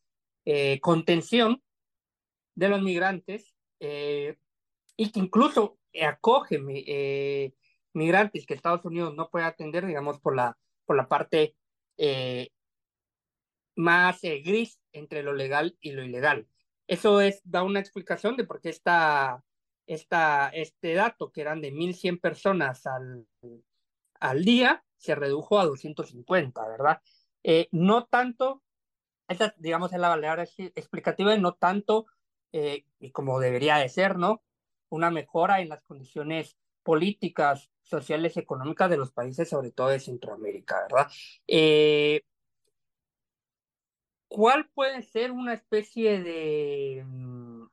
eh, 0.45 0.79
contención 0.79 1.61
de 2.55 2.69
los 2.69 2.81
migrantes, 2.81 3.53
eh, 3.79 4.37
y 4.95 5.11
que 5.11 5.19
incluso 5.19 5.77
acoge 6.01 6.61
eh, 6.87 7.53
migrantes 7.93 8.45
que 8.45 8.53
Estados 8.53 8.85
Unidos 8.85 9.15
no 9.15 9.29
puede 9.29 9.45
atender, 9.45 9.85
digamos, 9.85 10.19
por 10.19 10.35
la, 10.35 10.57
por 10.85 10.95
la 10.95 11.07
parte 11.07 11.55
más 13.75 14.21
gris 14.21 14.79
entre 14.93 15.23
lo 15.23 15.33
legal 15.33 15.77
y 15.81 15.91
lo 15.91 16.03
ilegal. 16.03 16.47
Eso 16.87 17.21
es, 17.21 17.41
da 17.43 17.63
una 17.63 17.79
explicación 17.79 18.37
de 18.37 18.45
por 18.45 18.61
qué 18.61 18.69
esta, 18.69 19.43
esta, 19.87 20.49
este 20.49 20.93
dato, 20.93 21.31
que 21.31 21.41
eran 21.41 21.61
de 21.61 21.73
1.100 21.73 22.21
personas 22.21 22.85
al, 22.85 23.25
al 24.19 24.43
día, 24.45 24.83
se 24.97 25.15
redujo 25.15 25.59
a 25.59 25.65
250, 25.65 26.67
¿verdad? 26.67 27.01
no 27.71 28.05
tanto, 28.05 28.63
esa, 29.27 29.53
digamos, 29.57 29.93
es 29.93 29.99
la 29.99 30.09
palabra 30.09 30.43
explicativa, 30.43 31.35
no 31.37 31.53
tanto, 31.53 32.07
y 32.51 33.11
como 33.11 33.39
debería 33.39 33.77
de 33.77 33.89
ser, 33.89 34.17
¿no? 34.17 34.41
una 34.89 35.11
mejora 35.11 35.61
en 35.61 35.69
las 35.69 35.83
condiciones 35.83 36.57
políticas, 36.83 37.71
sociales, 37.81 38.37
económicas 38.37 38.89
de 38.89 38.97
los 38.97 39.11
países, 39.11 39.49
sobre 39.49 39.71
todo 39.71 39.89
de 39.89 39.99
Centroamérica, 39.99 40.81
¿verdad? 40.83 41.11
Eh, 41.47 42.21
¿Cuál 44.27 44.69
puede 44.73 45.01
ser 45.01 45.31
una 45.31 45.53
especie 45.53 46.21
de, 46.21 47.03
mm, 47.05 47.65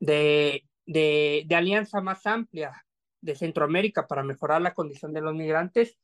de, 0.00 0.64
de 0.86 1.54
alianza 1.54 2.00
más 2.00 2.26
amplia 2.26 2.84
de 3.24 3.34
Centroamérica 3.34 4.06
para 4.06 4.22
mejorar 4.22 4.62
la 4.62 4.74
condición 4.74 5.12
de 5.12 5.20
los 5.20 5.34
migrantes? 5.34 5.96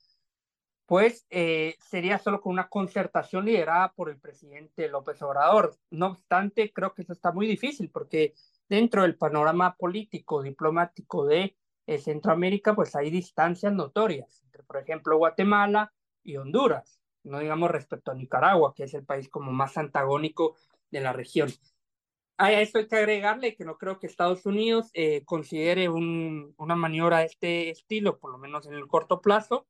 pues 0.90 1.24
eh, 1.30 1.76
sería 1.78 2.18
solo 2.18 2.40
con 2.40 2.52
una 2.52 2.68
concertación 2.68 3.44
liderada 3.44 3.92
por 3.92 4.10
el 4.10 4.18
presidente 4.18 4.88
López 4.88 5.22
Obrador. 5.22 5.76
No 5.90 6.08
obstante, 6.08 6.72
creo 6.72 6.94
que 6.94 7.02
eso 7.02 7.12
está 7.12 7.30
muy 7.30 7.46
difícil 7.46 7.90
porque 7.92 8.34
dentro 8.68 9.02
del 9.02 9.16
panorama 9.16 9.76
político, 9.76 10.42
diplomático 10.42 11.26
de 11.26 11.56
eh, 11.86 11.98
Centroamérica, 11.98 12.74
pues 12.74 12.96
hay 12.96 13.08
distancias 13.08 13.72
notorias 13.72 14.42
entre, 14.42 14.64
por 14.64 14.78
ejemplo, 14.78 15.16
Guatemala 15.16 15.92
y 16.24 16.38
Honduras, 16.38 17.00
no 17.22 17.38
digamos 17.38 17.70
respecto 17.70 18.10
a 18.10 18.16
Nicaragua, 18.16 18.74
que 18.74 18.82
es 18.82 18.94
el 18.94 19.04
país 19.04 19.28
como 19.28 19.52
más 19.52 19.78
antagónico 19.78 20.56
de 20.90 21.02
la 21.02 21.12
región. 21.12 21.50
A 22.42 22.52
esto 22.52 22.78
hay 22.78 22.88
que 22.88 22.96
agregarle 22.96 23.54
que 23.54 23.66
no 23.66 23.76
creo 23.76 23.98
que 23.98 24.06
Estados 24.06 24.46
Unidos 24.46 24.88
eh, 24.94 25.26
considere 25.26 25.90
un, 25.90 26.54
una 26.56 26.74
maniobra 26.74 27.18
de 27.18 27.26
este 27.26 27.68
estilo, 27.68 28.18
por 28.18 28.32
lo 28.32 28.38
menos 28.38 28.66
en 28.66 28.72
el 28.72 28.86
corto 28.86 29.20
plazo, 29.20 29.66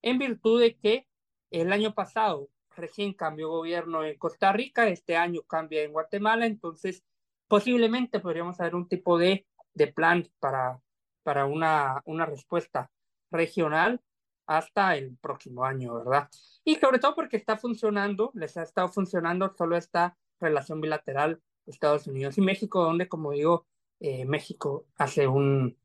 en 0.00 0.18
virtud 0.18 0.62
de 0.62 0.78
que 0.78 1.06
el 1.50 1.70
año 1.74 1.92
pasado 1.92 2.48
recién 2.74 3.12
cambió 3.12 3.50
gobierno 3.50 4.02
en 4.02 4.16
Costa 4.16 4.50
Rica, 4.50 4.88
este 4.88 5.18
año 5.18 5.42
cambia 5.42 5.82
en 5.82 5.92
Guatemala, 5.92 6.46
entonces 6.46 7.04
posiblemente 7.48 8.18
podríamos 8.18 8.58
haber 8.60 8.76
un 8.76 8.88
tipo 8.88 9.18
de, 9.18 9.46
de 9.74 9.86
plan 9.88 10.26
para, 10.40 10.80
para 11.22 11.44
una, 11.44 12.00
una 12.06 12.24
respuesta 12.24 12.90
regional 13.30 14.00
hasta 14.46 14.96
el 14.96 15.18
próximo 15.18 15.66
año, 15.66 15.96
¿verdad? 15.96 16.30
Y 16.64 16.76
sobre 16.76 16.98
todo 16.98 17.14
porque 17.14 17.36
está 17.36 17.58
funcionando, 17.58 18.30
les 18.32 18.56
ha 18.56 18.62
estado 18.62 18.88
funcionando 18.88 19.54
solo 19.54 19.76
esta 19.76 20.16
relación 20.40 20.80
bilateral 20.80 21.42
Estados 21.66 22.06
Unidos 22.06 22.38
y 22.38 22.40
México, 22.40 22.82
donde, 22.82 23.08
como 23.08 23.32
digo, 23.32 23.66
eh, 24.00 24.24
México 24.24 24.86
hace 24.96 25.26
un, 25.26 25.76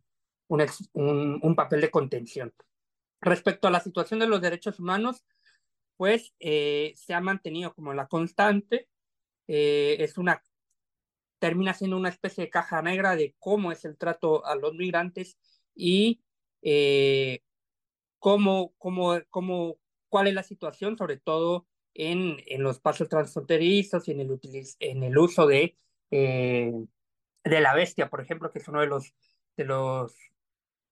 un, 0.47 1.39
un, 1.41 1.55
papel 1.55 1.81
de 1.81 1.91
contención. 1.91 2.53
Respecto 3.21 3.67
a 3.67 3.71
la 3.71 3.79
situación 3.79 4.19
de 4.19 4.27
los 4.27 4.41
derechos 4.41 4.79
humanos, 4.79 5.25
pues 5.97 6.33
eh, 6.39 6.93
se 6.95 7.13
ha 7.13 7.21
mantenido 7.21 7.73
como 7.73 7.93
la 7.93 8.07
constante, 8.07 8.89
eh, 9.47 9.97
es 9.99 10.17
una 10.17 10.41
termina 11.41 11.73
siendo 11.73 11.97
una 11.97 12.09
especie 12.09 12.45
de 12.45 12.49
caja 12.51 12.83
negra 12.83 13.15
de 13.15 13.35
cómo 13.39 13.71
es 13.71 13.83
el 13.83 13.97
trato 13.97 14.45
a 14.45 14.55
los 14.55 14.75
migrantes 14.75 15.39
y 15.73 16.21
eh, 16.61 17.41
cómo, 18.19 18.73
cómo, 18.77 19.19
cómo, 19.31 19.77
cuál 20.07 20.27
es 20.27 20.35
la 20.35 20.43
situación, 20.43 20.97
sobre 20.97 21.17
todo 21.17 21.65
en, 21.93 22.37
en 22.45 22.63
los 22.63 22.79
pasos 22.79 23.09
transfronterizos 23.09 24.07
y 24.07 24.11
en 24.11 24.21
el, 24.21 24.39
en 24.79 25.03
el 25.03 25.17
uso 25.17 25.47
de, 25.47 25.77
eh, 26.11 26.71
de 27.43 27.61
la 27.61 27.73
bestia, 27.73 28.09
por 28.09 28.21
ejemplo, 28.21 28.51
que 28.51 28.59
es 28.59 28.67
uno 28.67 28.81
de 28.81 28.87
los 28.87 29.13
de 29.57 29.65
los 29.65 30.15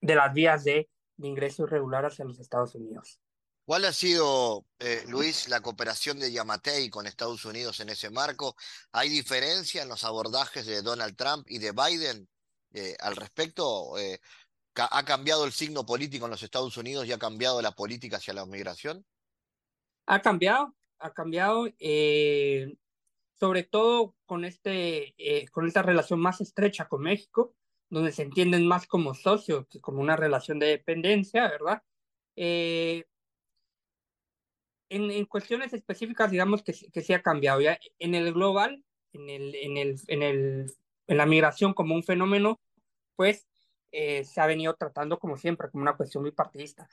de 0.01 0.15
las 0.15 0.33
vías 0.33 0.63
de, 0.63 0.89
de 1.17 1.27
ingreso 1.27 1.63
irregular 1.63 2.05
hacia 2.05 2.25
los 2.25 2.39
Estados 2.39 2.75
Unidos. 2.75 3.19
¿Cuál 3.65 3.85
ha 3.85 3.93
sido, 3.93 4.65
eh, 4.79 5.03
Luis, 5.07 5.47
la 5.47 5.61
cooperación 5.61 6.19
de 6.19 6.31
Yamatei 6.31 6.89
con 6.89 7.05
Estados 7.05 7.45
Unidos 7.45 7.79
en 7.79 7.89
ese 7.89 8.09
marco? 8.09 8.55
¿Hay 8.91 9.09
diferencia 9.09 9.83
en 9.83 9.89
los 9.89 10.03
abordajes 10.03 10.65
de 10.65 10.81
Donald 10.81 11.15
Trump 11.15 11.45
y 11.47 11.59
de 11.59 11.71
Biden 11.71 12.27
eh, 12.73 12.95
al 12.99 13.15
respecto? 13.15 13.95
Eh, 13.99 14.19
¿Ha 14.73 15.05
cambiado 15.05 15.45
el 15.45 15.51
signo 15.51 15.85
político 15.85 16.25
en 16.25 16.31
los 16.31 16.41
Estados 16.41 16.77
Unidos 16.77 17.05
y 17.05 17.11
ha 17.11 17.19
cambiado 17.19 17.61
la 17.61 17.73
política 17.73 18.17
hacia 18.17 18.33
la 18.33 18.45
migración? 18.47 19.05
Ha 20.07 20.19
cambiado, 20.21 20.73
ha 20.99 21.13
cambiado, 21.13 21.67
sobre 23.33 23.63
todo 23.63 24.15
con, 24.25 24.45
este, 24.45 25.15
con 25.51 25.67
esta 25.67 25.81
relación 25.81 26.19
más 26.19 26.41
estrecha 26.41 26.87
con 26.87 27.01
México, 27.01 27.55
donde 27.89 28.11
se 28.11 28.23
entienden 28.23 28.67
más 28.67 28.85
como 28.85 29.13
socios 29.13 29.65
que 29.67 29.81
como 29.81 30.01
una 30.01 30.15
relación 30.15 30.59
de 30.59 30.67
dependencia, 30.67 31.47
¿verdad? 31.49 31.81
en, 32.35 33.05
en, 34.89 35.25
cuestiones 35.25 35.73
específicas, 35.73 36.31
digamos 36.31 36.63
que, 36.63 36.73
que 36.91 37.01
sí 37.01 37.13
ha 37.13 37.21
cambiado. 37.21 37.61
Ya 37.61 37.79
en 37.99 38.15
el 38.15 38.33
global, 38.33 38.83
en, 39.13 39.29
el, 39.29 39.55
en, 39.55 39.77
el, 39.77 39.99
en, 40.07 40.23
el, 40.23 40.73
en 41.07 41.17
la 41.17 41.25
migración 41.25 41.73
como 41.73 41.95
un 41.95 42.03
fenómeno, 42.03 42.59
pues 43.15 43.47
eh, 43.91 44.23
se 44.23 44.41
ha 44.41 44.47
venido 44.47 44.75
tratando 44.75 45.19
como 45.19 45.37
siempre, 45.37 45.69
como 45.69 45.83
una 45.83 45.95
cuestión 45.95 46.23
bipartidista. 46.23 46.87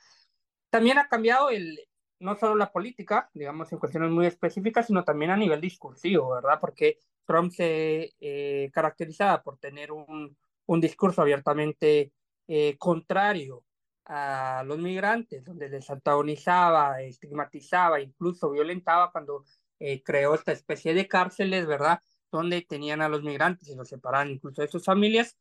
También 0.69 0.97
ha 0.99 1.07
cambiado 1.07 1.49
el, 1.49 1.79
no 2.19 2.35
solo 2.35 2.55
la 2.55 2.71
política, 2.71 3.29
digamos, 3.33 3.71
en 3.71 3.79
cuestiones 3.79 4.11
muy 4.11 4.25
específicas, 4.25 4.87
sino 4.87 5.03
también 5.03 5.31
a 5.31 5.37
nivel 5.37 5.61
discursivo, 5.61 6.29
¿verdad? 6.29 6.59
Porque 6.59 6.99
Trump 7.25 7.51
se 7.51 8.13
eh, 8.19 8.69
caracterizaba 8.73 9.43
por 9.43 9.57
tener 9.57 9.91
un, 9.91 10.35
un 10.65 10.81
discurso 10.81 11.21
abiertamente 11.21 12.13
eh, 12.47 12.77
contrario 12.77 13.63
a 14.05 14.63
los 14.65 14.77
migrantes, 14.79 15.43
donde 15.43 15.69
les 15.69 15.89
antagonizaba, 15.89 17.01
estigmatizaba, 17.01 17.99
incluso 17.99 18.49
violentaba 18.51 19.11
cuando 19.11 19.43
eh, 19.79 20.01
creó 20.01 20.33
esta 20.35 20.53
especie 20.53 20.93
de 20.93 21.07
cárceles, 21.07 21.67
¿verdad? 21.67 22.01
Donde 22.31 22.61
tenían 22.61 23.01
a 23.01 23.09
los 23.09 23.23
migrantes 23.23 23.67
y 23.67 23.75
los 23.75 23.89
separaban 23.89 24.31
incluso 24.31 24.61
de 24.61 24.69
sus 24.69 24.85
familias. 24.85 25.37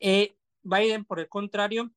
Eh, 0.00 0.36
Biden, 0.62 1.04
por 1.04 1.20
el 1.20 1.28
contrario, 1.28 1.90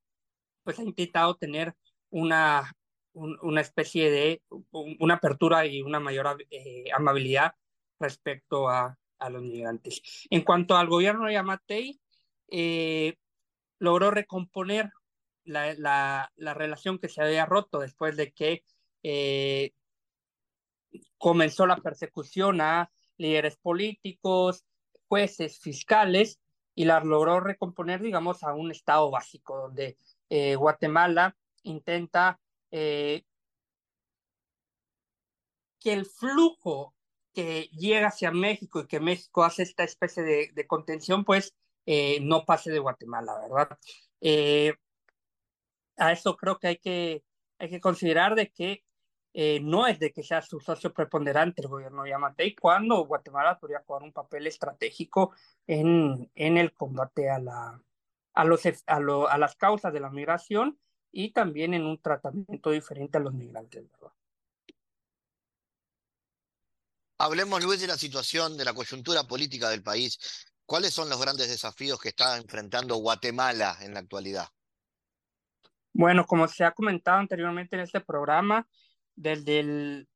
pues 0.64 0.80
ha 0.80 0.84
intentado 0.84 1.36
tener 1.36 1.76
una, 2.10 2.72
una 3.14 3.62
especie 3.62 4.12
de, 4.12 4.42
una 4.72 5.16
apertura 5.16 5.66
y 5.66 5.82
una 5.82 6.00
mayor 6.00 6.46
eh, 6.50 6.86
amabilidad 6.94 7.54
respecto 8.00 8.70
a, 8.70 8.98
a 9.18 9.30
los 9.30 9.42
migrantes. 9.42 10.02
En 10.30 10.42
cuanto 10.42 10.78
al 10.78 10.88
gobierno 10.88 11.26
de 11.26 11.34
Yamatei, 11.34 12.00
logró 13.80 14.12
recomponer 14.12 14.92
la, 15.50 16.30
la, 16.36 16.54
relación 16.54 17.00
que 17.00 17.10
se 17.10 17.22
había 17.22 17.46
roto 17.46 17.80
después 17.80 18.16
de 18.16 18.32
que 18.32 18.64
eh, 19.04 19.72
comenzó 21.18 21.66
la 21.66 21.78
persecución 21.78 22.62
a 22.62 22.92
líderes 23.18 23.58
políticos, 23.58 24.66
jueces, 25.08 25.60
fiscales, 25.60 26.40
y 26.76 26.86
la 26.86 27.02
logró 27.02 27.40
recomponer, 27.40 28.02
digamos, 28.02 28.44
a 28.44 28.54
un 28.54 28.72
estado 28.72 29.10
básico, 29.12 29.58
donde 29.58 29.98
eh, 30.30 30.56
Guatemala 30.56 31.36
intenta 31.64 32.40
eh, 32.72 33.24
que 35.80 35.94
el 35.94 36.06
flujo 36.06 36.96
que 37.34 37.70
llega 37.72 38.08
hacia 38.08 38.32
México 38.32 38.82
y 38.82 38.88
que 38.88 39.00
México 39.00 39.44
hace 39.44 39.64
esta 39.64 39.84
especie 39.84 40.24
de, 40.24 40.68
contención, 40.68 41.24
pues 41.24 41.56
eh, 41.86 42.20
no 42.22 42.46
pase 42.46 42.72
de 42.72 42.80
Guatemala, 42.80 43.40
¿verdad? 43.40 43.78
Eh, 44.22 44.74
a 45.98 46.12
eso 46.12 46.36
creo 46.36 46.60
que 46.60 46.68
hay 46.68 46.78
que, 46.78 47.24
hay 47.60 47.70
que 47.70 47.82
considerar 47.82 48.36
de 48.36 48.52
que 48.52 48.84
no 49.62 49.88
es 49.88 50.00
de 50.00 50.12
que 50.12 50.24
sea 50.24 50.42
su 50.42 50.60
socio 50.60 50.94
preponderante 50.94 51.62
el 51.62 51.70
gobierno 51.70 52.04
de 52.04 52.10
Yamatei, 52.10 52.56
cuando 52.56 53.06
Guatemala 53.06 53.58
podría 53.58 53.84
jugar 53.86 54.04
un 54.04 54.12
papel 54.12 54.48
estratégico 54.48 55.34
en, 55.66 56.30
en 56.36 56.58
el 56.58 56.74
combate 56.74 57.30
a, 57.30 57.40
la, 57.40 57.82
a, 58.34 58.44
los, 58.44 58.64
a, 58.86 59.00
lo, 59.00 59.30
a 59.30 59.38
las 59.38 59.56
causas 59.56 59.94
de 59.94 60.00
la 60.02 60.10
migración 60.10 60.78
y 61.12 61.32
también 61.32 61.74
en 61.74 61.86
un 61.86 62.02
tratamiento 62.02 62.72
diferente 62.72 63.18
a 63.18 63.22
los 63.22 63.34
migrantes, 63.34 63.90
¿verdad? 63.92 64.14
Hablemos, 67.22 67.62
Luis, 67.62 67.82
de 67.82 67.88
la 67.88 67.98
situación, 67.98 68.56
de 68.56 68.64
la 68.64 68.74
coyuntura 68.74 69.24
política 69.24 69.70
del 69.70 69.84
país. 69.84 70.48
¿Cuáles 70.66 70.94
son 70.94 71.10
los 71.10 71.20
grandes 71.20 71.50
desafíos 71.50 72.00
que 72.00 72.10
está 72.10 72.38
enfrentando 72.38 72.96
Guatemala 72.96 73.76
en 73.82 73.94
la 73.94 74.00
actualidad? 74.00 74.48
Bueno, 75.92 76.26
como 76.26 76.48
se 76.48 76.64
ha 76.64 76.72
comentado 76.72 77.18
anteriormente 77.18 77.76
en 77.76 77.82
este 77.82 78.00
programa, 78.00 78.66
desde 79.16 79.60
el, 79.60 80.08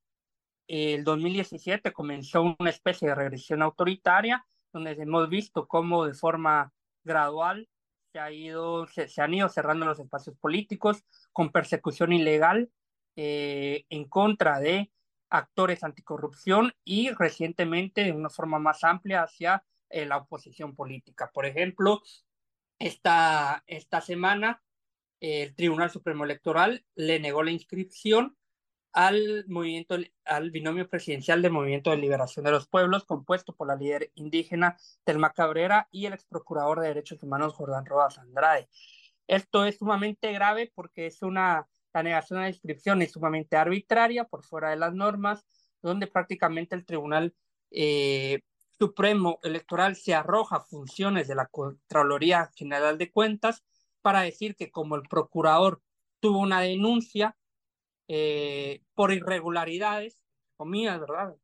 el 0.68 1.04
2017 1.04 1.92
comenzó 1.92 2.56
una 2.58 2.70
especie 2.70 3.10
de 3.10 3.16
regresión 3.16 3.62
autoritaria, 3.62 4.46
donde 4.72 4.92
hemos 4.92 5.28
visto 5.28 5.68
cómo 5.68 6.06
de 6.06 6.14
forma 6.14 6.72
gradual 7.04 7.68
se, 8.13 8.19
ha 8.19 8.32
ido, 8.32 8.86
se, 8.88 9.21
han 9.21 9.34
ido 9.34 9.49
cerrando 9.49 9.86
los 9.86 9.99
espacios 9.99 10.38
políticos 10.38 11.04
con 11.32 11.52
persecución 11.52 12.13
ilegal 12.13 12.71
eh, 13.15 13.86
en 13.89 14.06
contra 14.08 14.60
de 14.60 14.91
actores 15.30 15.84
anticorrupción 15.84 16.73
y 16.86 17.10
recientemente 17.10 18.04
de 18.04 18.12
una 18.12 18.30
forma 18.30 18.60
más 18.60 18.84
amplia 18.84 19.23
hacia 19.23 19.63
eh, 19.89 20.06
la 20.06 20.17
oposición 20.17 20.76
política. 20.76 21.32
Por 21.34 21.47
ejemplo, 21.47 22.04
esta, 22.78 23.63
esta 23.65 23.99
semana 23.99 24.62
el 25.19 25.56
Tribunal 25.56 25.89
Supremo 25.89 26.23
Electoral 26.23 26.86
le 26.95 27.19
negó 27.19 27.41
la 27.41 27.52
inscripción 27.52 28.38
al 28.94 29.46
movimiento, 29.48 29.98
al 30.24 30.52
binomio 30.52 30.88
presidencial 30.88 31.42
del 31.42 31.52
Movimiento 31.52 31.90
de 31.90 31.98
Liberación 31.98 32.46
de 32.46 32.52
los 32.52 32.68
Pueblos, 32.68 33.06
compuesto 33.06 33.56
por 33.56 33.68
la 33.68 33.76
líder 33.76 34.12
indígena 34.14 34.78
Telma 35.04 35.34
Cabrera 35.34 35.88
y 35.92 36.06
el 36.06 36.14
ex 36.14 36.26
procurador 36.26 36.80
de 36.80 36.90
Derechos 36.90 37.22
Humanos 37.24 37.56
Jordán 37.56 37.86
Rodas 37.86 38.20
Andrade. 38.20 38.70
Esto 39.28 39.66
es 39.66 39.78
sumamente 39.78 40.32
grave 40.32 40.72
porque 40.76 41.08
es 41.08 41.24
una, 41.24 41.68
la 41.92 42.04
negación 42.04 42.38
de 42.38 42.44
la 42.44 42.50
inscripción 42.50 43.02
es 43.02 43.12
sumamente 43.12 43.58
arbitraria, 43.58 44.26
por 44.26 44.44
fuera 44.44 44.70
de 44.70 44.76
las 44.76 44.94
normas, 44.94 45.44
donde 45.82 46.06
prácticamente 46.06 46.76
el 46.76 46.86
Tribunal 46.86 47.34
eh, 47.72 48.42
Supremo 48.78 49.40
Electoral 49.42 49.96
se 49.96 50.14
arroja 50.14 50.60
funciones 50.60 51.28
de 51.28 51.36
la 51.36 51.48
Contraloría 51.48 52.52
General 52.56 53.00
de 53.00 53.12
Cuentas 53.12 53.64
para 54.04 54.22
decir 54.22 54.56
que 54.56 54.70
como 54.70 54.96
el 54.96 55.04
procurador 55.04 55.82
tuvo 56.20 56.40
una 56.40 56.62
denuncia 56.62 57.36
eh, 58.08 58.82
por 58.94 59.12
irregularidades, 59.12 60.20
comillas, 60.56 61.00
¿verdad? 61.00 61.36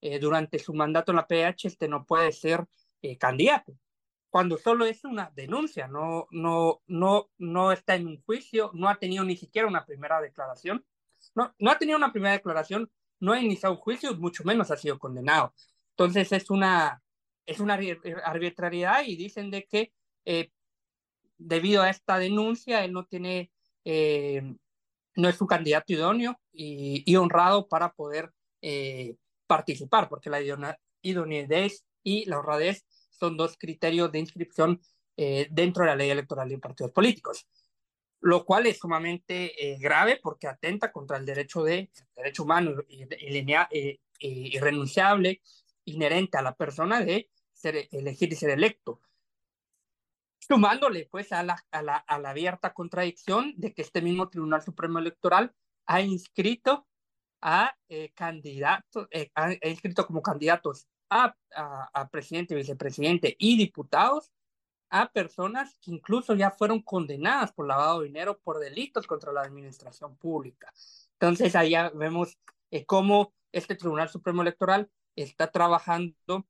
Eh, 0.00 0.18
durante 0.18 0.58
su 0.58 0.74
mandato 0.74 1.12
en 1.12 1.16
la 1.16 1.26
PH, 1.26 1.68
este 1.68 1.88
no 1.88 2.04
puede 2.04 2.32
ser 2.32 2.64
eh, 3.02 3.16
candidato. 3.18 3.76
Cuando 4.30 4.58
solo 4.58 4.84
es 4.84 5.04
una 5.04 5.30
denuncia, 5.34 5.86
no, 5.86 6.26
no, 6.30 6.82
no, 6.86 7.30
no 7.38 7.72
está 7.72 7.94
en 7.94 8.08
un 8.08 8.22
juicio, 8.22 8.70
no 8.74 8.88
ha 8.88 8.96
tenido 8.96 9.24
ni 9.24 9.36
siquiera 9.36 9.68
una 9.68 9.84
primera 9.84 10.20
declaración, 10.20 10.84
no, 11.34 11.54
no 11.58 11.70
ha 11.70 11.78
tenido 11.78 11.96
una 11.96 12.12
primera 12.12 12.32
declaración, 12.32 12.90
no 13.20 13.32
ha 13.32 13.40
iniciado 13.40 13.74
un 13.74 13.80
juicio, 13.80 14.14
mucho 14.16 14.44
menos 14.44 14.70
ha 14.70 14.76
sido 14.76 14.98
condenado. 14.98 15.54
Entonces 15.90 16.32
es 16.32 16.50
una, 16.50 17.02
es 17.46 17.60
una 17.60 17.78
arbitrariedad 18.24 19.04
y 19.06 19.16
dicen 19.16 19.50
de 19.50 19.64
que 19.64 19.92
debido 21.38 21.82
a 21.82 21.90
esta 21.90 22.18
denuncia 22.18 22.84
él 22.84 22.92
no 22.92 23.04
tiene 23.04 23.52
eh, 23.84 24.56
no 25.16 25.28
es 25.28 25.40
un 25.40 25.46
candidato 25.46 25.92
idóneo 25.92 26.38
y, 26.52 27.16
honrado 27.16 27.68
para 27.68 27.92
poder 27.92 28.32
eh, 28.60 29.16
participar, 29.46 30.08
porque 30.08 30.30
la 30.30 30.40
idoneidad 31.02 31.70
y 32.02 32.24
la 32.26 32.38
honradez 32.38 32.84
son 33.10 33.36
dos 33.36 33.56
criterios 33.58 34.10
de 34.12 34.18
inscripción 34.18 34.80
eh, 35.16 35.46
dentro 35.50 35.84
de 35.84 35.90
la 35.90 35.96
ley 35.96 36.10
electoral 36.10 36.48
de 36.48 36.58
partidos 36.58 36.92
políticos, 36.92 37.46
lo 38.20 38.44
cual 38.44 38.66
es 38.66 38.78
sumamente 38.78 39.52
eh, 39.72 39.78
grave 39.78 40.18
porque 40.22 40.48
atenta 40.48 40.90
contra 40.90 41.16
el 41.16 41.26
derecho, 41.26 41.62
de, 41.62 41.90
derecho 42.16 42.42
humano 42.42 42.74
irrenunciable, 44.18 45.42
inherente 45.84 46.38
a 46.38 46.42
la 46.42 46.54
persona 46.54 47.04
de 47.04 47.28
ser, 47.52 47.88
elegir 47.92 48.32
y 48.32 48.36
ser 48.36 48.50
electo 48.50 49.00
sumándole 50.46 51.08
pues 51.10 51.32
a 51.32 51.42
la, 51.42 51.62
a 51.70 51.82
la, 51.82 51.96
a 51.96 52.18
la 52.18 52.30
abierta 52.30 52.72
contradicción 52.72 53.54
de 53.56 53.72
que 53.72 53.82
este 53.82 54.02
mismo 54.02 54.28
Tribunal 54.28 54.62
Supremo 54.62 54.98
Electoral 54.98 55.52
ha 55.86 56.00
inscrito 56.00 56.86
a 57.40 57.74
eh, 57.88 58.12
candidatos, 58.14 59.06
eh, 59.10 59.30
ha, 59.34 59.52
inscrito 59.68 60.06
como 60.06 60.22
candidatos 60.22 60.86
a, 61.10 61.34
a, 61.54 61.90
a, 61.92 62.08
presidente, 62.08 62.54
vicepresidente 62.54 63.36
y 63.38 63.56
diputados 63.58 64.32
a 64.90 65.10
personas 65.10 65.78
que 65.80 65.90
incluso 65.90 66.34
ya 66.34 66.50
fueron 66.50 66.80
condenadas 66.80 67.52
por 67.52 67.66
lavado 67.66 68.00
de 68.00 68.06
dinero 68.06 68.38
por 68.38 68.60
delitos 68.60 69.06
contra 69.06 69.32
la 69.32 69.42
administración 69.42 70.16
pública. 70.16 70.72
Entonces, 71.18 71.54
ahí 71.56 71.74
vemos 71.94 72.38
eh, 72.70 72.84
cómo 72.86 73.34
este 73.52 73.74
Tribunal 73.74 74.08
Supremo 74.08 74.42
Electoral 74.42 74.90
está 75.16 75.50
trabajando 75.50 76.46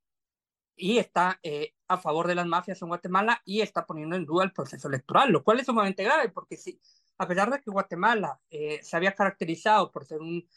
y 0.75 0.97
está 0.97 1.39
eh, 1.43 1.73
a 1.87 1.97
favor 1.97 2.27
de 2.27 2.35
las 2.35 2.47
mafias 2.47 2.81
en 2.81 2.87
Guatemala 2.87 3.41
y 3.45 3.61
está 3.61 3.85
poniendo 3.85 4.15
en 4.15 4.25
duda 4.25 4.43
el 4.43 4.51
proceso 4.51 4.87
electoral, 4.87 5.31
lo 5.31 5.43
cual 5.43 5.59
es 5.59 5.65
sumamente 5.65 6.03
grave, 6.03 6.29
porque 6.29 6.57
si, 6.57 6.79
a 7.17 7.27
pesar 7.27 7.49
de 7.51 7.61
que 7.61 7.71
Guatemala 7.71 8.39
eh, 8.49 8.79
se 8.83 8.97
había 8.97 9.13
caracterizado 9.13 9.91
por 9.91 10.05
ser 10.05 10.21
un, 10.21 10.47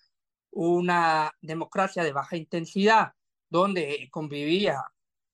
una 0.51 1.33
democracia 1.41 2.03
de 2.03 2.13
baja 2.13 2.37
intensidad, 2.37 3.13
donde 3.49 4.09
convivía 4.11 4.83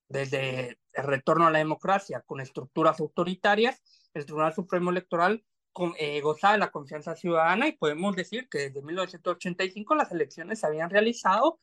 desde 0.08 0.78
el 0.92 1.04
retorno 1.04 1.46
a 1.46 1.50
la 1.50 1.58
democracia 1.58 2.20
con 2.20 2.40
estructuras 2.40 3.00
autoritarias, 3.00 3.82
el 4.14 4.24
Tribunal 4.26 4.54
Supremo 4.54 4.90
Electoral 4.90 5.44
con, 5.72 5.92
eh, 5.98 6.20
gozaba 6.20 6.52
de 6.52 6.60
la 6.60 6.70
confianza 6.70 7.16
ciudadana 7.16 7.66
y 7.66 7.72
podemos 7.72 8.14
decir 8.14 8.48
que 8.48 8.70
desde 8.70 8.82
1985 8.82 9.94
las 9.96 10.12
elecciones 10.12 10.60
se 10.60 10.66
habían 10.66 10.88
realizado 10.88 11.58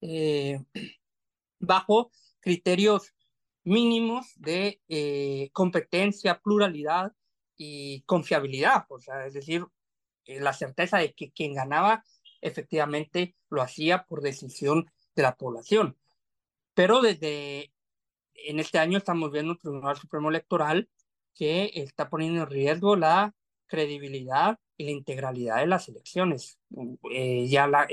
eh, 0.00 0.62
bajo 1.58 2.12
criterios 2.46 3.12
mínimos 3.64 4.32
de 4.36 4.80
eh, 4.86 5.50
competencia, 5.52 6.38
pluralidad 6.38 7.12
y 7.56 8.02
confiabilidad, 8.02 8.86
o 8.88 9.00
sea, 9.00 9.26
es 9.26 9.34
decir, 9.34 9.66
eh, 10.26 10.38
la 10.38 10.52
certeza 10.52 10.98
de 10.98 11.12
que 11.12 11.32
quien 11.32 11.54
ganaba 11.54 12.04
efectivamente 12.40 13.34
lo 13.50 13.62
hacía 13.62 14.04
por 14.04 14.22
decisión 14.22 14.88
de 15.16 15.24
la 15.24 15.34
población. 15.34 15.98
Pero 16.72 17.00
desde 17.00 17.72
en 18.34 18.60
este 18.60 18.78
año 18.78 18.98
estamos 18.98 19.32
viendo 19.32 19.54
un 19.54 19.58
Tribunal 19.58 19.96
Supremo 19.96 20.28
Electoral 20.28 20.88
que 21.34 21.72
está 21.74 22.08
poniendo 22.08 22.42
en 22.42 22.48
riesgo 22.48 22.94
la 22.94 23.34
credibilidad 23.66 24.60
y 24.76 24.84
la 24.84 24.92
integralidad 24.92 25.56
de 25.56 25.66
las 25.66 25.88
elecciones. 25.88 26.60
Eh, 27.10 27.48
ya 27.48 27.66
la, 27.66 27.88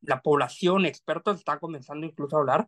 la 0.00 0.22
población, 0.22 0.86
expertos, 0.86 1.38
están 1.38 1.60
comenzando 1.60 2.04
incluso 2.04 2.36
a 2.36 2.40
hablar 2.40 2.66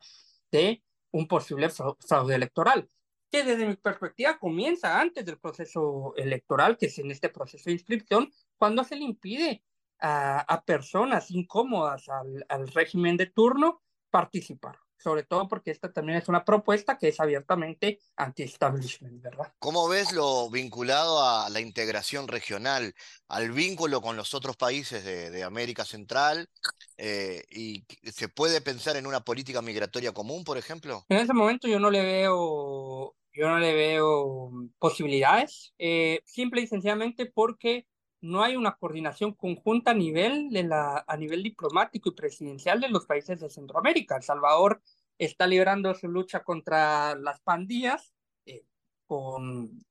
de 0.52 0.85
un 1.12 1.27
posible 1.27 1.68
fraude 1.71 2.35
electoral, 2.35 2.88
que 3.31 3.44
desde 3.44 3.66
mi 3.66 3.77
perspectiva 3.77 4.38
comienza 4.38 5.01
antes 5.01 5.25
del 5.25 5.38
proceso 5.38 6.14
electoral, 6.16 6.77
que 6.77 6.87
es 6.87 6.99
en 6.99 7.11
este 7.11 7.29
proceso 7.29 7.64
de 7.66 7.73
inscripción, 7.73 8.31
cuando 8.57 8.85
se 8.85 8.97
le 8.97 9.05
impide 9.05 9.62
a, 10.01 10.62
personas 10.64 11.31
incómodas 11.31 12.09
al 12.09 12.68
régimen 12.68 13.16
de 13.16 13.27
turno 13.27 13.83
participar 14.11 14.79
sobre 14.99 15.23
todo 15.23 15.49
porque 15.49 15.71
esta 15.71 15.93
también 15.93 16.19
es 16.19 16.29
una 16.29 16.45
propuesta 16.45 16.99
que 16.99 17.09
es 17.09 17.21
abiertamente 17.21 18.01
anti-establishment, 18.17 19.23
¿verdad? 19.23 19.53
¿Cómo 19.59 19.89
ves 19.89 20.13
lo 20.13 20.51
vinculado 20.51 21.23
a 21.25 21.49
la 21.51 21.61
integración 21.61 22.29
regional, 22.29 22.95
al 23.29 23.51
vínculo 23.53 24.01
con 24.01 24.17
los 24.17 24.35
otros 24.35 24.57
países 24.57 25.05
de, 25.05 25.31
de 25.31 25.45
América 25.45 25.85
Central? 25.85 26.49
Eh, 26.97 27.45
¿Y 27.51 27.85
se 28.11 28.29
puede 28.29 28.61
pensar 28.61 28.97
en 28.97 29.07
una 29.07 29.21
política 29.21 29.63
migratoria 29.63 30.13
común, 30.13 30.45
por 30.45 30.59
ejemplo? 30.59 31.05
En 31.09 31.19
ese 31.19 31.33
momento 31.33 31.69
yo 31.69 31.79
no 31.79 31.91
le 31.91 32.03
veo, 32.03 33.15
yo 33.33 33.49
no 33.49 33.59
le 33.59 33.75
veo 33.75 34.51
posibilidades, 34.79 35.73
eh, 35.79 36.21
simple 36.25 36.63
y 36.63 36.67
sencillamente 36.67 37.27
porque 37.27 37.87
no 38.20 38.42
hay 38.42 38.57
una 38.57 38.76
coordinación 38.76 39.33
conjunta 39.33 39.92
a 39.92 39.94
nivel, 39.94 40.50
de 40.50 40.64
la, 40.64 41.04
a 41.07 41.16
nivel 41.16 41.42
diplomático 41.42 42.08
y 42.08 42.14
presidencial 42.14 42.81
de 42.81 42.88
los 42.88 43.06
países 43.06 43.40
de 43.40 43.50
Centroamérica. 43.50 44.16
El 44.16 44.23
Salvador 44.23 44.83
está 45.19 45.46
liderando 45.46 45.94
su 45.94 46.08
lucha 46.08 46.42
contra 46.42 47.14
las 47.16 47.40
pandillas 47.40 48.12
eh, 48.46 48.64
con, 49.06 49.85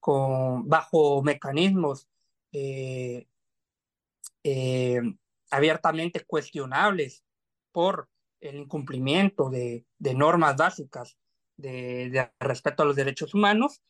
con, 0.00 0.68
bajo 0.68 1.22
mecanismos 1.22 2.08
eh, 2.52 3.26
eh, 4.44 5.00
abiertamente 5.50 6.24
cuestionables 6.24 7.24
por 7.70 8.08
el 8.40 8.56
incumplimiento 8.56 9.48
de, 9.50 9.86
de 9.98 10.14
normas 10.14 10.56
básicas 10.56 11.16
de, 11.56 12.10
de, 12.10 12.30
respeto 12.40 12.82
a 12.82 12.86
los 12.86 12.96
derechos 12.96 13.34
humanos, 13.34 13.82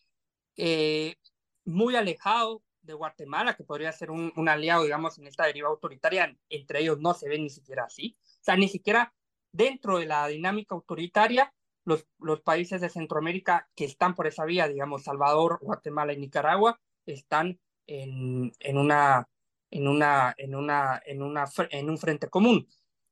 muy 1.65 1.97
alejado 1.97 2.63
de 2.83 2.95
Guatemala, 2.95 3.55
que 3.55 3.65
podría 3.65 3.93
ser 3.93 4.11
un, 4.11 4.33
un, 4.37 4.49
aliado, 4.49 4.85
digamos, 4.85 5.19
en 5.19 5.27
esta 5.27 5.47
deriva 5.47 5.69
autoritaria, 5.69 6.37
entre 6.49 6.81
ellos 6.81 6.99
no 7.01 7.15
se 7.15 7.29
ve 7.29 7.39
ni 7.39 7.51
siquiera 7.51 7.85
así. 7.85 8.17
O 8.21 8.45
sea, 8.45 8.57
ni 8.57 8.69
siquiera 8.69 9.15
dentro 9.53 9.99
de 9.99 10.07
la 10.07 10.27
dinámica 10.27 10.75
autoritaria, 10.75 11.53
los, 11.85 12.07
los 12.19 12.41
países 12.41 12.81
de 12.81 12.89
Centroamérica 12.89 13.69
que 13.75 13.85
están 13.85 14.15
por 14.15 14.27
esa 14.27 14.45
vía, 14.45 14.69
digamos, 14.69 15.05
Salvador, 15.05 15.59
Guatemala 15.61 16.13
y 16.13 16.19
Nicaragua, 16.19 16.81
están 17.07 17.59
en, 17.87 18.53
en, 18.61 18.79
una, 18.79 19.29
en, 19.71 19.89
una, 19.89 20.35
en, 20.37 20.55
una, 20.55 21.03
en, 21.05 21.23
una, 21.23 21.45
en 21.71 21.91
un 21.91 21.99
frente 21.99 22.29
común. 22.29 22.69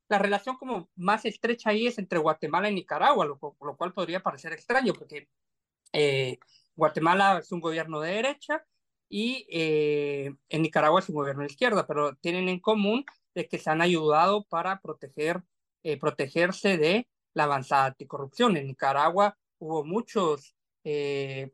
La 0.08 0.18
relación 0.18 0.56
como 0.56 0.90
más 0.96 1.24
estrecha 1.24 1.70
ahí 1.70 1.86
es 1.86 1.98
entre 1.98 2.18
Guatemala 2.18 2.70
y 2.70 2.74
Nicaragua, 2.74 3.24
lo, 3.24 3.38
lo 3.60 3.76
cual 3.76 3.92
podría 3.92 4.20
parecer 4.20 4.52
extraño, 4.52 4.92
porque 4.92 5.28
eh, 5.92 6.38
Guatemala 6.74 7.38
es 7.38 7.52
un 7.52 7.60
gobierno 7.60 8.00
de 8.00 8.12
derecha 8.12 8.64
y 9.10 9.44
eh, 9.50 10.32
en 10.48 10.62
Nicaragua 10.62 11.00
es 11.00 11.08
un 11.08 11.16
gobierno 11.16 11.42
de 11.42 11.48
izquierda, 11.48 11.86
pero 11.86 12.14
tienen 12.14 12.48
en 12.48 12.60
común 12.60 13.04
de 13.34 13.48
que 13.48 13.58
se 13.58 13.68
han 13.68 13.82
ayudado 13.82 14.44
para 14.44 14.80
proteger, 14.80 15.42
eh, 15.82 15.98
protegerse 15.98 16.78
de 16.78 17.08
la 17.34 17.44
avanzada 17.44 17.86
anticorrupción. 17.86 18.56
En 18.56 18.68
Nicaragua 18.68 19.36
hubo 19.58 19.84
muchos 19.84 20.54
eh, 20.84 21.50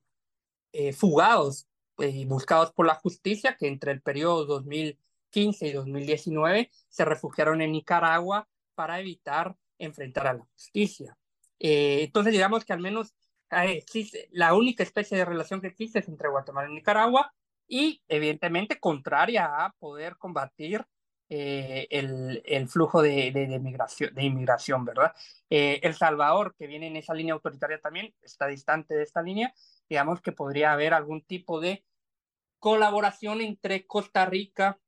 eh, 0.72 0.92
fugados 0.92 1.66
y 1.98 2.26
buscados 2.26 2.72
por 2.72 2.86
la 2.86 2.94
justicia 2.94 3.56
que 3.56 3.68
entre 3.68 3.90
el 3.92 4.02
periodo 4.02 4.44
2015 4.44 5.66
y 5.66 5.72
2019 5.72 6.70
se 6.88 7.04
refugiaron 7.06 7.62
en 7.62 7.72
Nicaragua 7.72 8.46
para 8.74 9.00
evitar 9.00 9.56
enfrentar 9.78 10.26
a 10.26 10.34
la 10.34 10.44
justicia. 10.52 11.16
entonces 11.58 12.32
digamos 12.32 12.66
que 12.66 12.74
al 12.74 12.80
menos 12.80 13.14
existe, 13.50 14.28
la 14.32 14.54
única 14.54 14.82
especie 14.82 15.16
de 15.16 15.24
relación 15.24 15.60
que 15.60 15.68
existe 15.68 16.00
es 16.00 16.08
entre 16.08 16.28
Guatemala 16.28 16.68
y 16.70 16.74
Nicaragua 16.74 17.32
y 17.68 18.02
evidentemente 18.08 18.78
contraria 18.78 19.64
a 19.64 19.72
poder 19.78 20.16
combatir 20.16 20.84
eh, 21.28 21.88
el, 21.90 22.42
el, 22.46 22.68
flujo 22.68 23.02
de, 23.02 23.32
de, 23.32 23.58
migración, 23.58 24.14
de 24.14 24.22
inmigración, 24.22 24.84
¿verdad? 24.84 25.12
Eh, 25.50 25.80
el 25.82 25.94
Salvador, 25.94 26.54
que 26.56 26.68
viene 26.68 26.86
en 26.86 26.96
esa 26.96 27.14
línea 27.14 27.34
autoritaria 27.34 27.80
también, 27.80 28.14
está 28.22 28.46
distante 28.46 28.94
de 28.94 29.02
esta 29.02 29.22
línea, 29.22 29.52
digamos 29.88 30.20
que 30.20 30.32
podría 30.32 30.72
haber 30.72 30.94
algún 30.94 31.22
tipo 31.22 31.60
de 31.60 31.84
colaboración 32.60 33.40
entre 33.40 33.86
Costa 33.86 34.24
Rica 34.26 34.78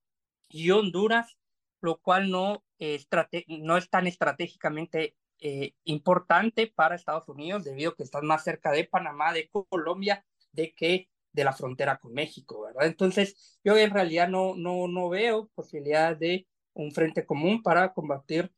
y 0.49 0.70
Honduras, 0.70 1.39
lo 1.81 1.99
cual 1.99 2.31
no, 2.31 2.64
eh, 2.79 3.05
no 3.49 3.76
es 3.76 3.91
tan 3.91 4.07
estratégicamente 4.07 5.16
eh, 5.41 5.74
importante 5.85 6.66
para 6.66 6.97
Estados 6.97 7.29
Unidos 7.29 7.64
debido 7.64 7.91
a 7.93 7.95
que 7.95 8.03
están 8.03 8.26
más 8.26 8.43
cerca 8.43 8.72
de 8.72 8.85
Panamá, 8.85 9.33
de 9.33 9.49
Colombia, 9.49 10.24
de 10.53 10.74
que 10.74 11.09
de 11.39 11.45
la 11.45 11.53
frontera 11.53 11.99
con 11.99 12.12
México, 12.12 12.62
¿verdad? 12.62 12.86
Entonces, 12.86 13.59
yo 13.64 13.76
en 13.78 13.91
realidad 13.91 14.28
no, 14.28 14.55
no, 14.57 14.89
no 14.89 15.09
veo 15.09 15.49
posibilidad 15.55 16.16
de 16.16 16.47
un 16.74 16.93
frente 16.93 17.24
común 17.24 17.62
para 17.62 17.93
combatir, 17.95 18.53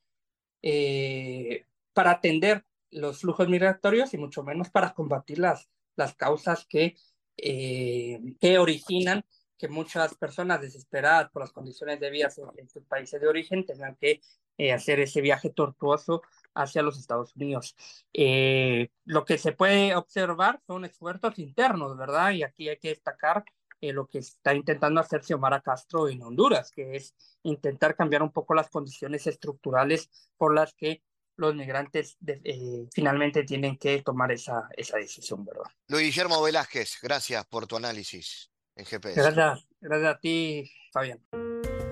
eh, 0.62 1.66
para 1.92 2.12
atender 2.12 2.64
los 2.90 3.20
flujos 3.20 3.48
migratorios 3.48 4.14
y 4.14 4.18
mucho 4.18 4.42
menos 4.42 4.70
para 4.70 4.94
combatir 4.94 5.38
las, 5.38 5.70
las 5.94 6.14
causas 6.14 6.66
que, 6.66 6.96
eh, 7.36 8.18
que 8.40 8.58
originan 8.58 9.24
que 9.58 9.68
muchas 9.68 10.14
personas 10.14 10.62
desesperadas 10.62 11.30
por 11.30 11.42
las 11.42 11.52
condiciones 11.52 12.00
de 12.00 12.10
vida 12.10 12.30
en, 12.56 12.68
sus 12.68 12.84
países 12.84 13.20
de 13.20 13.28
origen 13.28 13.66
tengan 13.66 13.94
que 13.96 14.22
eh, 14.56 14.72
hacer 14.72 15.00
ese 15.00 15.20
viaje 15.20 15.50
tortuoso 15.50 16.22
hacia 16.54 16.82
los 16.82 16.98
Estados 16.98 17.34
Unidos. 17.36 17.76
Eh, 18.12 18.90
lo 19.04 19.24
que 19.24 19.38
se 19.38 19.52
puede 19.52 19.94
observar 19.94 20.60
son 20.66 20.84
esfuerzos 20.84 21.38
internos, 21.38 21.96
¿verdad? 21.96 22.32
Y 22.32 22.42
aquí 22.42 22.68
hay 22.68 22.78
que 22.78 22.90
destacar 22.90 23.44
eh, 23.80 23.92
lo 23.92 24.06
que 24.06 24.18
está 24.18 24.54
intentando 24.54 25.00
hacer 25.00 25.24
Xiomara 25.24 25.62
Castro 25.62 26.08
en 26.08 26.22
Honduras, 26.22 26.70
que 26.70 26.96
es 26.96 27.14
intentar 27.42 27.96
cambiar 27.96 28.22
un 28.22 28.30
poco 28.30 28.54
las 28.54 28.68
condiciones 28.68 29.26
estructurales 29.26 30.10
por 30.36 30.54
las 30.54 30.74
que 30.74 31.02
los 31.36 31.54
migrantes 31.54 32.16
de, 32.20 32.40
eh, 32.44 32.86
finalmente 32.92 33.44
tienen 33.44 33.78
que 33.78 34.02
tomar 34.02 34.30
esa, 34.30 34.68
esa 34.76 34.98
decisión, 34.98 35.44
¿verdad? 35.44 35.64
Luis 35.88 36.04
Guillermo 36.04 36.42
Velázquez, 36.42 36.98
gracias 37.02 37.46
por 37.46 37.66
tu 37.66 37.76
análisis 37.76 38.50
en 38.76 38.84
GPS. 38.84 39.18
Gracias, 39.18 39.66
gracias 39.80 40.14
a 40.14 40.18
ti, 40.18 40.70
Fabián. 40.92 41.49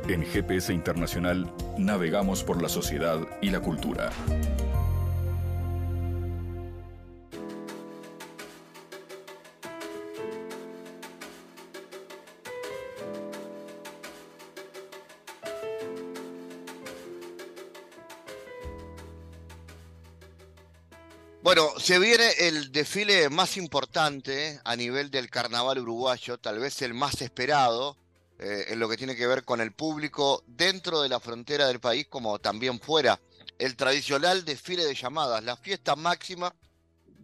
En 0.09 0.25
GPS 0.25 0.73
Internacional 0.73 1.53
navegamos 1.77 2.43
por 2.43 2.63
la 2.63 2.71
sociedad 2.71 3.19
y 3.43 3.51
la 3.51 3.61
cultura. 3.61 4.11
Bueno, 21.43 21.69
se 21.79 21.99
viene 21.99 22.31
el 22.39 22.73
desfile 22.73 23.29
más 23.29 23.59
importante 23.59 24.59
a 24.65 24.75
nivel 24.75 25.11
del 25.11 25.29
carnaval 25.29 25.81
uruguayo, 25.81 26.39
tal 26.39 26.61
vez 26.61 26.81
el 26.81 26.95
más 26.95 27.21
esperado, 27.21 27.97
eh, 28.41 28.67
en 28.69 28.79
lo 28.79 28.89
que 28.89 28.97
tiene 28.97 29.17
que 29.17 29.27
ver 29.27 29.45
con 29.45 29.61
el 29.61 29.73
público 29.73 30.45
dentro 30.47 31.03
de 31.03 31.09
la 31.09 31.19
frontera 31.19 31.67
del 31.67 31.81
país 31.81 32.07
como 32.09 32.39
también 32.39 32.79
fuera. 32.79 33.21
El 33.59 33.75
tradicional 33.75 34.45
desfile 34.45 34.85
de 34.85 34.95
llamadas, 34.95 35.43
la 35.43 35.57
fiesta 35.57 35.97
máxima 35.97 36.55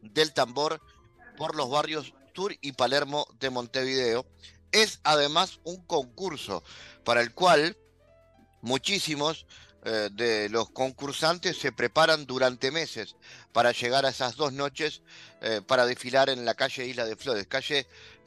del 0.02 0.32
tambor 0.32 0.80
por 1.36 1.54
los 1.54 1.70
barrios 1.70 2.12
Tur 2.32 2.56
y 2.60 2.72
Palermo 2.72 3.28
de 3.38 3.50
Montevideo. 3.50 4.26
Es 4.72 4.98
además 5.04 5.60
un 5.62 5.86
concurso 5.86 6.64
para 7.04 7.20
el 7.20 7.32
cual 7.32 7.76
muchísimos 8.60 9.46
eh, 9.84 10.08
de 10.10 10.48
los 10.48 10.68
concursantes 10.70 11.56
se 11.56 11.70
preparan 11.70 12.26
durante 12.26 12.72
meses 12.72 13.14
para 13.52 13.70
llegar 13.70 14.04
a 14.04 14.08
esas 14.08 14.34
dos 14.34 14.52
noches 14.52 15.02
eh, 15.42 15.60
para 15.64 15.86
desfilar 15.86 16.28
en 16.28 16.44
la 16.44 16.54
calle 16.54 16.86
Isla 16.86 17.04
de 17.04 17.14
Flores, 17.14 17.46
calle 17.46 17.86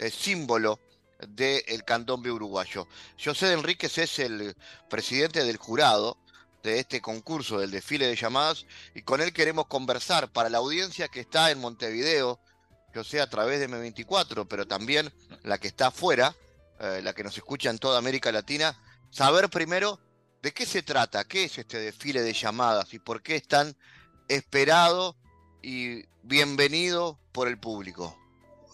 símbolo 0.09 0.79
del 1.27 1.83
candombe 1.83 2.31
uruguayo. 2.31 2.87
José 3.23 3.47
de 3.47 3.53
Enríquez 3.53 3.97
es 3.97 4.19
el 4.19 4.55
presidente 4.89 5.43
del 5.43 5.57
jurado 5.57 6.17
de 6.63 6.79
este 6.79 7.01
concurso 7.01 7.59
del 7.59 7.71
desfile 7.71 8.07
de 8.07 8.15
llamadas 8.15 8.65
y 8.93 9.01
con 9.01 9.21
él 9.21 9.33
queremos 9.33 9.67
conversar 9.67 10.31
para 10.31 10.49
la 10.49 10.57
audiencia 10.57 11.07
que 11.07 11.21
está 11.21 11.51
en 11.51 11.59
Montevideo, 11.59 12.39
yo 12.93 13.03
sé 13.03 13.21
a 13.21 13.29
través 13.29 13.59
de 13.59 13.69
M24, 13.69 14.47
pero 14.49 14.67
también 14.67 15.13
la 15.43 15.59
que 15.59 15.67
está 15.67 15.87
afuera, 15.87 16.35
eh, 16.79 17.01
la 17.03 17.13
que 17.13 17.23
nos 17.23 17.37
escucha 17.37 17.69
en 17.69 17.79
toda 17.79 17.99
América 17.99 18.31
Latina, 18.31 18.77
saber 19.11 19.49
primero 19.49 19.99
de 20.41 20.51
qué 20.53 20.65
se 20.65 20.83
trata, 20.83 21.25
qué 21.25 21.45
es 21.45 21.57
este 21.57 21.79
desfile 21.79 22.21
de 22.21 22.33
llamadas 22.33 22.93
y 22.93 22.99
por 22.99 23.21
qué 23.21 23.35
es 23.35 23.47
tan 23.47 23.75
esperado 24.27 25.15
y 25.61 26.03
bienvenido 26.23 27.19
por 27.31 27.47
el 27.47 27.59
público. 27.59 28.17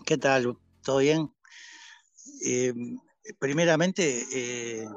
¿Qué 0.06 0.18
tal? 0.18 0.58
¿Todo 0.84 0.98
bien? 0.98 1.34
Eh, 2.46 2.74
primeramente, 3.40 4.26
eh, 4.34 4.88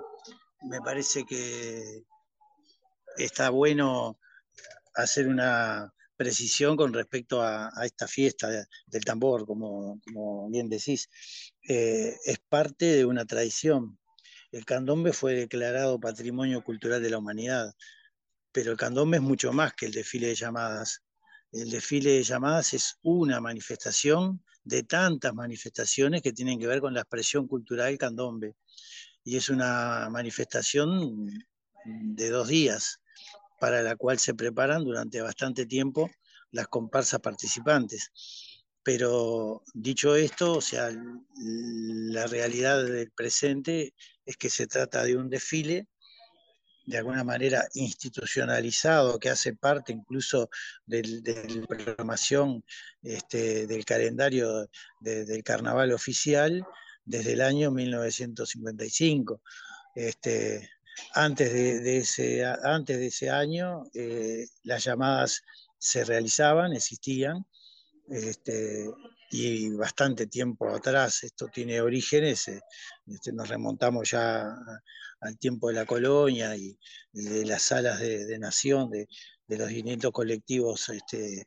me 0.63 0.81
parece 0.81 1.25
que 1.25 2.05
está 3.17 3.51
bueno 3.51 4.19
hacer 4.95 5.29
una 5.29 5.93
precisión 6.17 6.77
con 6.77 6.93
respecto 6.93 7.43
a, 7.43 7.71
esta 7.85 8.09
fiesta 8.09 8.49
del 8.87 9.05
tambor, 9.05 9.47
como, 9.47 10.01
como 10.05 10.49
bien 10.51 10.69
decís. 10.69 11.09
Eh, 11.69 12.17
es 12.25 12.39
parte 12.49 12.87
de 12.87 13.05
una 13.05 13.25
tradición. 13.25 13.99
El 14.51 14.65
candombe 14.65 15.13
fue 15.13 15.35
declarado 15.35 16.01
Patrimonio 16.01 16.65
Cultural 16.65 17.03
de 17.03 17.11
la 17.11 17.19
Humanidad, 17.19 17.75
pero 18.51 18.73
el 18.73 18.79
candombe 18.79 19.19
es 19.19 19.23
mucho 19.23 19.53
más 19.53 19.75
que 19.75 19.87
el 19.87 19.93
desfile 19.93 20.29
de 20.29 20.35
llamadas. 20.35 21.03
El 21.53 21.71
desfile 21.71 22.13
de 22.13 22.23
llamadas 22.23 22.75
es 22.75 22.99
una 23.03 23.41
manifestación 23.41 24.43
de 24.67 24.83
tantas 24.83 25.33
manifestaciones 25.33 26.23
que 26.23 26.33
tienen 26.33 26.59
que 26.59 26.67
ver 26.67 26.81
con 26.81 26.93
la 26.93 27.01
expresión 27.01 27.47
cultural 27.47 27.97
candombe. 27.97 28.57
Y 29.23 29.37
es 29.37 29.49
una 29.49 30.09
manifestación 30.11 31.27
de 31.85 32.31
dos 32.31 32.49
días, 32.49 33.01
para 33.61 33.81
la 33.83 33.95
cual 33.95 34.19
se 34.19 34.35
preparan 34.35 34.85
durante 34.85 35.21
bastante 35.21 35.67
tiempo 35.67 36.11
las 36.51 36.67
comparsas 36.67 37.21
participantes. 37.21 38.11
Pero 38.83 39.63
dicho 39.73 40.17
esto, 40.17 40.55
o 40.55 40.61
sea, 40.61 40.91
la 41.37 42.27
realidad 42.27 42.85
del 42.85 43.11
presente 43.13 43.95
es 44.25 44.37
que 44.37 44.51
se 44.51 44.67
trata 44.67 45.05
de 45.05 45.17
un 45.17 45.31
desfile 45.31 45.87
de 46.87 46.99
alguna 46.99 47.25
manera 47.25 47.67
institucionalizado, 47.75 49.19
que 49.19 49.29
hace 49.29 49.55
parte 49.55 49.93
incluso 49.93 50.49
de 50.87 51.03
la 51.03 51.67
programación 51.67 52.65
este, 53.03 53.67
del 53.67 53.85
calendario 53.85 54.69
de, 55.01 55.25
del 55.25 55.43
carnaval 55.43 55.93
oficial 55.93 56.65
desde 57.05 57.33
el 57.33 57.41
año 57.41 57.71
1955. 57.73 59.43
Este, 59.95 60.71
antes 61.15 61.53
de, 61.53 61.99
ese, 61.99 62.45
antes 62.45 62.99
de 62.99 63.07
ese 63.07 63.31
año 63.31 63.85
eh, 63.93 64.47
las 64.63 64.85
llamadas 64.85 65.43
se 65.79 66.05
realizaban, 66.05 66.73
existían, 66.73 67.45
este, 68.09 68.91
y 69.31 69.71
bastante 69.71 70.27
tiempo 70.27 70.69
atrás. 70.69 71.25
Esto 71.25 71.49
tiene 71.49 71.81
orígenes, 71.81 72.49
eh, 72.49 72.61
nos 73.33 73.49
remontamos 73.49 74.11
ya 74.11 74.55
al 75.27 75.39
tiempo 75.39 75.69
de 75.69 75.75
la 75.75 75.87
colonia 75.87 76.57
y, 76.57 76.79
de 77.13 77.45
las 77.47 77.63
salas 77.63 78.01
de, 78.01 78.39
nación, 78.39 78.91
de, 78.91 79.09
los 79.49 79.69
distintos 79.69 80.13
colectivos 80.13 80.89
este, 80.89 81.47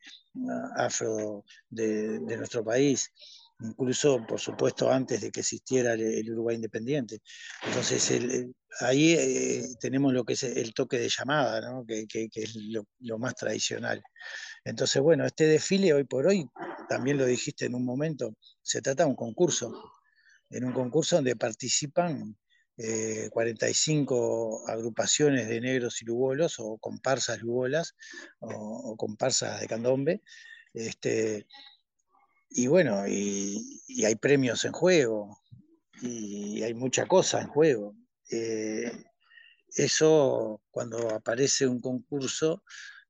afro 0.78 1.46
de, 1.70 2.20
nuestro 2.20 2.64
país 2.64 3.12
incluso 3.62 4.26
por 4.26 4.40
supuesto 4.40 4.90
antes 4.92 5.22
de 5.22 5.32
que 5.32 5.42
existiera 5.42 5.94
el, 5.94 6.32
Uruguay 6.32 6.56
independiente. 6.56 7.22
Entonces 7.66 8.50
ahí 8.82 9.14
eh, 9.14 9.68
tenemos 9.80 10.14
lo 10.14 10.24
que 10.24 10.34
es 10.34 10.44
el 10.44 10.74
toque 10.74 11.00
de 11.00 11.10
llamada, 11.10 11.84
que, 11.88 12.30
es 12.34 12.56
lo, 13.00 13.18
más 13.18 13.36
tradicional. 13.36 14.02
Entonces, 14.64 15.02
bueno, 15.02 15.26
este 15.26 15.46
desfile 15.46 15.94
hoy 15.94 16.04
por 16.04 16.28
hoy, 16.28 16.48
también 16.88 17.18
lo 17.18 17.26
dijiste 17.26 17.66
en 17.66 17.76
un 17.76 17.86
momento, 17.86 18.36
se 18.62 18.82
trata 18.82 19.04
de 19.04 19.10
un 19.10 19.16
concurso, 19.16 19.74
en 20.50 20.66
un 20.66 20.74
concurso 20.74 21.18
donde 21.18 21.36
participan 21.36 22.38
45 23.30 24.64
eh, 24.68 24.72
agrupaciones 24.72 25.48
de 25.48 25.60
negros 25.62 26.02
y 26.02 26.06
lugolos, 26.06 26.60
o 26.60 26.78
comparsas 26.78 27.42
lugolas, 27.42 27.96
o, 28.40 28.96
comparsas 28.98 29.60
de 29.60 29.68
candombe. 29.68 30.22
Este, 30.74 31.48
y 32.50 32.68
bueno, 32.68 33.08
y, 33.08 34.06
hay 34.06 34.16
premios 34.16 34.64
en 34.66 34.72
juego, 34.72 35.42
y 36.02 36.64
hay 36.64 36.74
mucha 36.74 37.06
cosa 37.06 37.42
en 37.42 37.48
juego. 37.48 37.96
Eh, 38.32 38.92
eso, 39.76 40.62
cuando 40.72 41.14
aparece 41.14 41.68
un 41.68 41.82
concurso, 41.82 42.64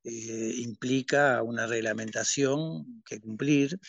eh, 0.03 0.53
implica 0.57 1.43
una 1.43 1.67
reglamentación 1.67 3.03
que 3.05 3.19
cumplir 3.19 3.79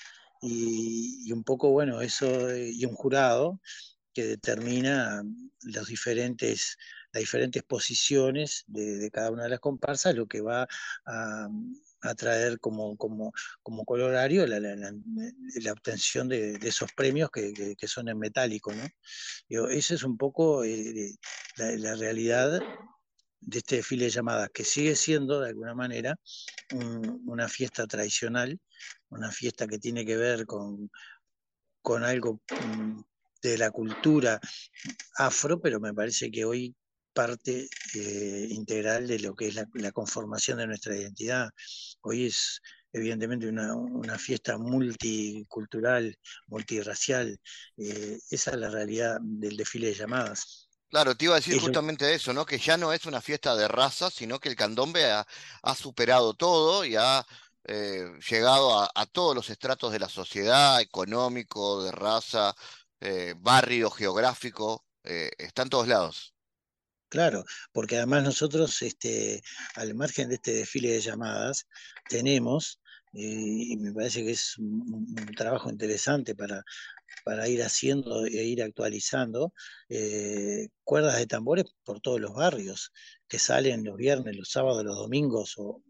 y, 0.42 1.32
un 1.32 1.44
poco, 1.44 1.70
bueno, 1.70 2.00
eso, 2.02 2.54
y 2.56 2.84
un 2.84 2.94
jurado 2.94 3.60
que 4.12 4.24
determina 4.24 5.22
los 5.62 5.88
diferentes, 5.88 6.76
las 7.12 7.20
diferentes 7.20 7.62
posiciones 7.62 8.64
de, 8.66 9.10
cada 9.12 9.30
una 9.30 9.44
de 9.44 9.50
las 9.50 9.60
comparsas, 9.60 10.14
lo 10.14 10.26
que 10.26 10.40
va 10.40 10.66
a, 11.06 11.48
traer 12.16 12.58
como, 12.60 12.96
como, 12.96 13.32
como 13.62 13.84
colorario 13.84 14.46
la, 14.46 14.58
la, 14.58 15.72
obtención 15.72 16.28
de, 16.28 16.58
esos 16.62 16.90
premios 16.92 17.30
que, 17.30 17.76
que, 17.76 17.88
son 17.88 18.08
en 18.08 18.18
metálico. 18.18 18.72
¿no? 18.72 19.68
esa 19.68 19.94
es 19.94 20.02
un 20.02 20.16
poco 20.16 20.64
eh, 20.64 21.14
la, 21.56 21.94
realidad 21.96 22.62
de 23.40 23.58
este 23.58 23.76
desfile 23.76 24.04
de 24.04 24.10
llamadas, 24.10 24.50
que 24.52 24.64
sigue 24.64 24.96
siendo 24.96 25.40
de 25.40 25.50
alguna 25.50 25.74
manera 25.74 26.16
una 27.26 27.48
fiesta 27.48 27.86
tradicional, 27.86 28.58
una 29.08 29.30
fiesta 29.30 29.66
que 29.66 29.78
tiene 29.78 30.04
que 30.04 30.16
ver 30.16 30.46
con, 30.46 30.90
con 31.82 32.04
algo 32.04 32.40
mm, 32.50 33.00
de 33.42 33.58
la 33.58 33.70
cultura 33.70 34.40
afro, 35.16 35.60
pero 35.60 35.80
me 35.80 35.94
parece 35.94 36.30
que 36.30 36.44
hoy 36.44 36.74
parte 37.12 37.68
eh, 37.94 38.46
integral 38.50 39.06
de 39.06 39.18
lo 39.18 39.34
que 39.34 39.48
es 39.48 39.54
la, 39.54 39.92
conformación 39.92 40.58
de 40.58 40.66
nuestra 40.66 40.96
identidad. 40.96 41.50
Hoy 42.02 42.26
es 42.26 42.60
evidentemente 42.92 43.48
una, 43.48 43.74
una 43.74 44.18
fiesta 44.18 44.58
multicultural, 44.58 46.16
multirracial. 46.46 47.38
Eh, 47.76 48.18
esa 48.30 48.50
es 48.52 48.56
la 48.56 48.70
realidad 48.70 49.18
del 49.20 49.56
desfile 49.56 49.88
de 49.88 49.94
llamadas. 49.94 50.70
Claro, 50.90 51.16
te 51.16 51.26
iba 51.26 51.34
a 51.34 51.38
decir 51.38 51.60
justamente 51.60 52.12
eso, 52.12 52.32
¿no? 52.32 52.44
Que 52.44 52.58
ya 52.58 52.76
no 52.76 52.92
es 52.92 53.06
una 53.06 53.20
fiesta 53.20 53.54
de 53.54 53.68
raza, 53.68 54.10
sino 54.10 54.40
que 54.40 54.48
el 54.48 54.56
candombe 54.56 55.04
ha, 55.04 55.24
superado 55.76 56.34
todo 56.34 56.84
y 56.84 56.96
ha 56.96 57.24
eh, 57.64 58.10
llegado 58.28 58.82
a, 58.82 59.06
todos 59.06 59.36
los 59.36 59.50
estratos 59.50 59.92
de 59.92 60.00
la 60.00 60.08
sociedad, 60.08 60.80
económico, 60.80 61.84
de 61.84 61.92
raza, 61.92 62.56
eh, 63.00 63.34
barrio, 63.38 63.90
geográfico, 63.90 64.86
eh, 65.04 65.30
está 65.38 65.62
en 65.62 65.70
todos 65.70 65.88
lados. 65.88 66.34
Claro, 67.08 67.44
porque 67.72 67.96
además 67.96 68.22
nosotros, 68.22 68.82
este, 68.82 69.42
al 69.74 69.94
margen 69.94 70.28
de 70.28 70.36
este 70.36 70.52
desfile 70.52 70.92
de 70.92 71.00
llamadas, 71.00 71.66
tenemos, 72.08 72.80
y 73.12 73.76
me 73.78 73.92
parece 73.92 74.24
que 74.24 74.30
es 74.30 74.56
un 74.58 75.34
trabajo 75.36 75.68
interesante 75.68 76.36
para, 76.36 76.62
para 77.24 77.48
ir 77.48 77.62
haciendo 77.62 78.24
e 78.26 78.44
ir 78.44 78.62
actualizando 78.62 79.52
eh, 79.88 80.68
cuerdas 80.84 81.18
de 81.18 81.26
tambores 81.26 81.66
por 81.84 82.00
todos 82.00 82.20
los 82.20 82.34
barrios 82.34 82.92
que 83.28 83.38
salen 83.38 83.84
los 83.84 83.96
viernes, 83.96 84.36
los 84.36 84.50
sábados, 84.50 84.84
los 84.84 84.96
domingos 84.96 85.54
o, 85.56 85.82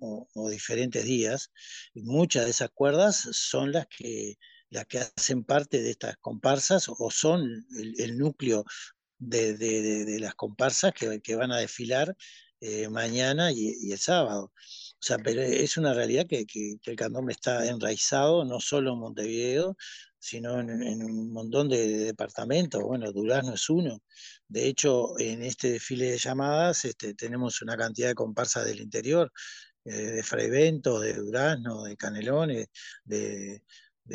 diferentes 0.51 1.05
días. 1.05 1.51
Y 1.95 2.03
muchas 2.03 2.45
de 2.45 2.51
esas 2.51 2.71
cuerdas 2.71 3.29
son 3.33 3.73
las 3.73 3.87
que, 3.87 4.37
las 4.71 4.87
que 4.87 4.99
hacen 4.99 5.45
parte 5.45 5.83
de 5.83 5.91
estas 5.91 6.17
comparsas 6.19 6.87
o 6.89 7.11
son 7.11 7.67
el, 7.99 8.17
núcleo 8.19 8.65
de, 9.19 10.17
las 10.21 10.35
comparsas 10.35 10.93
que, 10.95 11.37
van 11.37 11.53
a 11.53 11.59
desfilar 11.59 12.17
eh, 12.61 12.89
mañana 12.89 13.53
y, 13.53 13.91
el 13.93 13.99
sábado. 13.99 14.53
O 14.55 15.03
sea, 15.03 15.19
pero 15.19 15.43
es 15.43 15.77
una 15.77 15.95
realidad 15.95 16.27
que, 16.29 16.47
que, 16.47 16.79
el 16.85 16.97
candombe 16.97 17.33
está 17.33 17.67
enraizado, 17.69 18.45
no 18.45 18.61
solo 18.61 18.93
en 18.93 19.01
Montevideo, 19.01 19.77
sino 20.21 20.61
en, 20.61 21.03
un 21.03 21.33
montón 21.33 21.69
de, 21.69 21.89
departamentos. 22.05 22.83
Bueno, 22.83 23.11
Durazno 23.13 23.55
es 23.55 23.69
uno. 23.71 24.03
De 24.49 24.67
hecho, 24.69 25.19
en 25.19 25.43
este 25.43 25.73
desfile 25.73 26.11
de 26.13 26.19
llamadas 26.19 26.85
este, 26.85 27.15
tenemos 27.15 27.63
una 27.63 27.77
cantidad 27.77 28.09
de 28.09 28.15
comparsas 28.15 28.67
del 28.67 28.81
interior, 28.81 29.33
eh, 29.85 29.93
de 29.93 30.23
Freivento, 30.23 31.01
de 31.01 31.15
Durazno, 31.15 31.85
de 31.85 31.97
Canelones, 31.97 32.69
de, 33.05 33.63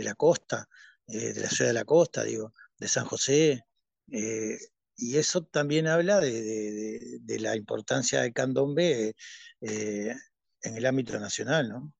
la 0.04 0.16
costa, 0.16 0.68
eh, 1.08 1.34
de 1.34 1.42
la 1.42 1.50
ciudad 1.50 1.70
de 1.70 1.74
la 1.74 1.86
costa, 1.86 2.24
digo, 2.24 2.54
de 2.78 2.88
San 2.88 3.06
José. 3.06 3.66
Eh, 4.12 4.58
y 4.98 5.18
eso 5.18 5.44
también 5.44 5.88
habla 5.88 6.20
de, 6.20 7.22
la 7.40 7.56
importancia 7.56 8.22
del 8.22 8.34
candombe 8.34 9.16
en 9.62 10.78
el 10.78 10.86
ámbito 10.86 11.20
nacional, 11.20 11.70
¿no? 11.70 11.94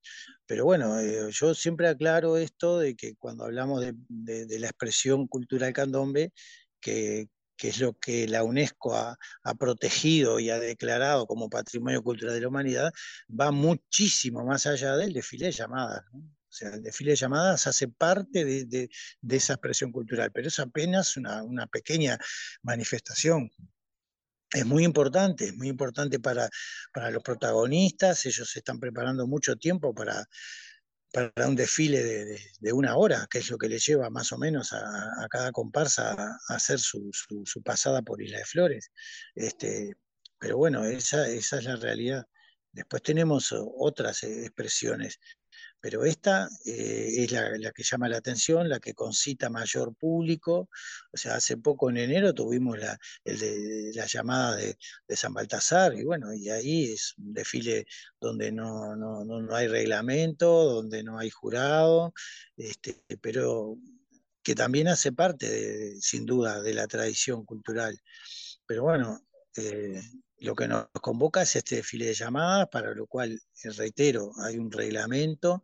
Pero 0.46 0.66
bueno, 0.66 1.00
eh, 1.00 1.30
yo 1.32 1.56
siempre 1.56 1.88
aclaro 1.88 2.38
esto 2.38 2.80
de 2.80 2.96
que 2.96 3.16
cuando 3.16 3.46
hablamos 3.46 3.84
de, 4.10 4.60
la 4.60 4.68
expresión 4.68 5.28
cultural 5.28 5.74
candombe, 5.74 6.34
que, 6.80 7.30
es 7.60 7.80
lo 7.80 7.94
que 7.94 8.28
la 8.28 8.44
UNESCO 8.44 8.96
ha, 8.96 9.18
protegido 9.58 10.40
y 10.40 10.50
ha 10.52 10.60
declarado 10.60 11.26
como 11.26 11.50
patrimonio 11.50 12.04
cultural 12.04 12.36
de 12.36 12.42
la 12.42 12.48
humanidad, 12.48 12.92
va 13.30 13.52
muchísimo 13.52 14.46
más 14.46 14.68
allá 14.68 14.96
del 14.98 15.14
desfile 15.14 15.48
de 15.48 15.52
llamadas. 15.52 16.04
Sea, 16.56 16.70
el 16.70 16.82
desfile 16.82 17.12
de 17.12 17.18
llamadas 17.18 17.68
hace 17.68 17.88
parte 17.88 18.46
de, 18.46 18.90
esa 19.30 19.54
expresión 19.54 19.92
cultural, 19.92 20.32
pero 20.32 20.48
es 20.48 20.60
apenas 20.60 21.18
una, 21.18 21.44
una 21.44 21.68
pequeña 21.68 22.18
manifestación 22.64 23.52
es 24.56 24.66
muy 24.66 24.84
importante, 24.84 25.46
es 25.48 25.56
muy 25.56 25.68
importante 25.68 26.20
para, 26.20 26.50
los 27.12 27.24
protagonistas, 27.24 28.26
ellos 28.26 28.50
se 28.50 28.60
están 28.60 28.80
preparando 28.80 29.28
mucho 29.28 29.56
tiempo 29.58 29.94
para, 29.94 30.26
un 31.46 31.56
desfile 31.56 32.04
de, 32.60 32.74
una 32.74 32.98
hora, 32.98 33.28
que 33.30 33.40
es 33.40 33.50
lo 33.50 33.58
que 33.58 33.70
le 33.70 33.80
lleva 33.80 34.10
más 34.10 34.32
o 34.34 34.38
menos 34.38 34.74
a, 34.74 35.28
cada 35.30 35.52
comparsa 35.52 36.14
a, 36.14 36.56
hacer 36.56 36.80
su, 36.80 37.12
pasada 37.64 38.02
por 38.02 38.22
Isla 38.22 38.40
de 38.40 38.46
Flores. 38.46 38.92
Este, 39.34 39.96
pero 40.38 40.58
bueno, 40.58 40.84
esa 40.86 41.28
es 41.28 41.52
la 41.64 41.76
realidad. 41.78 42.26
Después 42.72 43.02
tenemos 43.02 43.54
otras 43.54 44.24
expresiones 44.24 45.20
pero 45.86 46.04
esta 46.04 46.50
eh, 46.66 47.14
es 47.16 47.32
la, 47.32 47.72
que 47.72 47.84
llama 47.84 48.10
la 48.10 48.18
atención, 48.18 48.68
la 48.68 48.80
que 48.80 48.96
concita 48.96 49.52
mayor 49.52 49.96
público. 49.96 50.68
O 51.14 51.16
sea, 51.16 51.36
hace 51.36 51.58
poco 51.58 51.92
en 51.92 51.98
enero 51.98 52.34
tuvimos 52.34 52.80
la, 52.80 52.98
el 53.24 53.38
de, 53.38 53.92
la 53.94 54.08
llamada 54.08 54.56
de, 54.56 54.76
San 55.10 55.36
Baltasar, 55.36 55.94
y 55.94 56.04
bueno, 56.04 56.34
y 56.34 56.50
ahí 56.50 56.92
es 56.92 57.14
un 57.20 57.36
desfile 57.36 57.86
donde 58.20 58.52
no, 58.52 58.96
no, 58.96 59.56
hay 59.56 59.68
reglamento, 59.68 60.48
donde 60.48 61.04
no 61.04 61.20
hay 61.20 61.30
jurado, 61.30 62.16
este, 62.58 63.04
pero 63.22 63.78
que 64.42 64.56
también 64.56 64.88
hace 64.88 65.12
parte, 65.12 66.02
sin 66.02 66.26
duda, 66.26 66.64
de 66.64 66.74
la 66.74 66.88
tradición 66.88 67.46
cultural. 67.46 67.96
Pero 68.66 68.86
bueno, 68.86 69.20
eh, 69.56 70.02
lo 70.40 70.56
que 70.56 70.68
nos 70.68 70.88
convoca 71.02 71.42
es 71.42 71.56
este 71.56 71.78
desfile 71.78 72.06
de 72.06 72.14
llamadas, 72.14 72.68
para 72.70 72.94
lo 72.94 73.08
cual, 73.08 73.32
eh, 73.32 73.70
reitero, 73.72 74.32
hay 74.44 74.58
un 74.58 74.72
reglamento 74.72 75.62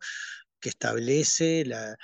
que 0.60 0.68
establece 0.68 1.64
la, 1.64 1.96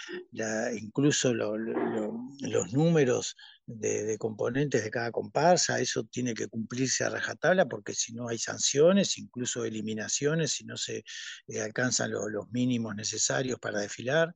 incluso 0.75 1.33
los 1.33 2.73
números 2.73 3.37
de, 3.69 4.17
componentes 4.19 4.83
de 4.83 4.91
cada 4.91 5.13
comparsa, 5.13 5.79
eso 5.79 6.05
tiene 6.05 6.35
que 6.35 6.49
cumplirse 6.49 7.05
a 7.05 7.11
rajatabla 7.11 7.67
porque 7.67 7.95
si 7.95 8.15
no 8.15 8.29
hay 8.29 8.39
sanciones, 8.39 9.19
incluso 9.19 9.65
eliminaciones, 9.65 10.53
si 10.53 10.65
no 10.65 10.77
se 10.77 11.05
eh, 11.49 11.61
alcanzan 11.61 12.11
los 12.11 12.51
mínimos 12.51 12.97
necesarios 12.97 13.59
para 13.61 13.81
desfilar. 13.81 14.35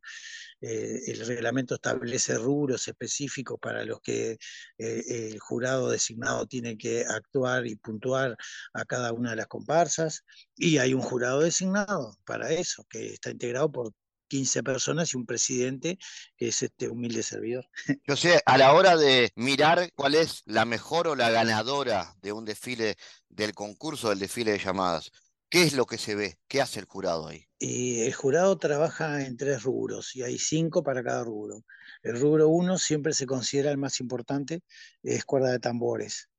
Eh, 0.61 1.01
el 1.09 1.27
reglamento 1.27 1.75
establece 1.75 2.37
rubros 2.39 2.87
específicos 2.87 3.59
para 3.61 3.85
los 3.85 4.01
que 4.01 4.39
eh, 4.79 5.31
el 5.33 5.41
jurado 5.41 5.91
designado 5.91 6.47
tiene 6.47 6.77
que 6.77 7.05
actuar 7.05 7.67
y 7.67 7.77
puntuar 7.77 8.37
a 8.75 8.85
cada 8.85 9.13
una 9.13 9.31
de 9.31 9.37
las 9.37 9.49
comparsas, 9.49 10.25
y 10.55 10.79
hay 10.79 10.95
un 10.95 11.01
jurado 11.01 11.41
designado 11.41 12.17
para 12.25 12.53
eso, 12.53 12.87
que 12.89 13.15
está 13.15 13.31
integrado 13.31 13.73
por 13.73 13.93
15 14.33 14.63
personas 14.63 15.13
y 15.13 15.19
un 15.19 15.27
presidente 15.27 15.99
que 16.39 16.49
es 16.49 16.63
este 16.63 16.89
humilde 16.89 17.23
servidor. 17.23 17.69
Yo 18.07 18.17
sé, 18.17 18.41
a 18.47 18.57
la 18.57 18.73
hora 18.73 18.97
de 18.97 19.31
mirar 19.37 19.93
cuál 19.95 20.15
es 20.15 20.41
la 20.47 20.65
mejor 20.65 21.07
o 21.07 21.15
la 21.15 21.29
ganadora 21.29 22.15
de 22.23 22.33
un 22.33 22.47
desfile 22.47 22.97
del 23.29 23.53
concurso 23.53 24.09
del 24.09 24.21
desfile 24.21 24.53
de 24.53 24.59
llamadas, 24.59 25.11
¿qué 25.51 25.65
es 25.65 25.75
lo 25.75 25.85
que 25.85 25.99
se 25.99 26.15
ve? 26.15 26.39
¿Qué 26.49 26.63
hace 26.63 26.81
el 26.81 26.87
jurado 26.87 27.29
ahí? 27.29 27.47
Y 27.59 28.01
el 28.01 28.15
jurado 28.15 28.57
trabaja 28.57 29.23
en 29.27 29.37
tres 29.37 29.65
rubros 29.65 30.17
y 30.17 30.23
hay 30.23 30.39
cinco 30.39 30.83
para 30.83 31.05
cada 31.05 31.25
rubro. 31.25 31.67
El 32.03 32.19
rubro 32.19 32.49
uno 32.49 32.79
siempre 32.79 33.13
se 33.13 33.27
considera 33.27 33.71
el 33.71 33.77
más 33.77 34.01
importante, 34.01 34.63
es 35.03 35.27
cuerda 35.27 35.51
de 35.51 35.59
tambores. 35.59 36.31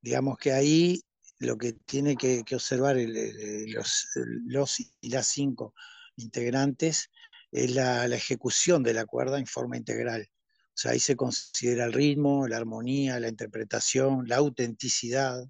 Digamos 0.00 0.38
que 0.38 0.52
ahí 0.52 1.02
lo 1.40 1.58
que 1.58 1.72
tiene 1.72 2.14
que, 2.14 2.44
observar 2.54 2.94
los, 2.94 4.06
los 4.46 4.78
y 5.00 5.10
las 5.10 5.26
cinco 5.26 5.74
integrantes 6.14 7.10
es 7.52 7.74
la, 7.74 8.06
ejecución 8.06 8.82
de 8.82 8.94
la 8.94 9.06
cuerda 9.06 9.38
en 9.38 9.46
forma 9.46 9.76
integral. 9.76 10.28
O 10.68 10.76
sea, 10.80 10.92
ahí 10.92 11.00
se 11.00 11.16
considera 11.16 11.84
el 11.84 11.92
ritmo, 11.92 12.48
la 12.48 12.56
armonía, 12.56 13.20
la 13.20 13.28
interpretación, 13.28 14.28
la 14.28 14.36
autenticidad, 14.36 15.44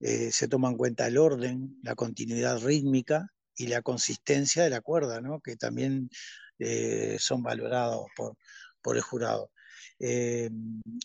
eh, 0.00 0.30
se 0.32 0.48
toma 0.48 0.68
en 0.70 0.76
cuenta 0.76 1.06
el 1.06 1.18
orden, 1.18 1.78
la 1.82 1.94
continuidad 1.94 2.60
rítmica 2.62 3.28
y 3.56 3.68
la 3.68 3.82
consistencia 3.82 4.64
de 4.64 4.70
la 4.70 4.80
cuerda, 4.80 5.20
¿no? 5.20 5.40
que 5.40 5.56
también 5.56 6.10
eh, 6.58 7.16
son 7.18 7.42
valorados 7.42 8.06
por, 8.16 8.36
por 8.82 8.96
el 8.96 9.02
jurado. 9.02 9.50
Eh, 9.98 10.50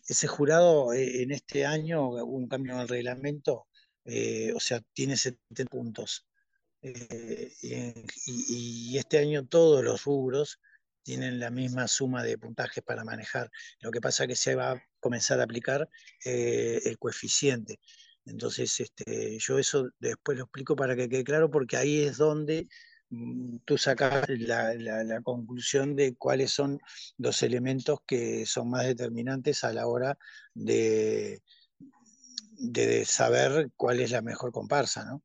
ese 0.07 0.27
jurado 0.27 0.93
en 0.93 1.31
este 1.31 1.65
año 1.65 2.09
hubo 2.09 2.25
un 2.25 2.47
cambio 2.47 2.73
en 2.73 2.79
el 2.81 2.87
reglamento, 2.87 3.67
o 4.55 4.59
sea, 4.59 4.81
tiene 4.93 5.15
70 5.15 5.65
puntos. 5.65 6.28
Eh, 6.81 7.51
y, 8.25 8.97
este 8.97 9.17
año 9.17 9.45
todos 9.45 9.83
los 9.83 10.03
rubros 10.05 10.59
tienen 11.03 11.39
la 11.39 11.49
misma 11.49 11.87
suma 11.87 12.23
de 12.23 12.37
puntajes 12.37 12.83
para 12.83 13.03
manejar. 13.03 13.49
Lo 13.81 13.91
que 13.91 14.01
pasa 14.01 14.23
es 14.23 14.29
que 14.29 14.35
se 14.35 14.55
va 14.55 14.71
a 14.71 14.83
comenzar 14.99 15.39
a 15.39 15.43
aplicar 15.43 15.89
eh, 16.25 16.79
el 16.85 16.97
coeficiente. 16.97 17.79
Entonces, 18.25 18.79
este, 18.79 19.37
yo 19.39 19.57
eso 19.59 19.89
después 19.99 20.37
lo 20.37 20.45
explico 20.45 20.75
para 20.75 20.95
que 20.95 21.09
quede 21.09 21.23
claro, 21.23 21.49
porque 21.49 21.77
ahí 21.77 22.03
es 22.03 22.17
donde 22.17 22.67
mm, 23.09 23.57
tú 23.65 23.77
sacas 23.77 24.29
la, 24.29 24.73
la, 24.75 25.21
conclusión 25.21 25.95
de 25.95 26.15
cuáles 26.15 26.51
son 26.51 26.79
los 27.17 27.41
elementos 27.43 27.99
que 28.05 28.45
son 28.45 28.69
más 28.69 28.85
determinantes 28.85 29.63
a 29.63 29.73
la 29.73 29.87
hora 29.87 30.17
de, 30.53 31.41
de 32.59 33.05
saber 33.05 33.71
cuál 33.77 34.01
es 34.01 34.11
la 34.11 34.21
mejor 34.21 34.51
comparsa, 34.51 35.05
¿no? 35.05 35.23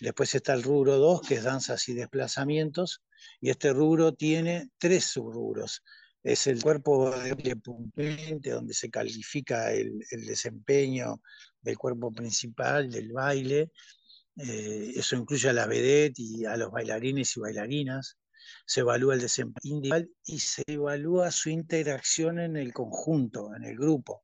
Después 0.00 0.34
está 0.34 0.52
el 0.52 0.62
rubro 0.62 0.98
2, 0.98 1.22
que 1.22 1.36
es 1.36 1.42
danzas 1.42 1.88
y 1.88 1.94
desplazamientos, 1.94 3.02
y 3.40 3.50
este 3.50 3.72
rubro 3.72 4.12
tiene 4.12 4.68
tres 4.78 5.04
subrubros. 5.04 5.82
Es 6.22 6.46
el 6.46 6.62
cuerpo 6.62 7.10
de 7.10 7.56
puntuante, 7.56 8.50
donde 8.50 8.74
se 8.74 8.90
califica 8.90 9.72
el, 9.72 9.98
desempeño 10.10 11.22
del 11.62 11.78
cuerpo 11.78 12.12
principal, 12.12 12.90
del 12.90 13.12
baile. 13.12 13.70
Eh, 14.36 14.92
eso 14.96 15.16
incluye 15.16 15.48
a 15.48 15.52
la 15.52 15.66
vedette 15.66 16.18
y 16.18 16.44
a 16.44 16.56
los 16.56 16.70
bailarines 16.70 17.36
y 17.36 17.40
bailarinas. 17.40 18.18
Se 18.66 18.80
evalúa 18.80 19.14
el 19.14 19.20
desempeño 19.20 19.76
individual 19.76 20.10
y 20.26 20.38
se 20.38 20.64
evalúa 20.66 21.30
su 21.30 21.48
interacción 21.48 22.38
en 22.38 22.56
el 22.56 22.72
conjunto, 22.74 23.54
en 23.54 23.64
el 23.64 23.76
grupo 23.76 24.23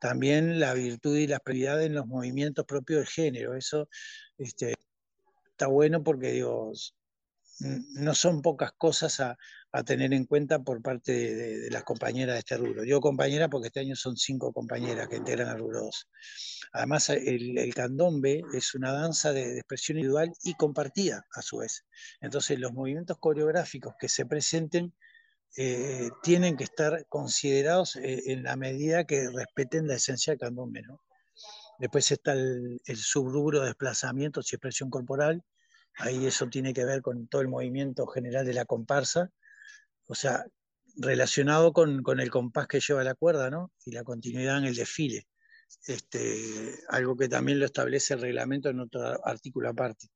también 0.00 0.58
la 0.58 0.74
virtud 0.74 1.16
y 1.16 1.26
la 1.26 1.38
prioridad 1.38 1.82
en 1.82 1.94
los 1.94 2.06
movimientos 2.06 2.64
propios 2.66 3.00
del 3.00 3.08
género. 3.08 3.54
Eso 3.54 3.88
este, 4.38 4.74
está 5.52 5.68
bueno 5.68 6.02
porque 6.02 6.32
digo, 6.32 6.72
no 7.60 8.14
son 8.14 8.42
pocas 8.42 8.72
cosas 8.72 9.20
a, 9.20 9.36
tener 9.84 10.12
en 10.12 10.24
cuenta 10.24 10.58
por 10.58 10.82
parte 10.82 11.12
de, 11.12 11.70
las 11.70 11.84
compañeras 11.84 12.34
de 12.34 12.38
este 12.40 12.56
rubro. 12.56 12.82
Digo 12.82 13.00
compañera 13.00 13.48
porque 13.48 13.68
este 13.68 13.80
año 13.80 13.94
son 13.94 14.16
cinco 14.16 14.52
compañeras 14.52 15.06
que 15.06 15.16
integran 15.16 15.50
el 15.50 15.58
rubro 15.58 15.82
2. 15.82 16.08
Además, 16.72 17.10
el, 17.10 17.72
candombe 17.74 18.42
es 18.52 18.74
una 18.74 18.92
danza 18.92 19.32
de, 19.32 19.58
expresión 19.58 19.98
individual 19.98 20.32
y 20.42 20.54
compartida 20.54 21.24
a 21.32 21.42
su 21.42 21.58
vez. 21.58 21.84
Entonces, 22.20 22.58
los 22.58 22.72
movimientos 22.72 23.18
coreográficos 23.18 23.94
que 24.00 24.08
se 24.08 24.26
presenten 24.26 24.92
eh, 25.56 26.10
tienen 26.22 26.56
que 26.56 26.64
estar 26.64 27.06
considerados 27.08 27.96
eh, 27.96 28.22
en 28.26 28.42
la 28.44 28.56
medida 28.56 29.04
que 29.04 29.28
respeten 29.30 29.88
la 29.88 29.94
esencia 29.94 30.32
del 30.32 30.40
candombe. 30.40 30.82
Después 31.78 32.10
está 32.12 32.32
el, 32.32 32.80
subrubro 32.96 33.60
de 33.60 33.66
desplazamientos 33.66 34.52
y 34.52 34.56
expresión 34.56 34.90
corporal. 34.90 35.42
Ahí 35.96 36.26
eso 36.26 36.46
tiene 36.48 36.72
que 36.72 36.84
ver 36.84 37.02
con 37.02 37.26
todo 37.28 37.42
el 37.42 37.48
movimiento 37.48 38.06
general 38.06 38.46
de 38.46 38.54
la 38.54 38.64
comparsa. 38.64 39.30
O 40.06 40.14
sea, 40.14 40.44
relacionado 40.96 41.72
con, 41.72 42.02
con 42.02 42.20
el 42.20 42.30
compás 42.30 42.66
que 42.66 42.80
lleva 42.80 43.04
la 43.04 43.14
cuerda, 43.14 43.50
¿no? 43.50 43.72
Y 43.84 43.92
la 43.92 44.04
continuidad 44.04 44.58
en 44.58 44.64
el 44.64 44.76
desfile 44.76 45.26
este, 45.86 46.74
algo 46.88 47.16
que 47.16 47.28
también 47.28 47.58
lo 47.58 47.66
establece 47.66 48.14
el 48.14 48.20
reglamento 48.20 48.68
en 48.68 48.80
otro 48.80 49.26
artículo 49.26 49.70
aparte. 49.70 50.08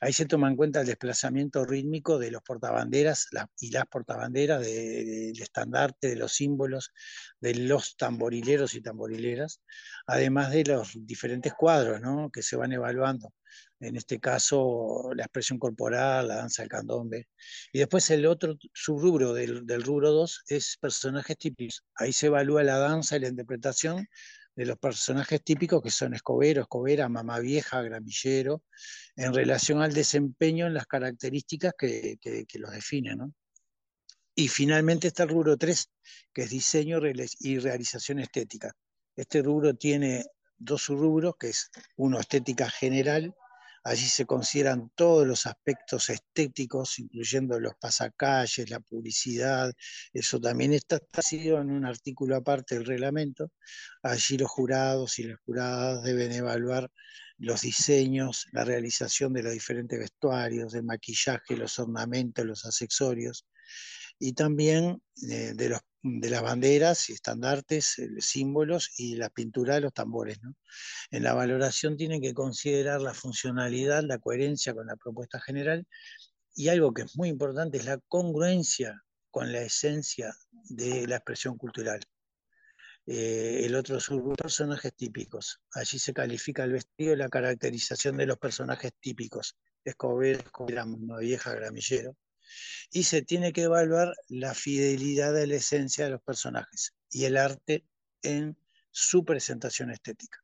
Ahí 0.00 0.12
se 0.12 0.26
toma 0.26 0.48
en 0.48 0.56
cuenta 0.56 0.80
el 0.80 0.86
desplazamiento 0.86 1.64
rítmico 1.64 2.18
de 2.18 2.30
los 2.30 2.42
portabanderas 2.42 3.28
y 3.58 3.70
las 3.70 3.86
portabanderas, 3.86 4.62
del 4.62 5.40
estandarte, 5.40 6.08
de 6.08 6.16
los 6.16 6.32
símbolos, 6.32 6.92
de 7.40 7.54
los 7.54 7.96
tamborileros 7.96 8.74
y 8.74 8.82
tamborileras, 8.82 9.62
además 10.06 10.50
de 10.50 10.64
los 10.64 10.92
diferentes 10.94 11.52
cuadros 11.54 12.00
que 12.32 12.42
se 12.42 12.56
van 12.56 12.72
evaluando. 12.72 13.32
En 13.80 13.96
este 13.96 14.20
caso, 14.20 15.10
la 15.14 15.24
expresión 15.24 15.58
corporal, 15.58 16.28
la 16.28 16.36
danza 16.36 16.62
del 16.62 16.68
candombe. 16.68 17.28
Y 17.72 17.78
después 17.78 18.08
el 18.10 18.26
otro 18.26 18.56
subrubro 18.74 19.32
del, 19.32 19.66
del 19.66 19.82
rubro 19.82 20.12
2 20.12 20.44
es 20.48 20.76
personajes 20.78 21.36
típicos. 21.38 21.84
Ahí 21.94 22.12
se 22.12 22.26
evalúa 22.26 22.62
la 22.62 22.78
danza 22.78 23.16
y 23.16 23.20
la 23.20 23.28
interpretación 23.28 24.06
de 24.60 24.66
los 24.66 24.78
personajes 24.78 25.42
típicos 25.42 25.82
que 25.82 25.90
son 25.90 26.12
Escobero, 26.12 26.60
Escobera, 26.60 27.08
Mamá 27.08 27.38
Vieja, 27.38 27.80
Gramillero, 27.80 28.62
en 29.16 29.32
relación 29.32 29.80
al 29.80 29.94
desempeño 29.94 30.66
en 30.66 30.74
las 30.74 30.84
características 30.84 31.72
que, 31.78 32.18
los 32.58 32.70
definen. 32.70 33.34
Y 34.34 34.48
finalmente 34.48 35.06
está 35.06 35.22
el 35.22 35.30
rubro 35.30 35.56
3, 35.56 35.90
que 36.34 36.42
es 36.42 36.50
diseño 36.50 36.98
y 37.38 37.58
realización 37.58 38.18
estética. 38.18 38.70
Este 39.16 39.40
rubro 39.40 39.72
tiene 39.72 40.26
dos 40.58 40.82
subrubros, 40.82 41.36
que 41.38 41.48
es 41.48 41.70
uno 41.96 42.20
estética 42.20 42.68
general 42.68 43.34
Allí 43.82 44.06
se 44.06 44.26
consideran 44.26 44.90
todos 44.94 45.26
los 45.26 45.46
aspectos 45.46 46.10
estéticos, 46.10 46.98
incluyendo 46.98 47.58
los 47.58 47.74
pasacalles, 47.76 48.68
la 48.68 48.80
publicidad. 48.80 49.72
Eso 50.12 50.40
también 50.40 50.74
está 50.74 50.96
establecido 50.96 51.60
en 51.60 51.70
un 51.70 51.86
artículo 51.86 52.36
aparte 52.36 52.74
del 52.74 52.84
reglamento. 52.84 53.50
Allí 54.02 54.36
los 54.36 54.50
jurados 54.50 55.18
y 55.18 55.24
las 55.24 55.40
juradas 55.40 56.02
deben 56.02 56.32
evaluar 56.32 56.90
los 57.38 57.62
diseños, 57.62 58.46
la 58.52 58.64
realización 58.64 59.32
de 59.32 59.42
los 59.44 59.52
diferentes 59.54 59.98
vestuarios, 59.98 60.74
el 60.74 60.84
maquillaje, 60.84 61.56
los 61.56 61.78
ornamentos, 61.78 62.44
los 62.44 62.66
accesorios 62.66 63.46
y 64.20 64.34
también 64.34 65.02
eh, 65.28 65.54
de, 65.54 65.70
los, 65.70 65.80
de, 66.02 66.30
las 66.30 66.42
banderas 66.42 67.08
y 67.08 67.14
estandartes, 67.14 67.98
eh, 67.98 68.08
símbolos 68.18 68.92
y 68.98 69.16
la 69.16 69.30
pintura 69.30 69.74
de 69.74 69.80
los 69.80 69.94
tambores. 69.94 70.38
En 71.10 71.22
la 71.24 71.32
valoración 71.32 71.96
tienen 71.96 72.20
que 72.20 72.34
considerar 72.34 73.00
la 73.00 73.14
funcionalidad, 73.14 74.04
la 74.04 74.18
coherencia 74.18 74.74
con 74.74 74.86
la 74.86 74.96
propuesta 74.96 75.40
general 75.40 75.86
y 76.54 76.68
algo 76.68 76.92
que 76.92 77.02
es 77.02 77.16
muy 77.16 77.30
importante 77.30 77.78
es 77.78 77.86
la 77.86 77.98
congruencia 78.08 79.02
con 79.30 79.52
la 79.52 79.62
esencia 79.62 80.34
de 80.68 81.06
la 81.06 81.16
expresión 81.16 81.56
cultural. 81.56 82.00
Eh, 83.06 83.62
el 83.64 83.74
otro 83.74 83.98
son 84.00 84.34
personajes 84.34 84.94
típicos. 84.94 85.60
Allí 85.72 85.98
se 85.98 86.12
califica 86.12 86.64
el 86.64 86.72
vestido 86.72 87.14
y 87.14 87.16
la 87.16 87.30
caracterización 87.30 88.18
de 88.18 88.26
los 88.26 88.36
personajes 88.38 88.92
típicos. 89.00 89.56
Escobar, 89.82 90.26
Escobar, 90.26 90.86
vieja, 91.20 91.54
gramillero 91.54 92.14
y 92.90 93.04
se 93.04 93.22
tiene 93.22 93.52
que 93.52 93.62
evaluar 93.62 94.14
la 94.28 94.54
fidelidad 94.54 95.32
de 95.32 95.46
la 95.46 95.56
esencia 95.56 96.04
de 96.04 96.10
los 96.10 96.22
personajes 96.22 96.94
y 97.10 97.24
el 97.24 97.36
arte 97.36 97.84
en 98.22 98.56
su 98.90 99.24
presentación 99.24 99.90
estética. 99.90 100.42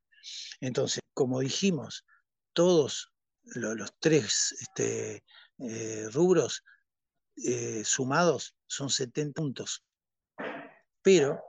Entonces, 0.60 1.00
como 1.14 1.40
dijimos, 1.40 2.04
todos 2.52 3.12
los, 3.54 3.94
tres 4.00 4.54
este, 4.60 5.24
eh, 5.58 6.08
rubros 6.12 6.64
eh, 7.36 7.82
sumados 7.84 8.56
son 8.66 8.90
70 8.90 9.40
puntos, 9.40 9.84
pero 11.02 11.40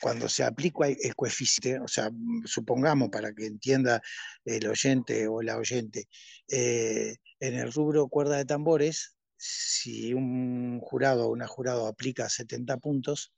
cuando 0.00 0.28
se 0.28 0.44
aplica 0.44 0.88
el 0.88 1.14
coeficiente, 1.14 1.80
o 1.80 1.88
sea, 1.88 2.10
supongamos 2.44 3.08
para 3.08 3.32
que 3.32 3.46
entienda 3.46 4.02
el 4.44 4.66
oyente 4.66 5.26
o 5.28 5.42
la 5.42 5.56
oyente, 5.56 6.08
eh, 6.48 7.16
en 7.40 7.54
el 7.54 7.72
rubro 7.72 8.08
cuerda 8.08 8.36
de 8.36 8.44
tambores, 8.44 9.15
si 9.36 10.14
un 10.14 10.80
jurado 10.80 11.26
o 11.26 11.32
una 11.32 11.46
jurado 11.46 11.86
aplica 11.86 12.28
70 12.28 12.76
puntos, 12.78 13.32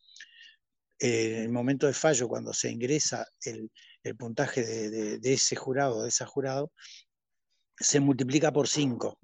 en 0.99 1.43
el 1.43 1.49
momento 1.51 1.87
de 1.87 1.93
fallo, 1.93 2.29
cuando 2.29 2.53
se 2.53 2.71
ingresa 2.71 3.27
el, 3.43 3.71
puntaje 4.17 4.63
de, 4.63 5.21
ese 5.23 5.55
jurado 5.55 5.99
o 5.99 6.03
de 6.03 6.09
esa 6.09 6.27
jurado, 6.27 6.73
se 7.77 8.01
multiplica 8.01 8.53
por 8.53 8.69
5. 8.69 9.19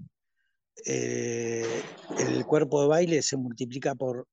Eh, 0.87 1.83
el 2.19 2.45
cuerpo 2.45 2.83
de 2.83 2.89
baile 2.89 3.23
se 3.23 3.37
multiplica 3.37 3.95
por 3.95 4.29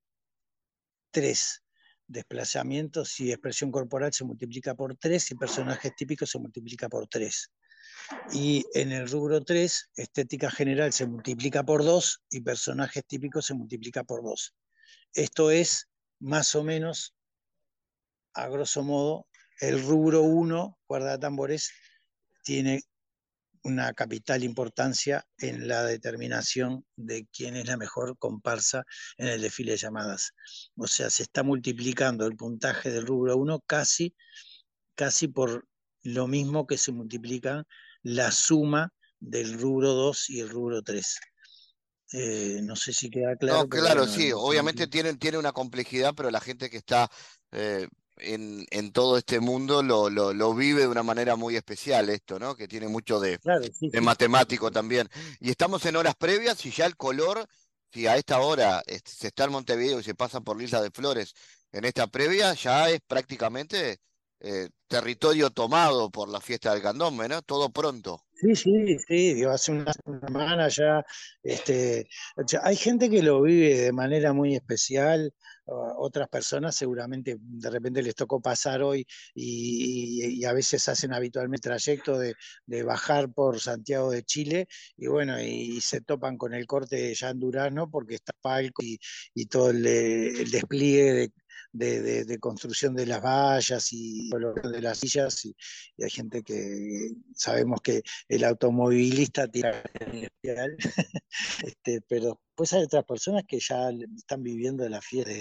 3 1.12 1.64
desplazamientos 2.08 3.20
y 3.22 3.32
expresión 3.32 3.72
corporal 3.72 4.12
se 4.14 4.26
multiplica 4.26 4.76
por 4.76 4.96
3 4.98 5.32
y 5.32 5.36
personajes 5.36 5.96
típicos 5.96 6.30
se 6.30 6.40
multiplica 6.40 6.90
por 6.90 7.08
3. 7.08 7.52
Y 8.32 8.66
en 8.74 8.92
el 8.92 9.10
rubro 9.10 9.44
3, 9.44 9.92
estética 9.96 10.50
general 10.50 10.94
se 10.94 11.06
multiplica 11.06 11.64
por 11.64 11.84
2 11.84 12.24
y 12.30 12.42
personajes 12.42 13.06
típicos 13.06 13.46
se 13.46 13.54
multiplica 13.54 14.04
por 14.04 14.24
2. 14.24 14.56
Esto 15.14 15.52
es 15.52 15.90
más 16.20 16.56
o 16.56 16.64
menos, 16.64 17.16
a 18.34 18.48
grosso 18.48 18.84
modo, 18.84 19.28
el 19.60 19.84
rubro 19.84 20.22
1, 20.22 20.80
cuerda 20.88 21.12
de 21.12 21.18
tambores, 21.20 21.72
tiene 22.44 22.82
una 23.64 23.94
capital 23.94 24.44
importancia 24.44 25.28
en 25.38 25.68
la 25.68 25.84
determinación 25.84 26.86
de 26.96 27.28
quién 27.32 27.56
es 27.56 27.68
la 27.68 27.78
mejor 27.78 28.18
comparsa 28.18 28.86
en 29.18 29.28
el 29.28 29.42
desfile 29.42 29.74
de 29.74 29.78
llamadas. 29.78 30.34
O 30.76 30.88
sea, 30.88 31.10
se 31.10 31.24
está 31.24 31.44
multiplicando 31.44 32.26
el 32.26 32.36
puntaje 32.36 32.90
del 32.90 33.06
rubro 33.06 33.38
1 33.38 33.60
casi, 33.68 34.16
casi 34.96 35.28
por 35.28 35.68
lo 36.04 36.28
mismo 36.28 36.68
que 36.68 36.78
se 36.78 36.92
multiplica 36.92 37.66
la 38.04 38.32
suma 38.32 38.94
del 39.20 39.60
rubro 39.60 39.94
2 39.94 40.30
y 40.32 40.40
el 40.40 40.50
rubro 40.50 40.82
3. 40.82 41.20
Eh, 42.14 42.60
no 42.64 42.76
sé 42.76 42.92
si 42.92 43.10
queda 43.10 43.36
claro. 43.38 43.60
No, 43.60 43.70
claro, 43.70 44.08
sí, 44.08 44.32
obviamente 44.34 44.88
tiene, 44.88 45.14
tiene 45.16 45.38
una 45.38 45.54
complejidad, 45.54 46.14
pero 46.16 46.30
la 46.30 46.42
gente 46.42 46.70
que 46.70 46.78
está 46.78 47.10
eh, 47.52 47.88
en, 48.18 48.92
todo 48.92 49.18
este 49.18 49.40
mundo 49.40 49.82
lo, 49.82 50.10
lo, 50.10 50.54
vive 50.54 50.82
de 50.82 50.88
una 50.88 51.04
manera 51.04 51.36
muy 51.36 51.56
especial 51.56 52.10
esto, 52.10 52.38
¿no? 52.38 52.56
Que 52.56 52.68
tiene 52.68 52.88
mucho 52.88 53.20
de, 53.20 53.40
de 53.80 54.02
matemático 54.02 54.72
también. 54.72 55.08
Y 55.40 55.50
estamos 55.50 55.86
en 55.86 55.96
horas 55.96 56.16
previas 56.16 56.66
y 56.66 56.72
ya 56.72 56.86
el 56.86 56.98
color, 56.98 57.46
si 57.94 58.08
a 58.08 58.18
esta 58.18 58.40
hora 58.40 58.84
se 59.06 59.28
está 59.28 59.46
en 59.46 59.52
Montevideo 59.52 60.00
y 60.00 60.04
se 60.04 60.16
pasa 60.16 60.42
por 60.42 60.58
la 60.58 60.64
Isla 60.64 60.82
de 60.82 60.92
Flores 60.92 61.34
en 61.72 61.86
esta 61.86 62.08
previa, 62.08 62.54
ya 62.54 62.90
es 62.90 63.00
prácticamente 63.08 64.00
eh, 64.44 64.70
territorio 64.88 65.52
tomado 65.52 66.10
por 66.10 66.28
la 66.28 66.42
fiesta 66.42 66.74
del 66.74 66.82
candombe, 66.82 67.30
¿no? 67.30 67.42
Todo 67.44 67.70
pronto. 67.70 68.24
Sí, 68.34 68.56
sí, 68.56 68.98
sí, 69.08 69.44
hace 69.44 69.72
una 69.72 69.94
semana 69.94 70.68
ya, 70.68 71.06
este, 71.44 72.08
hay 72.64 72.76
gente 72.76 73.08
que 73.08 73.22
lo 73.22 73.44
vive 73.44 73.78
de 73.78 73.92
manera 73.92 74.34
muy 74.34 74.56
especial, 74.56 75.32
otras 75.66 76.28
personas 76.28 76.76
seguramente 76.76 77.38
de 77.40 77.70
repente 77.70 78.02
les 78.02 78.16
tocó 78.16 78.42
pasar 78.42 78.82
hoy 78.82 79.06
y, 79.36 80.44
a 80.44 80.54
veces 80.54 80.90
hacen 80.90 81.14
habitualmente 81.14 81.70
trayecto 81.70 82.18
de, 82.18 82.36
bajar 82.84 83.32
por 83.32 83.60
Santiago 83.60 84.10
de 84.10 84.24
Chile 84.24 84.68
y 84.98 85.08
bueno, 85.08 85.40
y, 85.40 85.80
se 85.82 86.02
topan 86.02 86.38
con 86.38 86.54
el 86.56 86.66
corte 86.66 86.96
de 86.96 87.16
Jan 87.16 87.40
Durano 87.40 87.90
porque 87.90 88.16
está 88.16 88.34
palco 88.42 88.84
y, 88.84 89.00
y 89.36 89.46
todo 89.46 89.70
el, 89.70 89.86
el 89.86 90.50
despliegue 90.52 91.14
de, 91.14 91.32
de, 91.72 92.38
construcción 92.40 92.96
de 92.96 93.06
las 93.06 93.22
vallas 93.22 93.92
y 93.92 94.30
de 94.30 94.82
las 94.82 95.00
sillas 95.00 95.46
y, 95.46 95.56
hay 96.02 96.10
gente 96.10 96.42
que 96.44 97.12
sabemos 97.36 97.80
que 97.82 98.02
el 98.28 98.44
automovilista 98.44 99.48
tiene 99.48 99.84
especial, 100.24 100.76
este, 101.64 102.02
pero 102.08 102.42
pues 102.56 102.74
hay 102.74 102.84
otras 102.84 103.06
personas 103.06 103.44
que 103.48 103.60
ya 103.60 103.90
están 104.18 104.44
viviendo 104.44 104.88
la 104.90 105.02
fiesta 105.02 105.32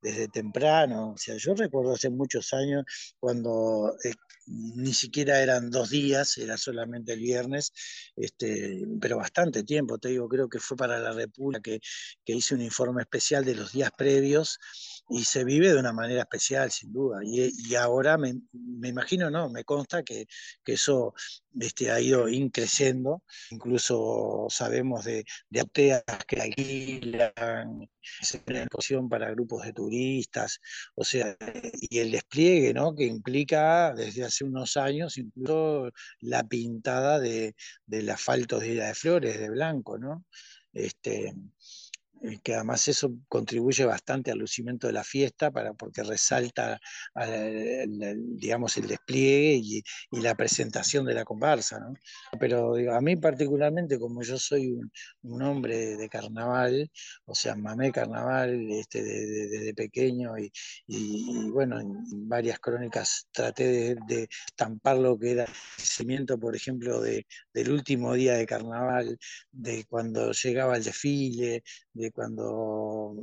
desde 0.00 0.28
temprano. 0.28 1.12
O 1.12 1.16
sea, 1.16 1.36
yo 1.36 1.54
recuerdo 1.54 1.92
hace 1.92 2.10
muchos 2.10 2.52
años 2.52 2.84
cuando 3.18 3.94
eh, 4.04 4.12
ni 4.46 4.92
siquiera 4.92 5.40
eran 5.40 5.70
dos 5.70 5.90
días, 5.90 6.36
era 6.38 6.56
solamente 6.56 7.12
el 7.12 7.20
viernes, 7.20 7.72
este, 8.16 8.84
pero 9.00 9.18
bastante 9.18 9.64
tiempo, 9.64 9.98
te 9.98 10.08
digo, 10.08 10.28
creo 10.28 10.48
que 10.48 10.58
fue 10.58 10.76
para 10.76 10.98
la 10.98 11.12
República 11.12 11.62
que, 11.62 11.80
que 12.24 12.34
hice 12.34 12.54
un 12.54 12.62
informe 12.62 13.02
especial 13.02 13.44
de 13.44 13.54
los 13.54 13.72
días 13.72 13.90
previos 13.96 14.58
y 15.08 15.24
se 15.24 15.44
vive 15.44 15.72
de 15.72 15.78
una 15.78 15.92
manera 15.92 16.22
especial, 16.22 16.70
sin 16.70 16.92
duda. 16.92 17.20
Y, 17.22 17.74
ahora 17.74 18.16
me, 18.18 18.34
imagino, 18.82 19.30
no, 19.30 19.50
me 19.50 19.64
consta 19.64 20.02
que, 20.02 20.26
eso 20.64 21.14
este, 21.60 21.90
ha 21.90 22.00
ido 22.00 22.28
increciendo. 22.28 23.22
Incluso 23.50 24.46
sabemos 24.50 25.04
de, 25.04 25.24
de 25.50 25.60
auteas 25.60 26.02
que 26.26 26.40
alquilan, 26.40 27.88
se 28.22 28.38
posición 28.70 29.08
para 29.08 29.30
grupos 29.30 29.64
de 29.64 29.72
turistas, 29.72 30.60
o 30.94 31.04
sea, 31.04 31.36
y 31.72 31.98
el 31.98 32.10
despliegue, 32.10 32.74
¿no? 32.74 32.94
Que 32.94 33.04
implica 33.04 33.94
desde 33.94 34.24
hace 34.24 34.44
unos 34.44 34.76
años 34.76 35.16
incluso 35.18 35.90
la 36.20 36.44
pintada 36.44 37.18
de, 37.20 37.54
del 37.86 38.10
asfalto 38.10 38.58
de 38.58 38.72
Isla 38.72 38.88
de 38.88 38.94
Flores, 38.94 39.38
de 39.38 39.50
blanco, 39.50 39.98
¿no? 39.98 40.24
Este, 40.72 41.34
que 42.42 42.54
además 42.54 42.88
eso 42.88 43.12
contribuye 43.28 43.84
bastante 43.84 44.30
al 44.30 44.38
lucimiento 44.38 44.86
de 44.86 44.92
la 44.92 45.04
fiesta, 45.04 45.50
para, 45.50 45.74
porque 45.74 46.02
resalta, 46.02 46.80
digamos, 48.14 48.76
el 48.76 48.86
despliegue 48.86 49.60
y, 49.62 49.82
la 50.22 50.34
presentación 50.34 51.04
de 51.04 51.14
la 51.14 51.24
comparsa. 51.24 51.78
¿no? 51.80 51.94
Pero 52.38 52.74
a 52.94 53.00
mí 53.00 53.16
particularmente, 53.16 53.98
como 53.98 54.22
yo 54.22 54.38
soy 54.38 54.72
un, 55.22 55.42
hombre 55.42 55.96
de 55.96 56.08
carnaval, 56.08 56.90
o 57.26 57.34
sea, 57.34 57.54
mamé 57.56 57.92
carnaval 57.92 58.70
este, 58.70 59.02
desde 59.02 59.74
pequeño 59.74 60.32
y, 60.86 61.50
bueno, 61.50 61.80
en 61.80 62.28
varias 62.28 62.58
crónicas 62.58 63.28
traté 63.32 63.96
de, 64.06 64.28
tampar 64.56 64.96
lo 64.96 65.18
que 65.18 65.32
era 65.32 65.44
el 65.44 65.50
crecimiento, 65.76 66.38
por 66.38 66.56
ejemplo, 66.56 67.00
de, 67.00 67.26
del 67.52 67.70
último 67.72 68.14
día 68.14 68.34
de 68.34 68.46
carnaval, 68.46 69.18
de 69.50 69.84
cuando 69.84 70.32
llegaba 70.32 70.76
el 70.76 70.84
desfile, 70.84 71.62
de 71.94 72.10
cuando 72.10 73.16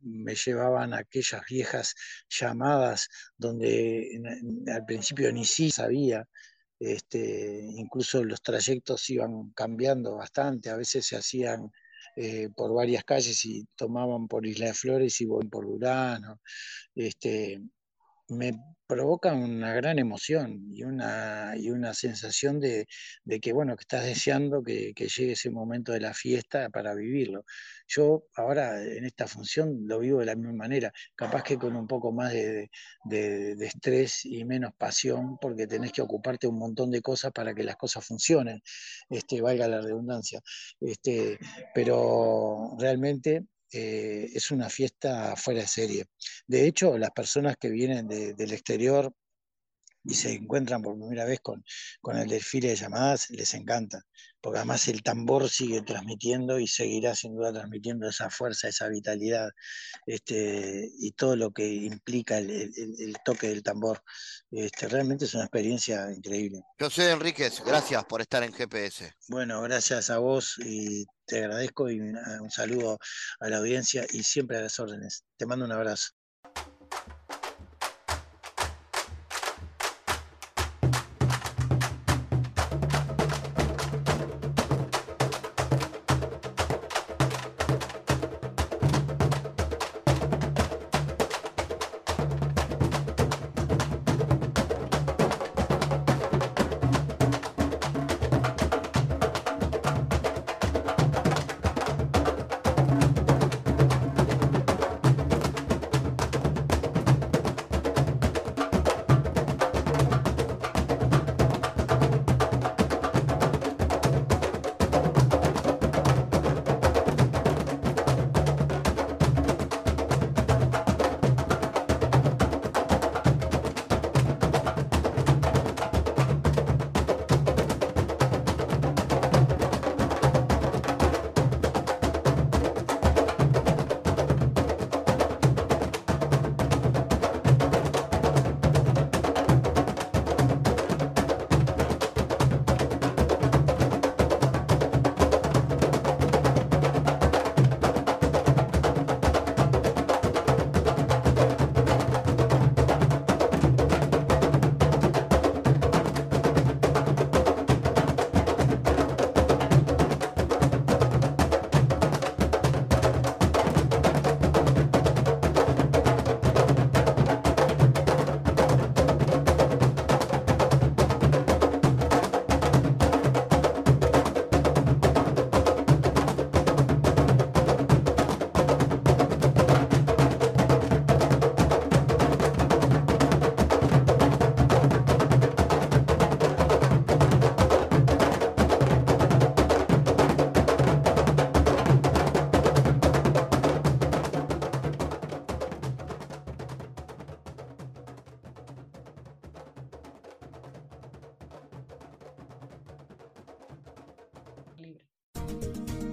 me 0.00 0.34
llevaban 0.34 0.94
aquellas 0.94 1.42
viejas 1.48 1.94
llamadas 2.28 3.08
donde 3.36 4.20
al 4.72 4.84
principio 4.84 5.32
ni 5.32 5.44
sí 5.44 5.70
sabía, 5.70 6.26
este, 6.80 7.60
incluso 7.76 8.24
los 8.24 8.42
trayectos 8.42 9.08
iban 9.10 9.50
cambiando 9.52 10.16
bastante, 10.16 10.70
a 10.70 10.76
veces 10.76 11.06
se 11.06 11.16
hacían 11.16 11.70
eh, 12.16 12.48
por 12.54 12.74
varias 12.74 13.04
calles 13.04 13.44
y 13.44 13.64
tomaban 13.76 14.26
por 14.28 14.46
Isla 14.46 14.66
de 14.66 14.74
Flores 14.74 15.20
y 15.20 15.26
por 15.26 15.64
Durano. 15.64 16.40
Este, 16.94 17.62
me 18.32 18.52
provoca 18.92 19.32
una 19.32 19.72
gran 19.72 19.98
emoción 19.98 20.66
y 20.70 20.84
una, 20.84 21.54
y 21.56 21.70
una 21.70 21.94
sensación 21.94 22.60
de, 22.60 22.86
que, 23.40 23.52
bueno, 23.54 23.74
que 23.74 23.82
estás 23.82 24.04
deseando 24.04 24.62
que, 24.62 24.92
llegue 24.94 25.32
ese 25.32 25.50
momento 25.50 25.92
de 25.92 26.00
la 26.00 26.12
fiesta 26.12 26.68
para 26.68 26.94
vivirlo. 26.94 27.44
Yo 27.88 28.24
ahora 28.36 28.82
en 28.82 29.06
esta 29.06 29.26
función 29.26 29.86
lo 29.86 29.98
vivo 29.98 30.20
de 30.20 30.26
la 30.26 30.34
misma 30.36 30.52
manera, 30.52 30.92
capaz 31.14 31.42
que 31.42 31.56
con 31.56 31.74
un 31.74 31.86
poco 31.86 32.12
más 32.12 32.32
de, 32.34 32.68
estrés 33.60 34.26
y 34.26 34.44
menos 34.44 34.72
pasión, 34.76 35.38
porque 35.40 35.66
tenés 35.66 35.92
que 35.92 36.02
ocuparte 36.02 36.46
un 36.46 36.58
montón 36.58 36.90
de 36.90 37.00
cosas 37.00 37.32
para 37.32 37.54
que 37.54 37.64
las 37.64 37.76
cosas 37.76 38.04
funcionen, 38.04 38.60
este, 39.08 39.40
valga 39.40 39.68
la 39.68 39.80
redundancia. 39.80 40.40
Este, 40.80 41.38
pero 41.74 42.76
realmente 42.78 43.46
eh, 43.72 44.30
es 44.34 44.50
una 44.50 44.68
fiesta 44.68 45.34
fuera 45.36 45.60
de 45.60 45.66
serie. 45.66 46.06
De 46.46 46.66
hecho, 46.66 46.98
las 46.98 47.10
personas 47.10 47.56
que 47.56 47.70
vienen 47.70 48.06
del 48.06 48.52
exterior 48.52 49.12
y 50.04 50.14
se 50.14 50.32
encuentran 50.32 50.82
por 50.82 50.98
primera 50.98 51.24
vez 51.24 51.40
con, 51.40 51.64
con 52.00 52.16
el 52.16 52.28
desfile 52.28 52.68
de 52.68 52.76
llamadas, 52.76 53.30
les 53.30 53.54
encanta, 53.54 54.04
porque 54.40 54.58
además 54.58 54.88
el 54.88 55.02
tambor 55.02 55.48
sigue 55.48 55.82
transmitiendo 55.82 56.58
y 56.58 56.66
seguirá 56.66 57.14
sin 57.14 57.36
duda 57.36 57.52
transmitiendo 57.52 58.08
esa 58.08 58.28
fuerza, 58.28 58.68
esa 58.68 58.88
vitalidad 58.88 59.50
este, 60.06 60.90
y 60.98 61.12
todo 61.12 61.36
lo 61.36 61.52
que 61.52 61.66
implica 61.66 62.38
el, 62.38 63.14
toque 63.24 63.48
del 63.48 63.62
tambor. 63.62 64.02
Este, 64.50 64.88
realmente 64.88 65.26
es 65.26 65.34
una 65.34 65.44
experiencia 65.44 66.10
increíble. 66.12 66.60
José 66.78 67.10
Enríquez, 67.10 67.62
gracias 67.64 68.04
por 68.04 68.20
estar 68.20 68.42
en 68.42 68.52
GPS. 68.52 69.12
Bueno, 69.28 69.62
gracias 69.62 70.10
a 70.10 70.18
vos 70.18 70.56
y 70.58 71.06
te 71.26 71.38
agradezco 71.38 71.88
y 71.88 72.00
un 72.00 72.50
saludo 72.50 72.98
a 73.40 73.48
la 73.48 73.58
audiencia 73.58 74.04
y 74.10 74.24
siempre 74.24 74.58
a 74.58 74.62
las 74.62 74.78
órdenes. 74.80 75.24
Te 75.36 75.46
mando 75.46 75.64
un 75.64 75.72
abrazo. 75.72 76.10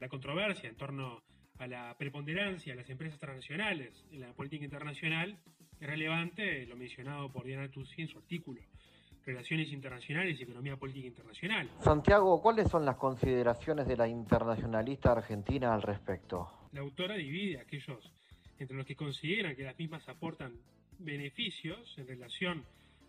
La 0.00 0.08
controversia 0.08 0.68
en 0.68 0.76
torno 0.76 1.22
a 1.58 1.66
la 1.66 1.94
preponderancia 1.98 2.72
de 2.72 2.80
las 2.80 2.90
empresas 2.90 3.18
transnacionales 3.18 4.04
en 4.10 4.20
la 4.20 4.32
política 4.32 4.64
internacional, 4.64 5.38
es 5.78 5.86
relevante 5.86 6.66
lo 6.66 6.76
mencionado 6.76 7.30
por 7.30 7.44
Diana 7.44 7.70
Tussi 7.70 8.02
en 8.02 8.08
su 8.08 8.18
artículo, 8.18 8.62
Relaciones 9.24 9.70
Internacionales 9.70 10.40
y 10.40 10.42
Economía 10.44 10.76
Política 10.76 11.06
Internacional. 11.06 11.68
Santiago, 11.80 12.40
¿cuáles 12.40 12.68
son 12.70 12.86
las 12.86 12.96
consideraciones 12.96 13.86
de 13.86 13.96
la 13.96 14.08
internacionalista 14.08 15.12
argentina 15.12 15.74
al 15.74 15.82
respecto? 15.82 16.48
La 16.72 16.80
autora 16.80 17.14
divide 17.16 17.58
a 17.58 17.62
aquellos 17.62 18.10
entre 18.58 18.76
los 18.76 18.86
que 18.86 18.96
consideran 18.96 19.54
que 19.54 19.64
las 19.64 19.78
mismas 19.78 20.08
aportan 20.08 20.54
beneficios 20.98 21.94
en 21.98 22.06
relación 22.06 22.64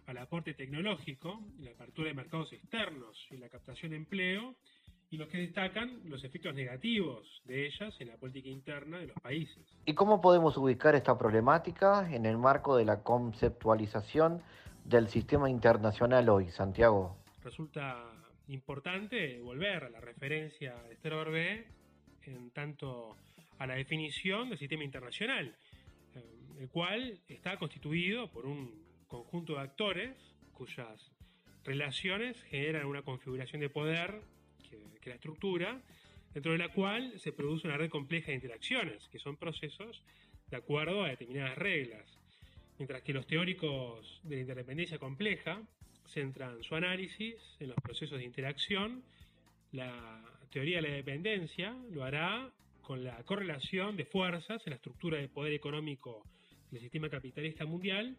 al 0.07 0.17
aporte 0.17 0.53
tecnológico, 0.53 1.41
la 1.59 1.71
apertura 1.71 2.09
de 2.09 2.15
mercados 2.15 2.51
externos 2.51 3.27
y 3.31 3.37
la 3.37 3.47
captación 3.49 3.91
de 3.91 3.97
empleo, 3.97 4.55
y 5.11 5.17
los 5.17 5.27
que 5.27 5.39
destacan 5.39 5.99
los 6.05 6.23
efectos 6.23 6.55
negativos 6.55 7.41
de 7.43 7.67
ellas 7.67 7.93
en 7.99 8.07
la 8.07 8.15
política 8.15 8.47
interna 8.47 8.97
de 8.97 9.07
los 9.07 9.19
países. 9.19 9.61
¿Y 9.85 9.93
cómo 9.93 10.21
podemos 10.21 10.55
ubicar 10.55 10.95
esta 10.95 11.17
problemática 11.17 12.09
en 12.13 12.25
el 12.25 12.37
marco 12.37 12.77
de 12.77 12.85
la 12.85 13.03
conceptualización 13.03 14.41
del 14.85 15.09
sistema 15.09 15.49
internacional 15.49 16.29
hoy, 16.29 16.49
Santiago? 16.49 17.17
Resulta 17.43 18.05
importante 18.47 19.41
volver 19.41 19.83
a 19.83 19.89
la 19.89 19.99
referencia 19.99 20.75
de 20.83 20.93
Esther 20.93 21.13
Orbé 21.13 21.67
en 22.23 22.51
tanto 22.51 23.17
a 23.59 23.67
la 23.67 23.75
definición 23.75 24.49
del 24.49 24.57
sistema 24.57 24.85
internacional, 24.85 25.53
eh, 26.15 26.23
el 26.57 26.69
cual 26.69 27.19
está 27.27 27.57
constituido 27.57 28.31
por 28.31 28.45
un 28.45 28.81
conjunto 29.07 29.55
de 29.55 29.59
actores 29.59 30.15
cuyas 30.53 31.11
relaciones 31.65 32.41
generan 32.43 32.85
una 32.85 33.01
configuración 33.01 33.59
de 33.59 33.69
poder 33.69 34.21
que, 35.01 35.09
la 35.09 35.15
estructura, 35.15 35.81
dentro 36.33 36.51
de 36.51 36.57
la 36.57 36.69
cual 36.69 37.19
se 37.19 37.31
produce 37.31 37.67
una 37.67 37.77
red 37.77 37.89
compleja 37.89 38.27
de 38.27 38.35
interacciones, 38.35 39.07
que 39.09 39.19
son 39.19 39.35
procesos 39.37 40.01
de 40.49 40.57
acuerdo 40.57 41.03
a 41.03 41.09
determinadas 41.09 41.57
reglas. 41.57 42.05
Mientras 42.77 43.01
que 43.01 43.13
los 43.13 43.27
teóricos 43.27 44.21
de 44.23 44.35
la 44.35 44.41
interdependencia 44.41 44.97
compleja 44.97 45.61
centran 46.07 46.63
su 46.63 46.75
análisis 46.75 47.35
en 47.59 47.69
los 47.69 47.77
procesos 47.77 48.17
de 48.17 48.25
interacción, 48.25 49.03
la 49.71 50.23
teoría 50.49 50.81
de 50.81 50.89
la 50.89 50.95
dependencia 50.95 51.75
lo 51.91 52.03
hará 52.03 52.51
con 52.81 53.03
la 53.03 53.23
correlación 53.23 53.95
de 53.95 54.05
fuerzas 54.05 54.61
en 54.65 54.71
la 54.71 54.75
estructura 54.75 55.17
de 55.17 55.29
poder 55.29 55.53
económico 55.53 56.23
del 56.71 56.81
sistema 56.81 57.09
capitalista 57.09 57.65
mundial, 57.65 58.17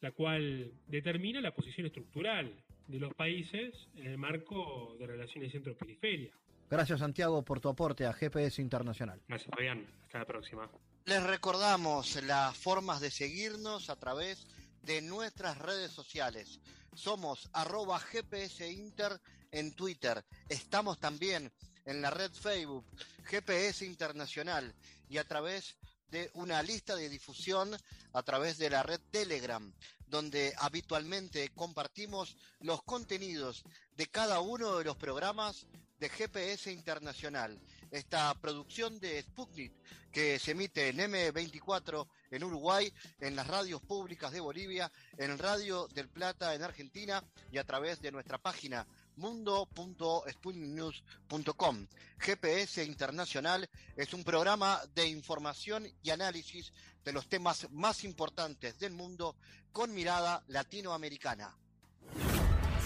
la 0.00 0.12
cual 0.12 0.72
determina 0.86 1.40
la 1.40 1.54
posición 1.54 1.86
estructural 1.86 2.52
de 2.86 2.98
los 2.98 3.14
países 3.14 3.74
en 3.96 4.06
el 4.06 4.18
marco 4.18 4.96
de 4.98 5.06
relaciones 5.06 5.52
centro-periferia. 5.52 6.32
Gracias 6.70 7.00
Santiago 7.00 7.44
por 7.44 7.60
tu 7.60 7.68
aporte 7.68 8.06
a 8.06 8.12
GPS 8.12 8.60
Internacional. 8.60 9.20
Gracias 9.28 9.50
Fabián, 9.54 9.86
hasta 10.04 10.18
la 10.18 10.24
próxima. 10.24 10.68
Les 11.04 11.22
recordamos 11.22 12.22
las 12.24 12.56
formas 12.56 13.00
de 13.00 13.10
seguirnos 13.10 13.90
a 13.90 13.96
través 13.96 14.46
de 14.82 15.02
nuestras 15.02 15.58
redes 15.58 15.90
sociales. 15.90 16.60
Somos 16.94 17.48
arroba 17.52 17.98
GPS 17.98 18.70
Inter 18.70 19.20
en 19.50 19.74
Twitter. 19.74 20.24
Estamos 20.48 20.98
también 20.98 21.52
en 21.84 22.00
la 22.00 22.10
red 22.10 22.32
Facebook 22.32 22.86
GPS 23.24 23.84
Internacional 23.84 24.74
y 25.08 25.18
a 25.18 25.24
través 25.24 25.76
de 26.10 26.30
una 26.34 26.62
lista 26.62 26.94
de 26.96 27.08
difusión 27.08 27.76
a 28.12 28.22
través 28.22 28.58
de 28.58 28.70
la 28.70 28.82
red 28.82 29.00
Telegram, 29.10 29.72
donde 30.06 30.54
habitualmente 30.58 31.50
compartimos 31.54 32.36
los 32.60 32.82
contenidos 32.82 33.64
de 33.96 34.06
cada 34.06 34.40
uno 34.40 34.78
de 34.78 34.84
los 34.84 34.96
programas 34.96 35.66
de 35.98 36.08
GPS 36.08 36.72
Internacional. 36.72 37.60
Esta 37.90 38.32
producción 38.34 39.00
de 39.00 39.20
Sputnik 39.22 39.72
que 40.12 40.38
se 40.38 40.52
emite 40.52 40.88
en 40.88 40.98
M24 40.98 42.06
en 42.30 42.44
Uruguay, 42.44 42.90
en 43.20 43.36
las 43.36 43.46
radios 43.46 43.82
públicas 43.82 44.32
de 44.32 44.40
Bolivia, 44.40 44.90
en 45.16 45.38
Radio 45.38 45.86
del 45.88 46.08
Plata 46.08 46.54
en 46.54 46.62
Argentina 46.62 47.22
y 47.50 47.58
a 47.58 47.64
través 47.64 48.00
de 48.00 48.12
nuestra 48.12 48.38
página 48.38 48.86
mundo.sputniknews.com. 49.16 51.86
GPS 52.18 52.84
Internacional 52.84 53.68
es 53.96 54.14
un 54.14 54.24
programa 54.24 54.80
de 54.94 55.08
información 55.08 55.86
y 56.02 56.10
análisis 56.10 56.72
de 57.04 57.12
los 57.12 57.28
temas 57.28 57.68
más 57.70 58.04
importantes 58.04 58.78
del 58.78 58.92
mundo 58.92 59.36
con 59.72 59.92
mirada 59.94 60.42
latinoamericana. 60.48 61.54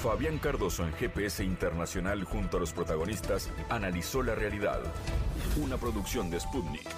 Fabián 0.02 0.38
Cardoso 0.38 0.84
en 0.84 0.92
GPS 0.92 1.42
Internacional 1.42 2.22
junto 2.24 2.56
a 2.56 2.60
los 2.60 2.72
protagonistas 2.72 3.50
analizó 3.68 4.22
la 4.22 4.34
realidad. 4.34 4.80
Una 5.56 5.76
producción 5.76 6.30
de 6.30 6.38
Sputnik. 6.38 6.88